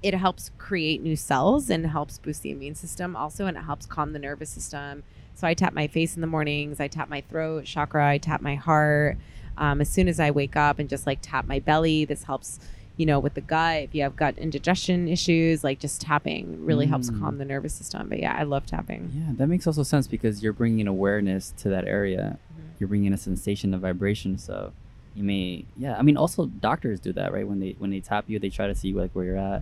[0.03, 3.85] it helps create new cells and helps boost the immune system also, and it helps
[3.87, 5.03] calm the nervous system.
[5.37, 6.79] So I tap my face in the mornings.
[6.79, 8.09] I tap my throat chakra.
[8.09, 9.17] I tap my heart.
[9.55, 12.59] Um, as soon as I wake up and just like tap my belly, this helps
[12.97, 16.87] you know, with the gut, if you have gut indigestion issues, like just tapping really
[16.87, 17.19] helps Mm.
[17.19, 18.09] calm the nervous system.
[18.09, 19.11] But yeah, I love tapping.
[19.13, 22.39] yeah, that makes also sense because you're bringing awareness to that area.
[22.51, 22.79] Mhm.
[22.79, 24.39] You're bringing a sensation of vibration.
[24.39, 24.71] So
[25.15, 25.95] you may, yeah.
[25.95, 27.47] I mean, also doctors do that, right?
[27.47, 29.61] When they when they tap you, they try to see like where you're at.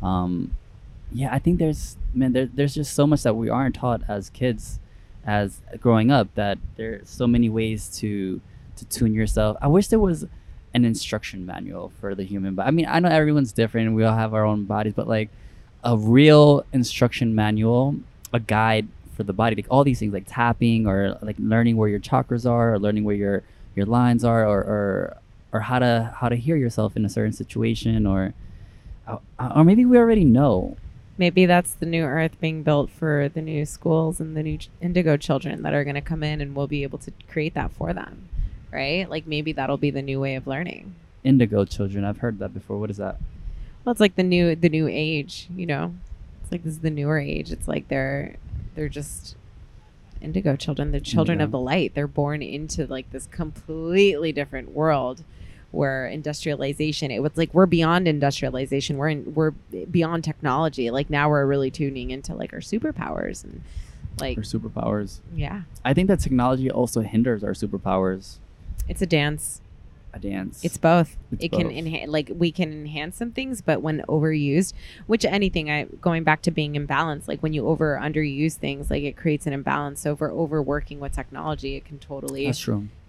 [0.00, 0.52] Um,
[1.10, 4.30] yeah, I think there's man, there, there's just so much that we aren't taught as
[4.30, 4.78] kids,
[5.26, 6.34] as growing up.
[6.34, 8.40] That there's so many ways to
[8.76, 9.56] to tune yourself.
[9.60, 10.26] I wish there was
[10.74, 12.68] an instruction manual for the human body.
[12.68, 13.94] I mean, I know everyone's different.
[13.94, 15.30] We all have our own bodies, but like
[15.82, 17.96] a real instruction manual,
[18.32, 21.88] a guide for the body, like all these things, like tapping or like learning where
[21.88, 23.42] your chakras are, or learning where your
[23.74, 25.16] your lines are, or or,
[25.52, 28.34] or how to how to hear yourself in a certain situation, or
[29.40, 30.76] or maybe we already know.
[31.18, 34.68] Maybe that's the new earth being built for the new schools and the new ch-
[34.80, 37.72] indigo children that are going to come in and we'll be able to create that
[37.72, 38.28] for them.
[38.70, 39.08] Right?
[39.08, 40.94] Like maybe that'll be the new way of learning.
[41.24, 42.78] Indigo children, I've heard that before.
[42.78, 43.18] What is that?
[43.84, 45.94] Well, it's like the new the new age, you know.
[46.42, 47.50] It's like this is the newer age.
[47.50, 48.36] It's like they're
[48.74, 49.36] they're just
[50.20, 50.90] indigo children.
[50.90, 51.94] They're children of the light.
[51.94, 55.24] They're born into like this completely different world
[55.70, 58.96] where industrialization it was like we're beyond industrialization.
[58.96, 59.50] We're in we're
[59.90, 60.90] beyond technology.
[60.90, 63.62] Like now we're really tuning into like our superpowers and
[64.20, 65.20] like our superpowers?
[65.34, 65.62] yeah.
[65.84, 68.38] I think that technology also hinders our superpowers.
[68.88, 69.60] It's a dance.
[70.16, 70.64] A dance.
[70.64, 71.16] It's both.
[71.32, 74.72] It's it can enhance, like we can enhance some things, but when overused,
[75.06, 79.02] which anything, I going back to being imbalanced, like when you over underuse things, like
[79.04, 80.00] it creates an imbalance.
[80.00, 82.46] So if we're overworking with technology, it can totally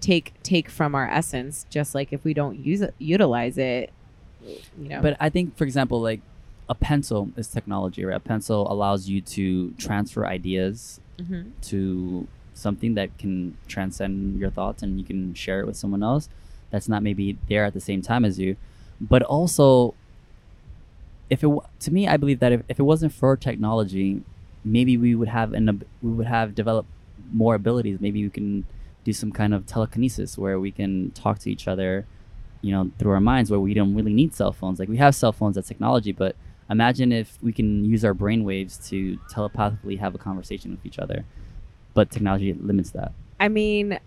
[0.02, 1.66] take take from our essence.
[1.70, 3.92] Just like if we don't use it, utilize it,
[4.78, 5.02] you know.
[5.02, 6.22] But I think, for example, like
[6.70, 8.18] a pencil is technology, right?
[8.18, 11.52] A pencil allows you to transfer ideas Mhm.
[11.62, 16.28] to something that can transcend your thoughts and you can share it with someone else
[16.72, 18.56] that's not maybe there at the same time as you.
[19.00, 19.94] But also,
[21.30, 21.50] if it
[21.80, 24.24] to me, I believe that if, if it wasn't for technology,
[24.64, 26.90] maybe we would have an we would have developed
[27.32, 28.00] more abilities.
[28.00, 28.66] Maybe we can
[29.04, 32.06] do some kind of telekinesis where we can talk to each other,
[32.62, 34.80] you know, through our minds, where we don't really need cell phones.
[34.80, 36.36] Like we have cell phones, that's technology, but
[36.70, 41.00] imagine if we can use our brain waves to telepathically have a conversation with each
[41.00, 41.24] other
[41.94, 44.00] but technology limits that I mean,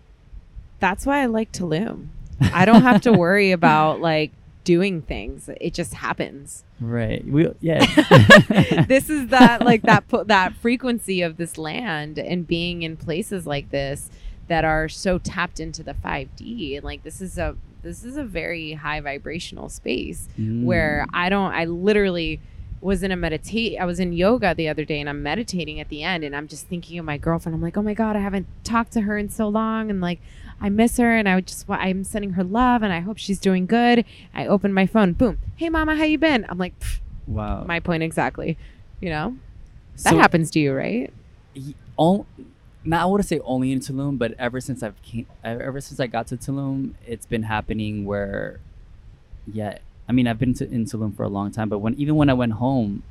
[0.78, 2.08] that's why I like Tulum.
[2.40, 4.32] I don't have to worry about like
[4.64, 6.64] doing things; it just happens.
[6.80, 7.24] right.
[7.26, 7.84] We yeah.
[8.88, 13.46] This is that like that po- that frequency of this land and being in places
[13.46, 14.10] like this
[14.48, 18.24] that are so tapped into the 5D and like this is a this is a
[18.24, 21.10] very high vibrational space where Mm.
[21.14, 22.40] I don't I literally
[22.82, 25.88] was in a meditate I was in yoga the other day and I'm meditating at
[25.88, 27.54] the end and I'm just thinking of my girlfriend.
[27.54, 29.88] I'm like oh my god I haven't talked to her in so long.
[29.90, 30.20] And like
[30.60, 33.38] I miss her and I would just I'm sending her love and I hope she's
[33.38, 34.04] doing good
[34.34, 36.74] I open my phone boom hey mama how you been I'm like
[37.26, 38.58] wow my point exactly.
[39.00, 39.36] You know,
[40.02, 41.10] that So, happens to you, right?
[41.96, 42.26] all,
[42.84, 46.06] not I wouldn't say only in Tulum, but ever since I've came, ever since I
[46.06, 48.60] got to Tulum, it's been happening where,
[49.50, 49.78] yeah,
[50.08, 52.28] I mean I've been to, in Tulum for a long time, but when even when
[52.28, 53.02] I went home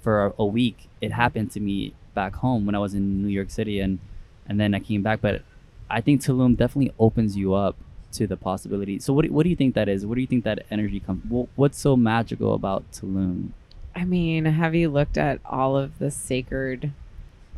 [0.00, 3.28] for a, a week, it happened to me back home when I was in New
[3.28, 3.98] York City, and
[4.46, 5.20] and then I came back.
[5.20, 5.42] But
[5.92, 7.76] I think Tulum definitely opens you up
[8.12, 8.98] to the possibility.
[8.98, 10.04] So what do, what do you think that is?
[10.06, 11.22] What do you think that energy comes?
[11.30, 13.50] Wh- what's so magical about Tulum?
[13.94, 16.92] I mean, have you looked at all of the sacred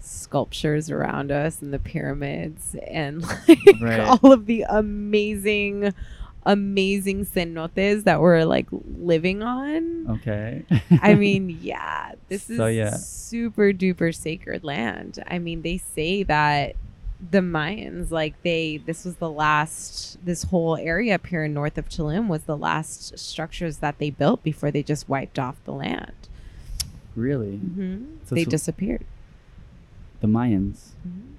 [0.01, 4.01] sculptures around us and the pyramids and like Right.
[4.01, 5.95] all of the amazing,
[6.45, 10.07] amazing cenotes that we're like living on?
[10.19, 10.65] Okay.
[11.03, 12.97] I mean, yeah, this is So, yeah.
[12.97, 15.23] super duper sacred land.
[15.27, 16.77] I mean, they say that
[17.31, 21.79] the Mayans, like they, this was the last, this whole area up here in north
[21.79, 25.73] of Tulum was the last structures that they built before they just wiped off the
[25.73, 26.13] land.
[27.17, 29.05] really, hmm So they it's- disappeared.
[30.21, 31.35] the Mayans Mhm.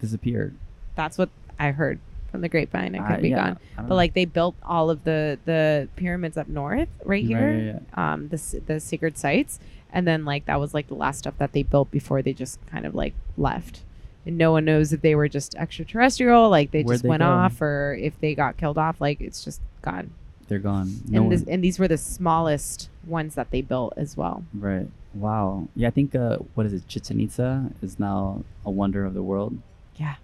[0.00, 0.54] disappeared.
[0.96, 1.28] That's what
[1.58, 2.00] I heard
[2.30, 2.94] from the grapevine.
[2.94, 3.86] It could Uh, be yeah, gone.
[3.88, 7.52] But like they built all of the the pyramids up north, right here.
[7.58, 8.12] yeah, yeah.
[8.12, 9.60] um the the sacred sites
[9.92, 12.58] and then like that was like the last stuff that they built before they just
[12.66, 13.82] kind of like left
[14.26, 17.20] and no one knows if they were just extraterrestrial like they Where'd just they went
[17.22, 17.28] go?
[17.28, 20.10] off or if they got killed off like it's just gone
[20.48, 20.92] they're gone.
[21.08, 24.88] No and this, and these were the smallest ones that they built as well right.
[25.14, 25.66] Wow.
[25.74, 26.86] Yeah, I think uh, what is it?
[26.86, 29.56] Chichen Itza is now a wonder of the world.
[29.96, 30.16] yeah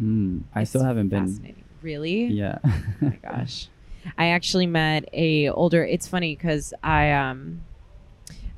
[0.00, 1.54] Mm, I it's still haven't been.
[1.82, 2.58] really Yeah.
[2.64, 3.68] oh my gosh
[4.18, 7.60] i actually met a older it's funny because i um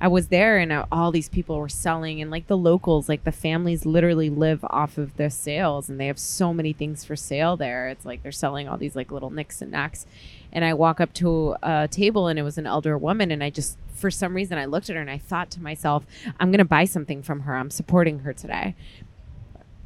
[0.00, 3.24] I was there and uh, all these people were selling and like the locals, like
[3.24, 7.16] the families literally live off of their sales and they have so many things for
[7.16, 7.88] sale there.
[7.88, 10.04] It's like they're selling all these like little nicks and knacks.
[10.52, 13.50] And I walk up to a table and it was an elder woman and I
[13.50, 16.04] just for some reason I looked at her and I thought to myself,
[16.40, 17.56] I'm going to buy something from her.
[17.56, 18.74] I'm supporting her today.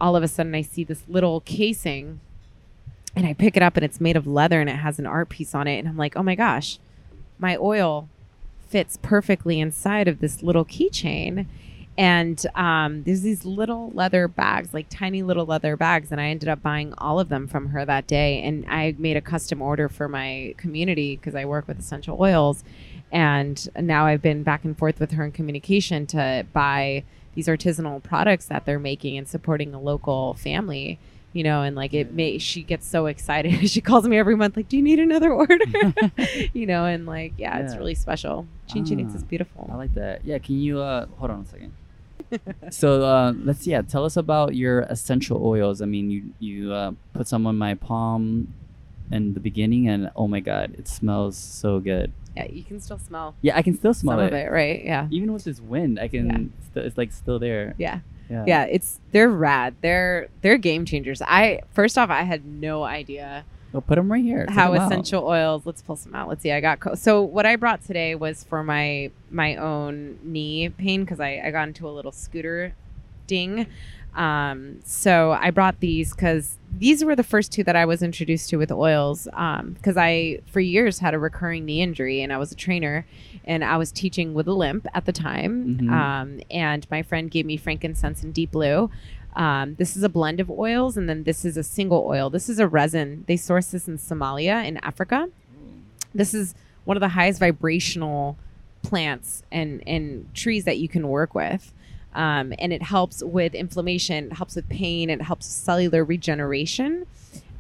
[0.01, 2.21] All of a sudden I see this little casing
[3.15, 5.29] and I pick it up and it's made of leather and it has an art
[5.29, 6.79] piece on it and I'm like, "Oh my gosh.
[7.39, 8.09] My oil
[8.69, 11.47] fits perfectly inside of this little keychain.
[11.97, 16.13] And um, there's these little leather bags, like tiny little leather bags.
[16.13, 18.41] And I ended up buying all of them from her that day.
[18.43, 22.63] And I made a custom order for my community because I work with essential oils.
[23.11, 27.03] And now I've been back and forth with her in communication to buy
[27.35, 30.99] these artisanal products that they're making and supporting a local family
[31.33, 34.57] you know and like it may she gets so excited she calls me every month
[34.57, 35.57] like do you need another order
[36.53, 40.25] you know and like yeah, it's really special Chichen Ah, is beautiful I like that.
[40.25, 40.39] Yeah.
[40.39, 41.73] Can you uh hold on a second?
[42.71, 45.81] so uh, let's yeah, tell us about your essential oils.
[45.81, 48.53] I mean, you you uh, put some on my palm
[49.11, 52.13] in the beginning, and oh my god, it smells so good.
[52.37, 54.33] yeah you can still smell Yeah, I can still smell some it.
[54.33, 56.53] of it right yeah Even with this wind, I can.
[56.75, 57.75] St- it's like still there.
[57.79, 58.45] yeah Yeah.
[58.47, 63.45] yeah it's they're rad they're they're game changers i first off i had no idea
[63.73, 64.47] Well, put them right here.
[64.49, 64.87] How how 'em out.
[64.93, 67.83] essential oils let's pull some out let's see i got co- so what i brought
[67.85, 72.13] today was for my my own knee pain because I, I got into a little
[72.13, 72.73] scooter
[73.27, 73.67] ding
[74.15, 78.51] um so i brought these because these were the first two that I was introduced
[78.51, 82.37] to with oils Um, because I, for years, had a recurring knee injury and I
[82.37, 83.07] was a trainer
[83.47, 85.79] and I was teaching with a limp at the time.
[85.81, 85.91] Mhm.
[85.91, 88.91] Um, and my friend gave me frankincense and deep blue.
[89.39, 92.29] Um, this is a blend of oils, and then this is a single oil.
[92.29, 93.25] This is a resin.
[93.29, 95.29] They source this in Somalia in Africa.
[96.13, 98.37] This is one of the highest vibrational
[98.83, 101.73] plants and, and trees that you can work with.
[102.15, 107.07] Um, and it helps with inflammation, it helps with pain, it helps cellular regeneration.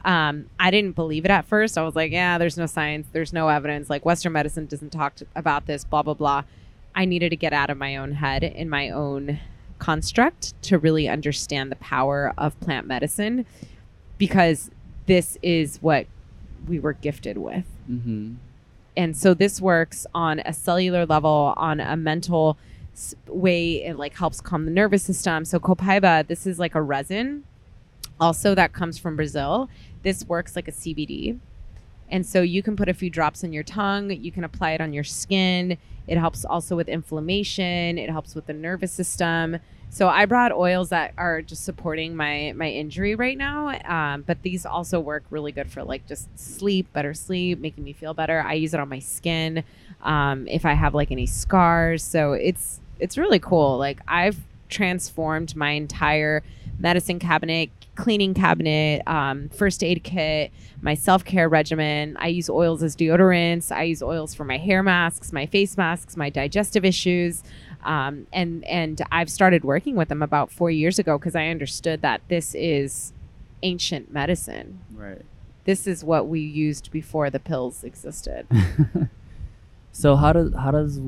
[0.04, 1.78] Um, I didn't believe it at first.
[1.78, 3.88] I was like, yeah, there's no science, there's no evidence.
[3.88, 6.42] Like Western medicine doesn't talk to, about this, blah, blah, blah.
[6.94, 9.38] I needed to get out of my own head in my own
[9.78, 13.46] construct to really understand the power of plant medicine
[14.18, 14.70] because
[15.06, 16.06] this is what
[16.66, 17.64] we were gifted with.
[17.90, 18.34] Mm-hmm.
[18.96, 22.58] and so this works on a cellular level on a mental
[23.26, 25.44] way it like helps calm the nervous system.
[25.44, 27.44] So copaiba this is like a resin.
[28.20, 29.70] Also that comes from brazil.
[30.02, 31.38] This works like a cbd
[32.10, 34.80] and so you can put a few drops in your tongue you can apply it
[34.80, 35.76] on your skin.
[36.06, 39.58] It helps also with inflammation it helps with the nervous system.
[39.90, 44.42] So i brought oils that are just supporting my my injury right now um, but
[44.42, 48.40] these also work really good for like just sleep better sleep making me feel better.
[48.40, 49.64] I use it on my skin
[50.02, 52.02] um, if i have like any scars.
[52.04, 53.78] So it's it's really cool.
[53.78, 56.42] Like i've transformed my entire
[56.78, 62.16] medicine cabinet cleaning cabinet um, first aid kit my self-care regimen.
[62.20, 63.72] I use oils as deodorants.
[63.74, 67.42] I use oils for my hair masks my face masks my digestive issues.
[67.84, 72.02] Um, and and i've started working with them about four years ago because i understood
[72.02, 73.12] that this is
[73.62, 74.80] ancient medicine.
[74.94, 75.22] Right.
[75.64, 78.46] this is what we used before the pills existed.
[79.98, 81.00] So how does how does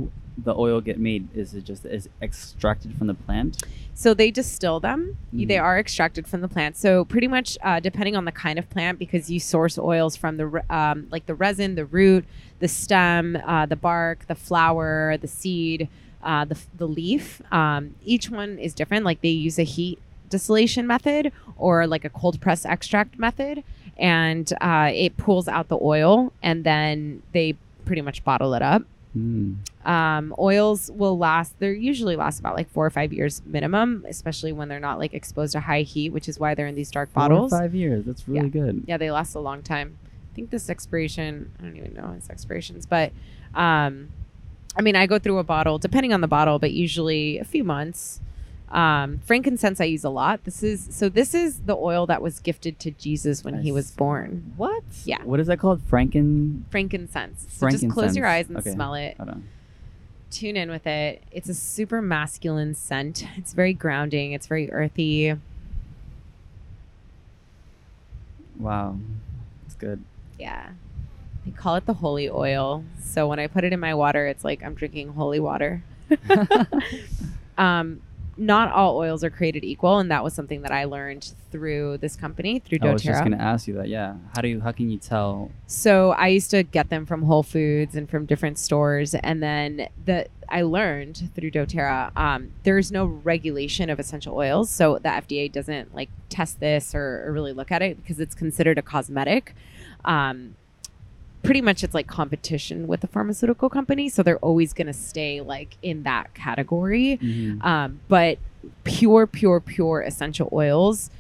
[0.44, 1.28] the oil get made?
[1.34, 3.62] Is it just is extracted from the plant?
[3.94, 5.16] So they distill them.
[5.32, 5.62] They Mhm.
[5.62, 6.76] are extracted from the plant.
[6.76, 10.36] So pretty much, uh, depending on the kind of plant, because you source oils from
[10.38, 12.24] the um, like the resin, the root,
[12.60, 15.88] the stem, uh, the bark, the flower, the seed,
[16.22, 17.42] uh, the the leaf.
[17.52, 19.04] Um, each one is different.
[19.04, 19.98] Like they use a heat
[20.30, 23.62] distillation method or like a cold press extract method,
[23.98, 27.54] and uh, it pulls out the oil, and then they
[27.84, 28.82] pretty much bottle it up
[29.16, 29.56] Mm.
[29.84, 34.52] um, oils will last they're usually last about like four or five years minimum especially
[34.52, 37.10] when they're not like exposed to high heat which is why they're in these dark
[37.12, 38.04] Four or bottles five years.
[38.04, 38.84] That's really good.
[38.86, 39.98] yeah they last a long time
[40.30, 43.10] i think this expiration i don't even know its expirations but
[43.54, 44.10] um,
[44.76, 47.64] i mean i go through a bottle depending on the bottle but usually a few
[47.64, 48.20] months
[48.70, 52.38] um, frankincense i use a lot this is so this is the oil that was
[52.38, 54.84] gifted to jesus when I he was born What?
[55.04, 55.22] Yeah.
[55.24, 55.80] What is that called?
[55.90, 56.62] Franken.
[56.70, 58.70] frankincense so just close your eyes and Okay.
[58.72, 59.48] smell it Hold on.
[60.30, 61.22] tune in with it.
[61.32, 63.24] It's a super masculine scent.
[63.36, 64.30] It's very grounding.
[64.30, 65.34] It's very earthy.
[68.58, 68.96] Wow.
[69.66, 70.04] It's good.
[70.38, 70.70] Yeah.
[71.44, 72.84] They call it the holy oil.
[73.02, 75.82] So when I put it in my water, it's like I'm drinking holy water.
[77.58, 78.00] um,
[78.40, 82.16] not all oils are created equal, and that was something that I learned through this
[82.16, 82.88] company, through DoTerra.
[82.88, 83.88] I was just gonna ask you that.
[83.88, 84.16] Yeah.
[84.34, 84.60] How do you?
[84.60, 85.50] How can you tell?
[85.66, 89.88] So I used to get them from Whole Foods and from different stores, and then
[90.04, 92.16] the I learned through DoTerra.
[92.16, 97.24] Um, there's no regulation of essential oils, so the FDA doesn't like test this or,
[97.26, 99.54] or really look at it because it's considered a cosmetic.
[100.04, 100.56] Um,
[101.42, 105.40] pretty much, it's like competition with the pharmaceutical company, so they're always going to stay
[105.40, 107.18] like in that category.
[107.22, 107.64] Mhm.
[107.64, 108.38] Um, but
[108.84, 111.10] pure, pure, pure essential oils,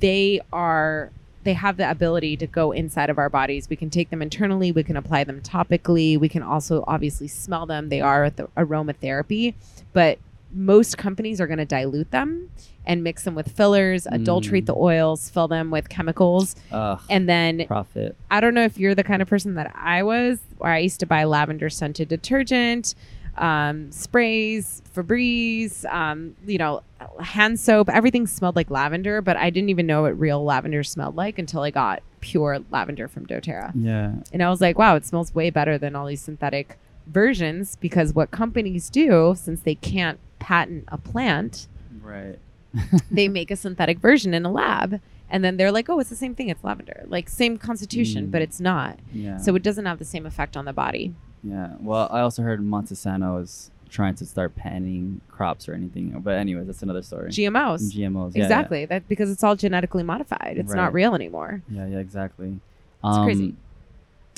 [0.00, 1.10] they are
[1.44, 3.70] they have the ability to go inside of our bodies.
[3.70, 4.70] We can take them internally.
[4.70, 6.18] We can apply them topically.
[6.18, 7.88] We can also obviously smell them.
[7.88, 9.54] They are the aromatherapy,
[9.94, 10.18] but
[10.52, 12.50] most companies are going to dilute them
[12.86, 14.68] and mix them with fillers, adulterate Mm.
[14.68, 16.98] the oils, fill them with chemicals, Ugh.
[17.10, 18.16] and then Profit.
[18.30, 21.00] I don't know if you're the kind of person that I was, where I used
[21.00, 22.94] to buy lavender scented detergent,
[23.36, 26.82] um, sprays, Febreze, um, you know,
[27.20, 27.88] hand soap.
[27.90, 31.60] Everything smelled like lavender, but I didn't even know what real lavender smelled like until
[31.62, 33.72] I got pure lavender from DoTerra.
[33.76, 34.12] Yeah.
[34.32, 38.12] And I was like, wow, it smells way better than all these synthetic versions because
[38.12, 41.68] what companies do, since they can't patent a plant,
[42.02, 42.38] Right.
[43.10, 45.00] they make a synthetic version in a lab.
[45.30, 46.48] And then they're like, oh, it's the same thing.
[46.48, 47.04] It's lavender.
[47.06, 48.30] Like, same constitution, Mm.
[48.30, 48.98] but it's not.
[49.12, 49.36] Yeah.
[49.36, 51.14] So it doesn't have the same effect on the body.
[51.44, 51.74] Yeah.
[51.80, 56.18] Well, I also heard Monsanto is trying to start patenting crops or anything.
[56.20, 57.30] But anyways, that's another story.
[57.30, 57.92] GMOs.
[57.94, 58.34] GMOs.
[58.36, 58.86] Yeah, exactly.
[58.86, 60.56] That because it's all genetically modified.
[60.58, 60.76] It's Right.
[60.76, 61.62] not real anymore.
[61.70, 61.84] Yeah.
[61.86, 61.92] Yeah.
[61.92, 62.60] yeah exactly.
[63.04, 63.54] It's crazy.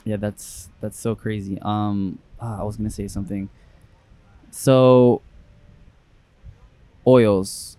[0.05, 1.59] Yeah, that's that's so crazy.
[1.63, 3.49] Um, ah, I was gonna say something.
[4.51, 5.21] So,
[7.07, 7.77] oils,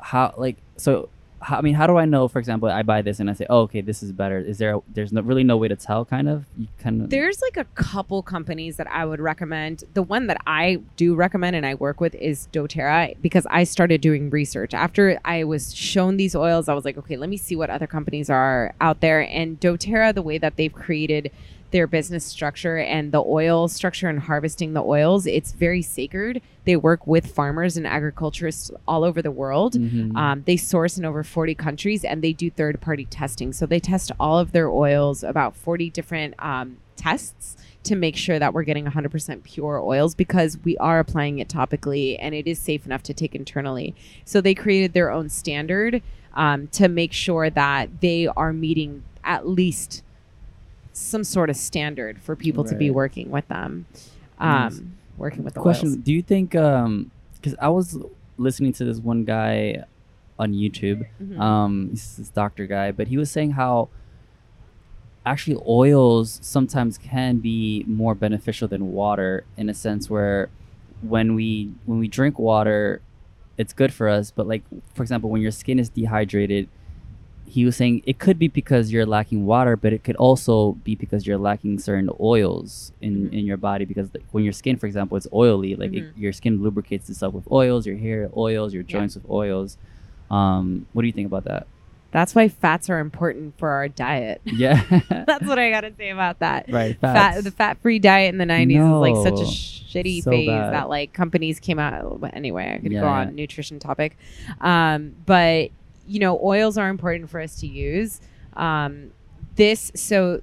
[0.00, 1.08] how like so
[1.40, 2.26] how, I mean, how do I know?
[2.28, 4.80] For example, I buy this and I say, "Oh, okay, this is better." Is there?
[4.92, 6.04] There's no, really no way to tell.
[6.04, 6.44] Kind of.
[6.56, 7.10] You kind of.
[7.10, 9.84] There's like a couple companies that I would recommend.
[9.94, 14.00] The one that I do recommend and I work with is doTERRA because I started
[14.00, 14.74] doing research.
[14.74, 17.86] After I was shown these oils, I was like, okay, let me see what other
[17.86, 19.20] companies are out there.
[19.20, 21.30] And doTERRA, the way that they've created
[21.70, 26.40] their business structure and the oil structure and harvesting the oils, it's very sacred.
[26.64, 29.74] They work with farmers and agriculturists all over the world.
[29.74, 30.16] Mhm.
[30.16, 33.52] Um, they source in over 40 countries and they do third party testing.
[33.52, 38.38] So they test all of their oils, about 40 different um, tests to make sure
[38.38, 42.58] that we're getting 100% pure oils because we are applying it topically and it is
[42.58, 43.94] safe enough to take internally.
[44.24, 46.02] So they created their own standard
[46.34, 50.02] um, to make sure that they are meeting at least
[50.98, 53.86] some sort of standard for people to be working with them.
[54.40, 54.78] Nice.
[54.78, 55.96] Um, working with the question oils.
[55.96, 57.98] do you think um because i was
[58.36, 59.82] listening to this one guy
[60.38, 61.40] on youtube Mhm.
[61.40, 63.88] um this doctor guy but he was saying how
[65.26, 70.48] actually oils sometimes can be more beneficial than water in a sense where
[71.02, 73.00] when we when we drink water
[73.56, 74.62] it's good for us but like
[74.94, 76.68] for example when your skin is dehydrated
[77.48, 80.94] he was saying it could be because you're lacking water but it could also be
[80.94, 83.32] because you're lacking certain oils in Mhm.
[83.32, 86.12] in your body because like, when your skin for example it's oily like it, Mhm.
[86.16, 88.92] your skin lubricates itself with oils your hair oils your Yeah.
[88.98, 89.76] joints with oils
[90.30, 91.66] um what do you think about that
[92.10, 94.40] That's why fats are important for our diet.
[94.44, 94.82] yeah
[95.26, 96.66] That's what I gotta say about that.
[96.70, 100.46] right Fat, the fat-free diet in the '90s is like such a shitty So phase
[100.48, 100.72] bad.
[100.72, 102.18] that like companies came out.
[102.32, 103.12] Anyway, I could Yeah, go yeah.
[103.28, 104.16] on nutrition topic,
[104.62, 105.68] um, but
[106.08, 108.20] you know, oils are important for us to use.
[108.54, 109.10] Um,
[109.56, 110.42] this so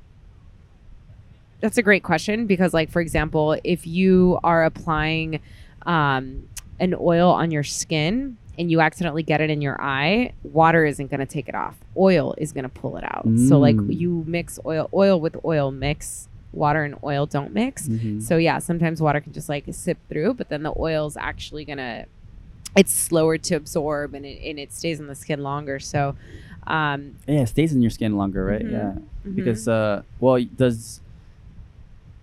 [1.62, 5.40] that's a great question because, like, for example, if you are applying
[5.86, 6.48] um,
[6.80, 11.08] an oil on your skin and you accidentally get it in your eye, water isn't
[11.10, 11.76] going to take it off.
[11.98, 13.26] Oil is going to pull it out.
[13.50, 13.98] So, like, Mm.
[14.00, 16.28] you mix oil, oil with oil mix.
[16.54, 17.90] Water and oil don't mix.
[17.90, 18.22] Mhm.
[18.22, 22.06] So yeah, sometimes water can just like sip through, but then the oil's actually gonna
[22.76, 25.80] it's slower to absorb and it, and it stays in the skin longer.
[25.80, 26.16] So
[26.68, 28.72] um yeah it stays in your skin longer right Mhm.
[28.72, 28.94] yeah
[29.28, 29.36] mhm.
[29.36, 31.00] because uh well does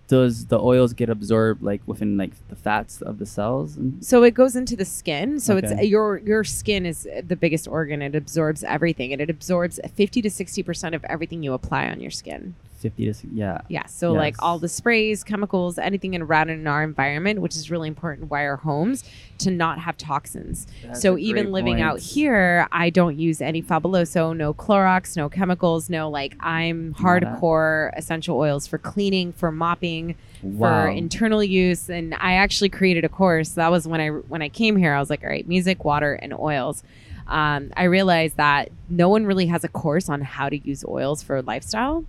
[0.07, 4.33] does the oils get absorbed like within like the fats of the cells so it
[4.33, 5.39] goes into the skin.
[5.39, 5.67] So Okay.
[5.75, 8.01] it's your your skin is the biggest organ.
[8.01, 12.11] It absorbs everything and it absorbs 50 to 60% of everything you apply on your
[12.11, 12.53] skin.
[12.83, 13.85] 50 to yeah Yeah.
[13.85, 18.29] So like all the sprays, chemicals, anything around in our environment, which is really important
[18.29, 19.03] why our homes
[19.39, 20.67] to not have toxins.
[20.83, 25.89] That's so even living out here, I don't use any fabuloso, no Clorox, no chemicals,
[25.89, 31.89] no like I'm hardcore essential oils for cleaning, for mopping, wow for internal use.
[31.89, 33.49] And I actually created a course.
[33.51, 34.93] That was when I when I came here.
[34.93, 36.83] I was like, all right, music, water, and oils.
[37.27, 41.23] Um, I realized that no one really has a course on how to use oils
[41.23, 42.05] for lifestyle.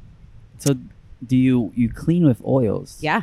[0.59, 0.75] So
[1.27, 3.23] do you you clean with oils Yeah.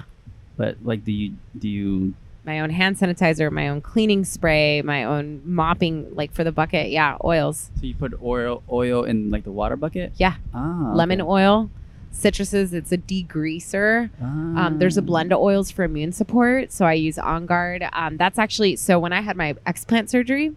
[0.58, 2.14] but like do you do you
[2.46, 6.90] My own hand sanitizer, my own cleaning spray, my own mopping, like for the bucket.
[6.90, 7.70] Yeah, oils.
[7.80, 10.36] so you put oil oil in like the water bucket Yeah.
[10.54, 11.30] ah lemon okay.
[11.30, 11.70] oil,
[12.12, 12.74] citruses.
[12.74, 14.10] It's a degreaser.
[14.22, 15.06] Um, there's a Ah.
[15.06, 16.72] blend of oils for immune support.
[16.72, 17.86] So I use On Guard.
[17.94, 20.54] Um, that's actually so when I had my explant surgery,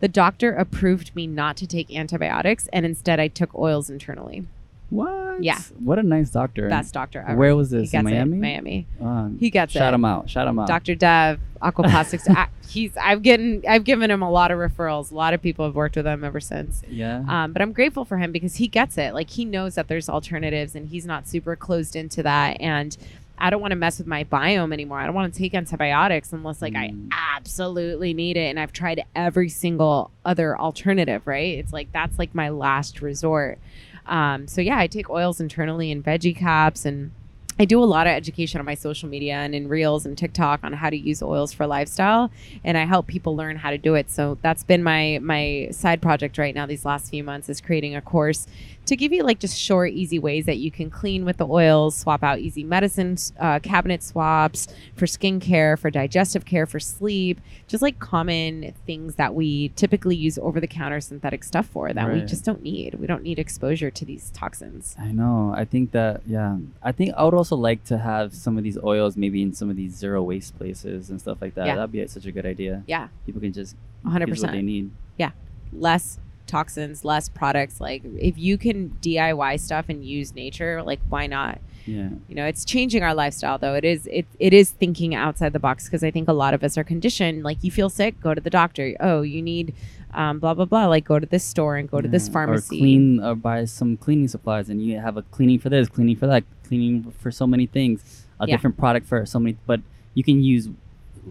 [0.00, 4.44] the doctor approved me not to take antibiotics and instead I took oils internally.
[4.92, 5.58] What Yeah.
[5.82, 7.36] what a nice doctor Best doctor ever.
[7.38, 8.40] where was this in miami it.
[8.40, 8.86] Miami.
[9.00, 9.84] Um, He gets shout it.
[9.86, 10.94] Shout him out shout him out Dr.
[10.94, 12.28] Dev, Aquaplastics.
[12.36, 15.10] I- he's I've getting I've given him a lot of referrals.
[15.10, 16.82] A lot of people have worked with him ever since.
[16.88, 19.14] yeah Um, but I'm grateful for him because he gets it.
[19.14, 22.60] Like he knows that there's alternatives and he's not super closed into that.
[22.60, 22.96] And
[23.38, 24.98] I don't want to mess with my biome anymore.
[25.00, 27.08] I don't want to take antibiotics unless like Mm.
[27.10, 28.50] I absolutely need it.
[28.50, 31.58] And I've tried every single other alternative, right?
[31.58, 33.58] It's like that's like my last resort.
[34.06, 37.12] Um, so yeah, I take oils internally and veggie caps and
[37.58, 40.60] I do a lot of education on my social media and in Reels and TikTok
[40.62, 42.30] on how to use oils for lifestyle,
[42.64, 44.10] and I help people learn how to do it.
[44.10, 46.66] So that's been my my side project right now.
[46.66, 48.46] These last few months is creating a course
[48.86, 51.96] to give you like just short, easy ways that you can clean with the oils,
[51.96, 57.82] swap out easy medicines, uh, cabinet swaps for skincare, for digestive care, for sleep, just
[57.82, 62.20] like common things that we typically use over the counter synthetic stuff for that we
[62.22, 62.94] just don't need.
[62.94, 64.96] We don't need exposure to these toxins.
[64.98, 65.54] I know.
[65.56, 66.56] I think that yeah.
[66.82, 69.70] I think I would also like to have some of these oils maybe in some
[69.70, 71.66] of these zero waste places and stuff like that.
[71.66, 71.76] Yeah.
[71.76, 72.82] That'd be such a good idea.
[72.86, 73.08] Yeah.
[73.26, 74.28] People can just 100%.
[74.28, 74.90] use what they need.
[75.16, 75.30] Yeah.
[75.72, 76.18] Less
[76.56, 77.80] toxins, less products.
[77.80, 81.58] Like if you can DIY stuff and use nature, like why not?
[81.86, 82.10] Yeah.
[82.28, 83.74] You know, it's changing our lifestyle though.
[83.74, 86.62] It is it it is thinking outside the box because I think a lot of
[86.62, 88.94] us are conditioned like you feel sick, go to the doctor.
[89.00, 89.74] Oh, you need
[90.14, 90.86] um, blah blah blah.
[90.86, 92.76] Like go to this store and go to this Yeah, pharmacy.
[92.76, 96.16] or clean or buy some cleaning supplies and you have a cleaning for this cleaning
[96.16, 97.98] for that cleaning for so many things
[98.38, 98.54] a Yeah.
[98.54, 99.80] different product for so many but
[100.14, 100.68] you can use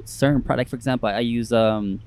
[0.05, 1.99] certain product for example i use um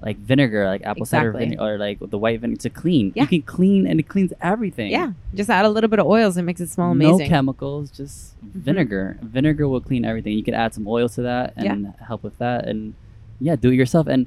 [0.00, 3.22] like vinegar like apple cider vinegar or like the white vinegar to clean Yeah.
[3.24, 6.36] you can clean and it cleans everything Yeah, just add a little bit of oils
[6.36, 7.18] and makes it smell amazing.
[7.18, 8.52] no chemicals just Mhm.
[8.68, 11.72] vinegar vinegar will clean everything you can add some oil to that Yeah.
[11.72, 12.94] and help with that and
[13.40, 14.26] yeah do it yourself and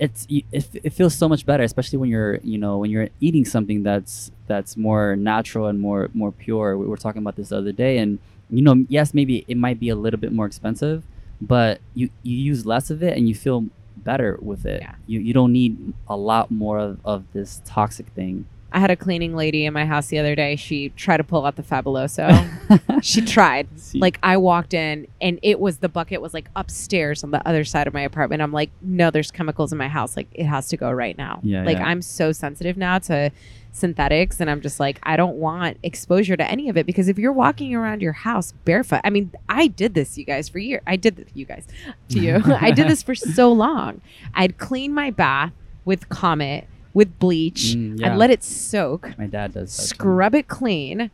[0.00, 3.44] it's it, it feels so much better especially when you're you know when you're eating
[3.44, 7.56] something that's that's more natural and more more pure we were talking about this the
[7.56, 8.18] other day and
[8.50, 11.02] you know yes maybe it might be a little bit more expensive
[11.40, 13.66] but you you use less of it and you feel
[14.04, 14.94] better with it Yeah.
[15.06, 18.96] you you don't need a lot more of, of this toxic thing I had a
[18.96, 20.56] cleaning lady in my house the other day.
[20.56, 23.02] She tried to pull out the Fabuloso.
[23.02, 23.66] she tried.
[23.80, 23.98] See?
[23.98, 27.64] Like I walked in and it was the bucket was like upstairs on the other
[27.64, 28.42] side of my apartment.
[28.42, 30.16] I'm like, no, there's chemicals in my house.
[30.16, 31.40] Like it has to go right now.
[31.42, 31.86] Yeah, Like yeah.
[31.86, 33.30] I'm so sensitive now to
[33.72, 37.18] synthetics and I'm just like, I don't want exposure to any of it because if
[37.18, 40.82] you're walking around your house barefoot, I mean, I did this, you guys, for years.
[40.86, 41.66] I did this, you guys,
[42.10, 42.42] to you.
[42.60, 44.02] I did this for so long.
[44.34, 45.52] I'd clean my bath
[45.84, 47.74] with Comet, with bleach.
[47.76, 48.12] Mm, yeah.
[48.12, 51.10] I'd let it soak my dad does that scrub it clean,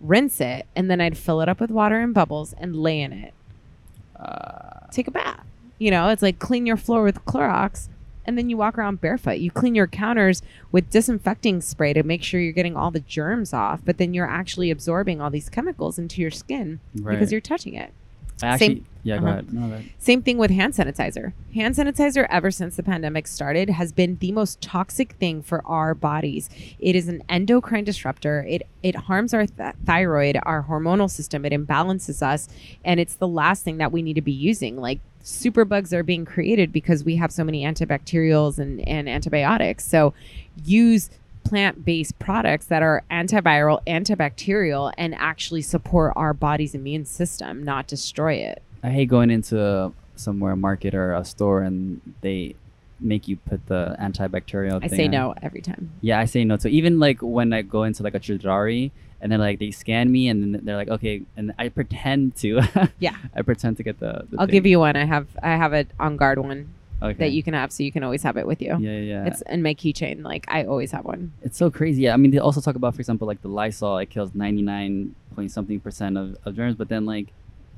[0.00, 3.12] rinse it, and then I'd fill it up with water and bubbles and lay in
[3.12, 3.34] it.
[4.18, 5.44] uh, Take a bath.
[5.78, 7.88] You know, it's like clean your floor with Clorox
[8.28, 9.38] and then you walk around barefoot.
[9.38, 13.54] You clean your counters with disinfecting spray to make sure you're getting all the germs
[13.54, 17.14] off, but then you're actually absorbing all these chemicals into your skin right.
[17.14, 17.90] because you're touching it.
[18.42, 19.32] I actually, Same- yeah, go uh-huh.
[19.32, 19.52] ahead.
[19.52, 21.32] No, that, Same thing with hand sanitizer.
[21.54, 25.94] Hand sanitizer, ever since the pandemic started, has been the most toxic thing for our
[25.94, 26.50] bodies.
[26.78, 28.44] It is an endocrine disruptor.
[28.48, 31.44] It it harms our th- thyroid, our hormonal system.
[31.44, 32.48] It imbalances us,
[32.84, 34.76] and it's the last thing that we need to be using.
[34.76, 39.84] Like superbugs are being created because we have so many antibacterials and and antibiotics.
[39.84, 40.14] So
[40.64, 41.10] use
[41.48, 48.34] plant-based products that are antiviral, antibacterial, and actually support our body's immune system, not destroy
[48.34, 48.62] it.
[48.82, 52.54] I hate going into somewhere, a market or a store, and they
[53.00, 54.82] make you put the antibacterial.
[54.82, 55.10] I say on.
[55.10, 55.92] no every time.
[56.00, 56.56] Yeah, I say no.
[56.56, 60.10] So even like when I go into like a Chedraui and then like they scan
[60.10, 62.60] me and then they're like, okay, and I pretend to.
[62.98, 63.16] Yeah.
[63.34, 64.26] I pretend to get the.
[64.30, 64.52] the I'll thing.
[64.52, 64.96] give you one.
[64.96, 67.18] I have I have an on guard one okay.
[67.18, 68.76] that you can have, so you can always have it with you.
[68.78, 69.00] Yeah, yeah.
[69.00, 69.26] yeah.
[69.26, 70.22] It's in my keychain.
[70.22, 71.32] Like I always have one.
[71.42, 72.02] it's so crazy.
[72.02, 75.14] Yeah, I mean, they also talk about, for example, like the Lysol, it kills 99
[75.34, 77.28] point something percent of, of germs, but then like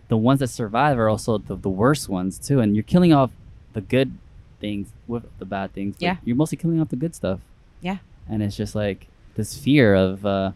[0.08, 2.60] the ones that survive are also the, the worst ones too.
[2.60, 3.30] And you're killing off
[3.72, 4.16] the good
[4.60, 5.96] things with the bad things.
[5.98, 6.16] Yeah.
[6.24, 7.40] You're mostly killing off the good stuff.
[7.80, 7.98] Yeah.
[8.28, 9.06] And it's just like
[9.36, 10.52] this fear of, uh,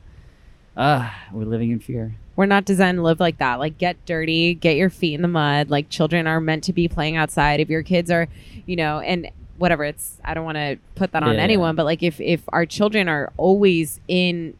[0.76, 2.16] ah, we're living in fear.
[2.36, 3.58] We're not designed to live like that.
[3.58, 5.70] Like get dirty, get your feet in the mud.
[5.70, 7.60] Like children are meant to be playing outside.
[7.60, 8.28] If your kids are,
[8.66, 11.42] you know, and whatever it's I don't want to put that on Yeah.
[11.42, 14.54] anyone, but like if if our children are always in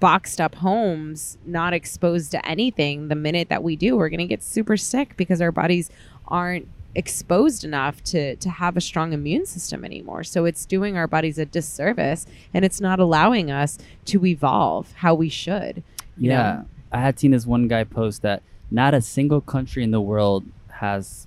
[0.00, 4.26] boxed up homes, not exposed to anything, the minute that we do, we're going to
[4.26, 5.90] get super sick because our bodies
[6.28, 10.24] aren't exposed enough to to have a strong immune system anymore.
[10.24, 15.14] So it's doing our bodies a disservice and it's not allowing us to evolve how
[15.14, 15.82] we should.
[16.18, 16.36] you yeah.
[16.36, 16.64] know?
[16.92, 20.44] I had seen this one guy post that not a single country in the world
[20.68, 21.26] has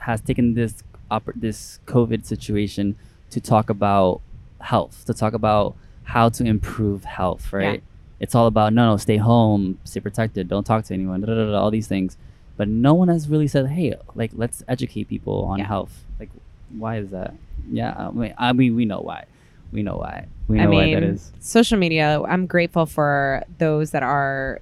[0.00, 0.82] has taken this
[1.36, 2.96] this COVID situation
[3.30, 4.20] to talk about
[4.60, 5.74] health, to talk about
[6.04, 7.82] how to improve health, right?
[8.20, 11.50] It's all about no, no, stay home, stay protected, don't talk to anyone, da, da,
[11.50, 12.16] da, all these things.
[12.56, 15.66] But no one has really said, hey, like let's educate people on Yeah.
[15.66, 16.04] health.
[16.20, 16.30] Like,
[16.70, 17.34] why is that?
[17.70, 19.24] Yeah, I mean, I mean, we know why.
[19.72, 20.26] We know why.
[20.48, 21.32] We know I why mean, that is.
[21.40, 24.60] social media, I'm grateful for those that are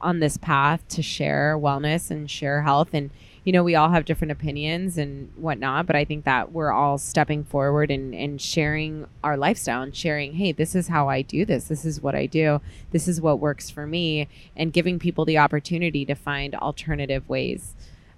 [0.00, 2.90] on this path to share wellness and share health.
[2.92, 3.10] And,
[3.44, 6.98] you know, we all have different opinions and whatnot, but I think that we're all
[6.98, 11.44] stepping forward and, and sharing our lifestyle and sharing, hey, this is how I do
[11.44, 11.64] this.
[11.64, 12.60] This is what I do.
[12.90, 14.28] This is what works for me.
[14.56, 17.74] And giving people the opportunity to find alternative ways.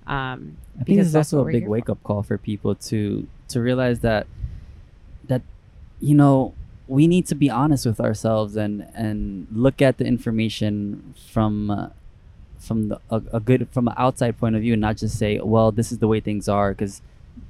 [0.06, 2.74] Um, I think because this is that's also a big wake up call for people
[2.74, 4.26] to to realize that
[5.28, 5.42] that
[6.00, 6.54] you know
[6.90, 11.88] we need to be honest with ourselves and and look at the information from uh,
[12.58, 15.38] from the, a, a good from an outside point of view and not just say
[15.40, 17.00] well this is the way things are because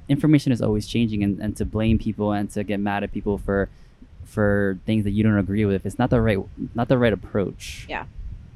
[0.08, 3.38] information is always changing and, and to blame people and to get mad at people
[3.38, 3.68] for
[4.24, 6.38] for things that you don't agree with it's not the right
[6.74, 8.04] not the right approach Yeah.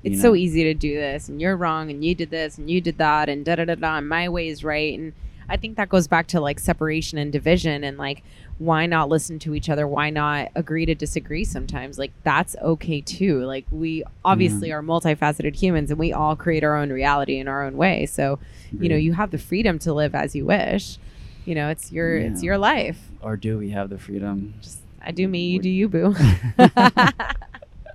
[0.03, 0.31] you it's know?
[0.31, 2.99] so easy to do this and you're wrong and you did this and you did
[2.99, 5.13] that and da da da da and my way is right and
[5.49, 8.23] i think that goes back to like separation and division and like
[8.59, 13.01] why not listen to each other why not agree to disagree sometimes like that's okay
[13.01, 17.49] too like we obviously are multifaceted humans and we all create our own reality in
[17.49, 18.39] our own way so
[18.81, 20.99] you know you have the freedom to live as you wish
[21.47, 22.97] You know, it's your it's your life.
[23.21, 24.55] Or do we have the freedom?
[24.63, 26.17] Just I do me, you do you, boo.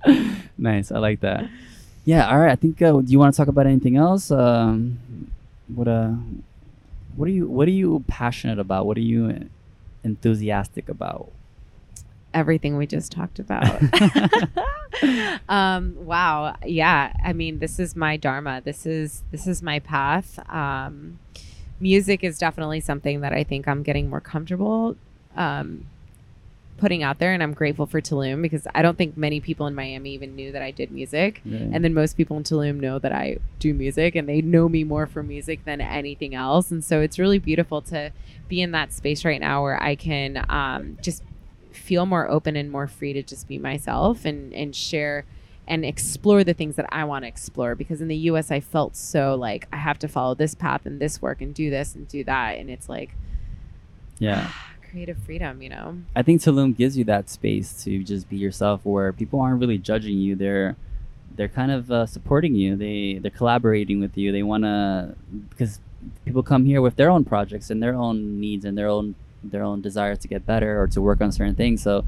[0.58, 0.92] nice.
[0.92, 1.48] I like that.
[2.04, 2.30] Yeah.
[2.30, 2.52] All right.
[2.52, 2.80] I think.
[2.80, 4.30] Uh, do you want to talk about anything else?
[4.30, 4.98] Um,
[5.74, 6.12] what uh,
[7.16, 8.86] what are you What are you passionate about?
[8.86, 9.48] What are you
[10.04, 11.30] enthusiastic about?
[12.32, 13.82] Everything we just talked about.
[15.48, 16.56] um, wow.
[16.64, 17.12] Yeah.
[17.24, 18.62] I mean, this is my dharma.
[18.64, 20.38] This is this is my path.
[20.48, 21.18] Um,
[21.80, 24.96] music is definitely something that I think I'm getting more comfortable
[25.36, 25.86] um,
[26.80, 29.74] putting out there, and I'm grateful for Tulum because I don't think many people in
[29.74, 31.42] Miami even knew that I did music.
[31.74, 34.82] And then most people in Tulum know that I do music and they know me
[34.82, 36.70] more for music than anything else.
[36.70, 38.10] And so it's really beautiful to
[38.48, 41.22] be in that space right now where I can um, just
[41.70, 45.24] feel more open and more free to just be myself and, and share
[45.68, 47.74] and explore the things that I want to explore.
[47.74, 50.98] Because in the US, I felt so like I have to follow this path and
[50.98, 52.58] this work and do this and do that.
[52.58, 53.14] And it's like
[54.18, 54.50] yeah.
[54.90, 55.98] creative freedom, you know?
[56.16, 59.78] I think Tulum gives you that space to just be yourself, where people aren't really
[59.78, 60.34] judging you.
[60.36, 60.76] They're
[61.36, 62.76] they're kind of uh, supporting you.
[62.76, 64.32] They they're collaborating with you.
[64.32, 65.14] They want to
[65.50, 65.80] because
[66.24, 69.62] people come here with their own projects and their own needs and their own their
[69.62, 71.82] own desire to get better or to work on certain things.
[71.82, 72.04] So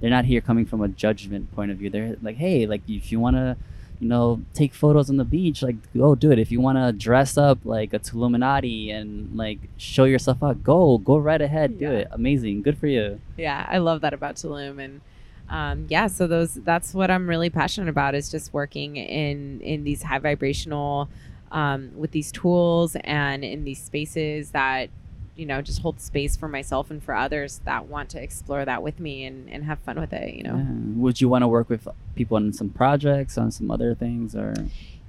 [0.00, 1.90] they're not here coming from a judgment point of view.
[1.90, 3.56] They're like, hey, like if you want to.
[4.00, 5.62] You know, take photos on the beach.
[5.62, 6.38] Like, go do it.
[6.38, 10.98] If you want to dress up like a Tuluminati and like show yourself out, go,
[10.98, 11.90] go right ahead, do Yeah.
[11.92, 12.08] it.
[12.12, 13.20] Amazing, good for you.
[13.36, 15.00] yeah i love that about tulum and
[15.48, 19.84] um, yeah so those that's what i'm really passionate about is just working in in
[19.84, 21.08] these high vibrational
[21.52, 24.88] um, with these tools and in these spaces that
[25.36, 28.82] you know just hold space for myself and for others that want to explore that
[28.82, 31.00] with me and, and have fun with it you know Yeah.
[31.02, 34.54] Would you want to work with people on some projects, on some other things, or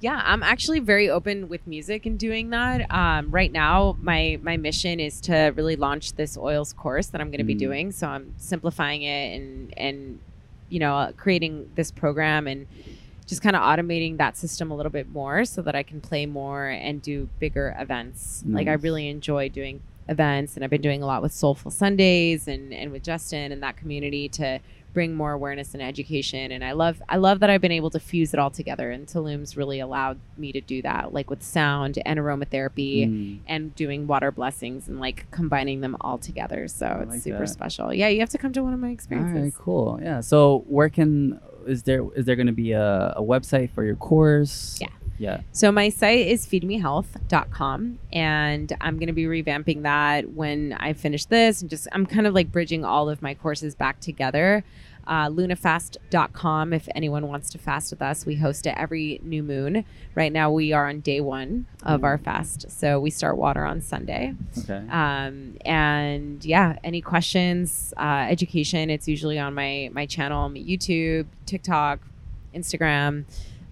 [0.02, 2.92] Yeah, I'm actually very open with music and doing that.
[2.92, 7.30] Um, right now, my my mission is to really launch this oils course that I'm
[7.32, 7.60] going to be Mm.
[7.68, 7.92] doing.
[7.92, 10.20] So I'm simplifying it and and
[10.70, 12.68] you know uh, creating this program and
[13.26, 16.26] just kind of automating that system a little bit more so that I can play
[16.28, 18.44] more and do bigger events.
[18.46, 22.48] Like I really enjoy doing events and I've been doing a lot with Soulful Sundays
[22.48, 24.60] and and with Justin and that community to
[24.94, 28.00] bring more awareness and education and I love I love that I've been able to
[28.00, 32.00] fuse it all together and Tulum's really allowed me to do that like with sound
[32.06, 33.40] and aromatherapy Mm.
[33.48, 37.40] and doing water blessings and like combining them all together so I it's like super
[37.40, 37.50] that.
[37.50, 40.00] special yeah you have to come to one of my All experiences right, cool.
[40.02, 40.22] Yeah.
[40.22, 43.98] So where can is there is there going to be a, a website for your
[43.98, 44.80] course?
[44.82, 44.88] Yeah.
[45.20, 45.42] Yeah.
[45.52, 51.26] So my site is feedmehealth.com and I'm going to be revamping that when I finish
[51.26, 54.64] this and just I'm kind of like bridging all of my courses back together.
[55.08, 58.26] Uh, lunafast.com if anyone wants to fast with us.
[58.26, 59.86] We host it every new moon.
[60.16, 62.04] Right now we are on day 1 of Mm.
[62.04, 62.70] our fast.
[62.70, 64.34] So we start water on Sunday.
[64.60, 64.84] Okay.
[64.90, 72.00] Um, and yeah, any questions, uh, education, it's usually on my my channel, YouTube, TikTok,
[72.54, 73.24] Instagram.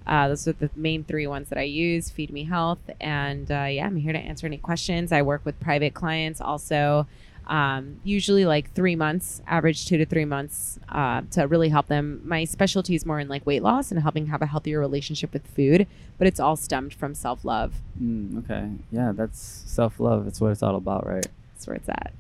[0.08, 2.10] Uh, those are the main three ones that I use.
[2.10, 5.12] Feed Me Health, and uh, yeah, I'm here to answer any questions.
[5.12, 7.08] I work with private clients also.
[7.48, 12.22] Um, usually like three months, average two to three months, uh, to really help them.
[12.24, 15.46] My specialty is more in like weight loss and helping have a healthier relationship with
[15.48, 15.86] food,
[16.18, 17.76] but it's all stemmed from self love.
[18.02, 18.70] Mm, okay.
[18.92, 20.28] Yeah, that's self love.
[20.28, 21.28] It's what it's all about, right?
[21.54, 22.14] That's where it's at.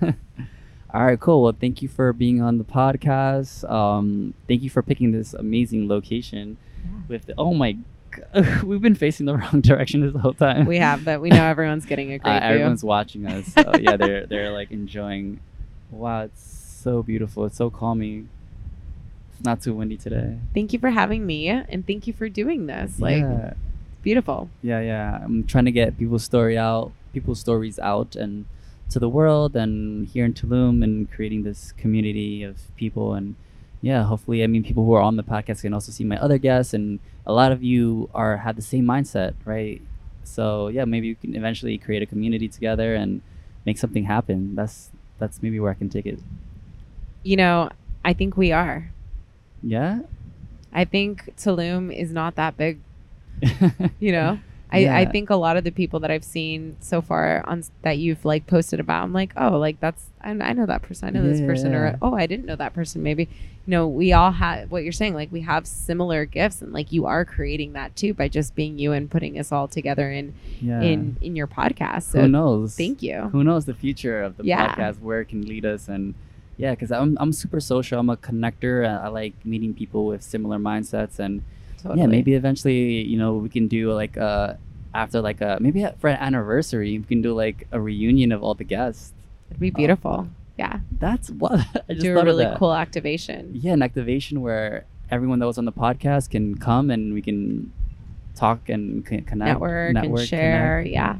[0.94, 1.42] All right, cool.
[1.42, 3.70] Well, thank you for being on the podcast.
[3.70, 6.56] Um, thank you for picking this amazing location.
[7.08, 7.76] With the, oh my,
[8.10, 10.66] God, we've been facing the wrong direction this whole time.
[10.66, 12.48] We have, but we know everyone's getting a great uh, view.
[12.48, 13.52] everyone's watching us.
[13.52, 15.40] So yeah, they're they're like enjoying.
[15.90, 16.42] Wow, it's
[16.82, 17.44] so beautiful.
[17.46, 18.28] It's so calming.
[19.32, 20.38] It's not too windy today.
[20.54, 22.98] Thank you for having me, and thank you for doing this.
[22.98, 23.54] Like, yeah,
[24.02, 24.50] beautiful.
[24.62, 25.20] yeah, yeah.
[25.22, 28.46] I'm trying to get people's story out, people's stories out, and
[28.90, 33.36] to the world, and here in Tulum, and creating this community of people, and
[33.80, 36.38] yeah, hopefully, I mean, people who are on the podcast can also see my other
[36.38, 39.80] guests, and a lot of you are have the same mindset, right?
[40.24, 43.22] So yeah, maybe we can eventually create a community together and
[43.64, 44.54] make something happen.
[44.54, 46.18] That's that's maybe where I can take it.
[47.22, 47.70] You know,
[48.04, 48.90] I think we are.
[49.62, 50.00] Yeah.
[50.72, 52.80] I think Tulum is not that big.
[54.00, 54.38] You know,
[54.70, 57.98] I, I think a lot of the people that I've seen so far on that
[57.98, 61.08] you've like posted about, I'm like, oh, like that's I, I know that person.
[61.08, 63.02] I know this person, or oh, I didn't know that person.
[63.02, 63.28] Maybe
[63.68, 65.12] you know, we all have what you're saying.
[65.12, 68.78] Like we have similar gifts, and like you are creating that too by just being
[68.78, 70.32] you and putting us all together in
[70.62, 70.80] yeah.
[70.80, 72.04] in in your podcast.
[72.04, 72.74] So Who knows?
[72.74, 73.28] thank you.
[73.30, 74.74] Who knows the future of the Yeah.
[74.74, 76.14] podcast, where it can lead us, and
[76.56, 78.00] yeah, because I'm I'm super social.
[78.00, 78.88] I'm a connector.
[78.88, 81.42] I, I like meeting people with similar mindsets, and
[81.76, 82.00] Totally.
[82.00, 84.54] yeah, maybe eventually, you know, we can do like uh
[84.94, 88.54] after like a maybe for an anniversary, we can do like a reunion of all
[88.54, 89.12] the guests.
[89.50, 90.28] It'd be beautiful.
[90.58, 90.80] Yeah.
[90.98, 93.52] That's what I just Do thought a really cool activation.
[93.54, 97.72] Yeah, an activation where everyone that was on the podcast can come and we can
[98.34, 100.82] talk and connect, Network, and network, share.
[100.82, 100.94] connect.
[100.94, 101.16] Yeah.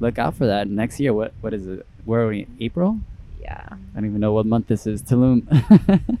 [0.00, 1.12] Look out for that next year.
[1.12, 1.86] What what is it?
[2.04, 2.46] Where are we?
[2.60, 2.98] April?
[3.40, 3.66] Yeah.
[3.70, 5.02] I don't even know what month this is.
[5.02, 5.42] Tulum.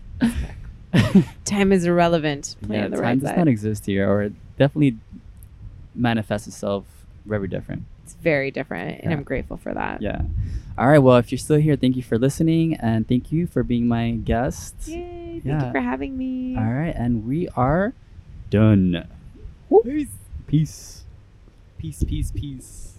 [1.44, 2.56] Time is irrelevant.
[2.68, 3.38] Yeah, the time right does side.
[3.38, 4.98] not exist here, or it definitely
[5.94, 6.84] manifests itself
[7.26, 7.84] very different.
[8.12, 9.16] It's very different, and Yeah.
[9.18, 10.02] I'm grateful for that.
[10.02, 10.22] Yeah.
[10.76, 10.98] All right.
[10.98, 14.12] Well, if you're still here, thank you for listening, and thank you for being my
[14.12, 14.74] guest.
[14.88, 15.40] Yay!
[15.42, 15.66] Thank Yeah.
[15.66, 16.56] you for having me.
[16.56, 17.92] All right, and we are
[18.50, 19.06] done.
[19.84, 20.08] Peace.
[20.48, 21.04] Peace.
[21.78, 22.94] Peace, peace, peace.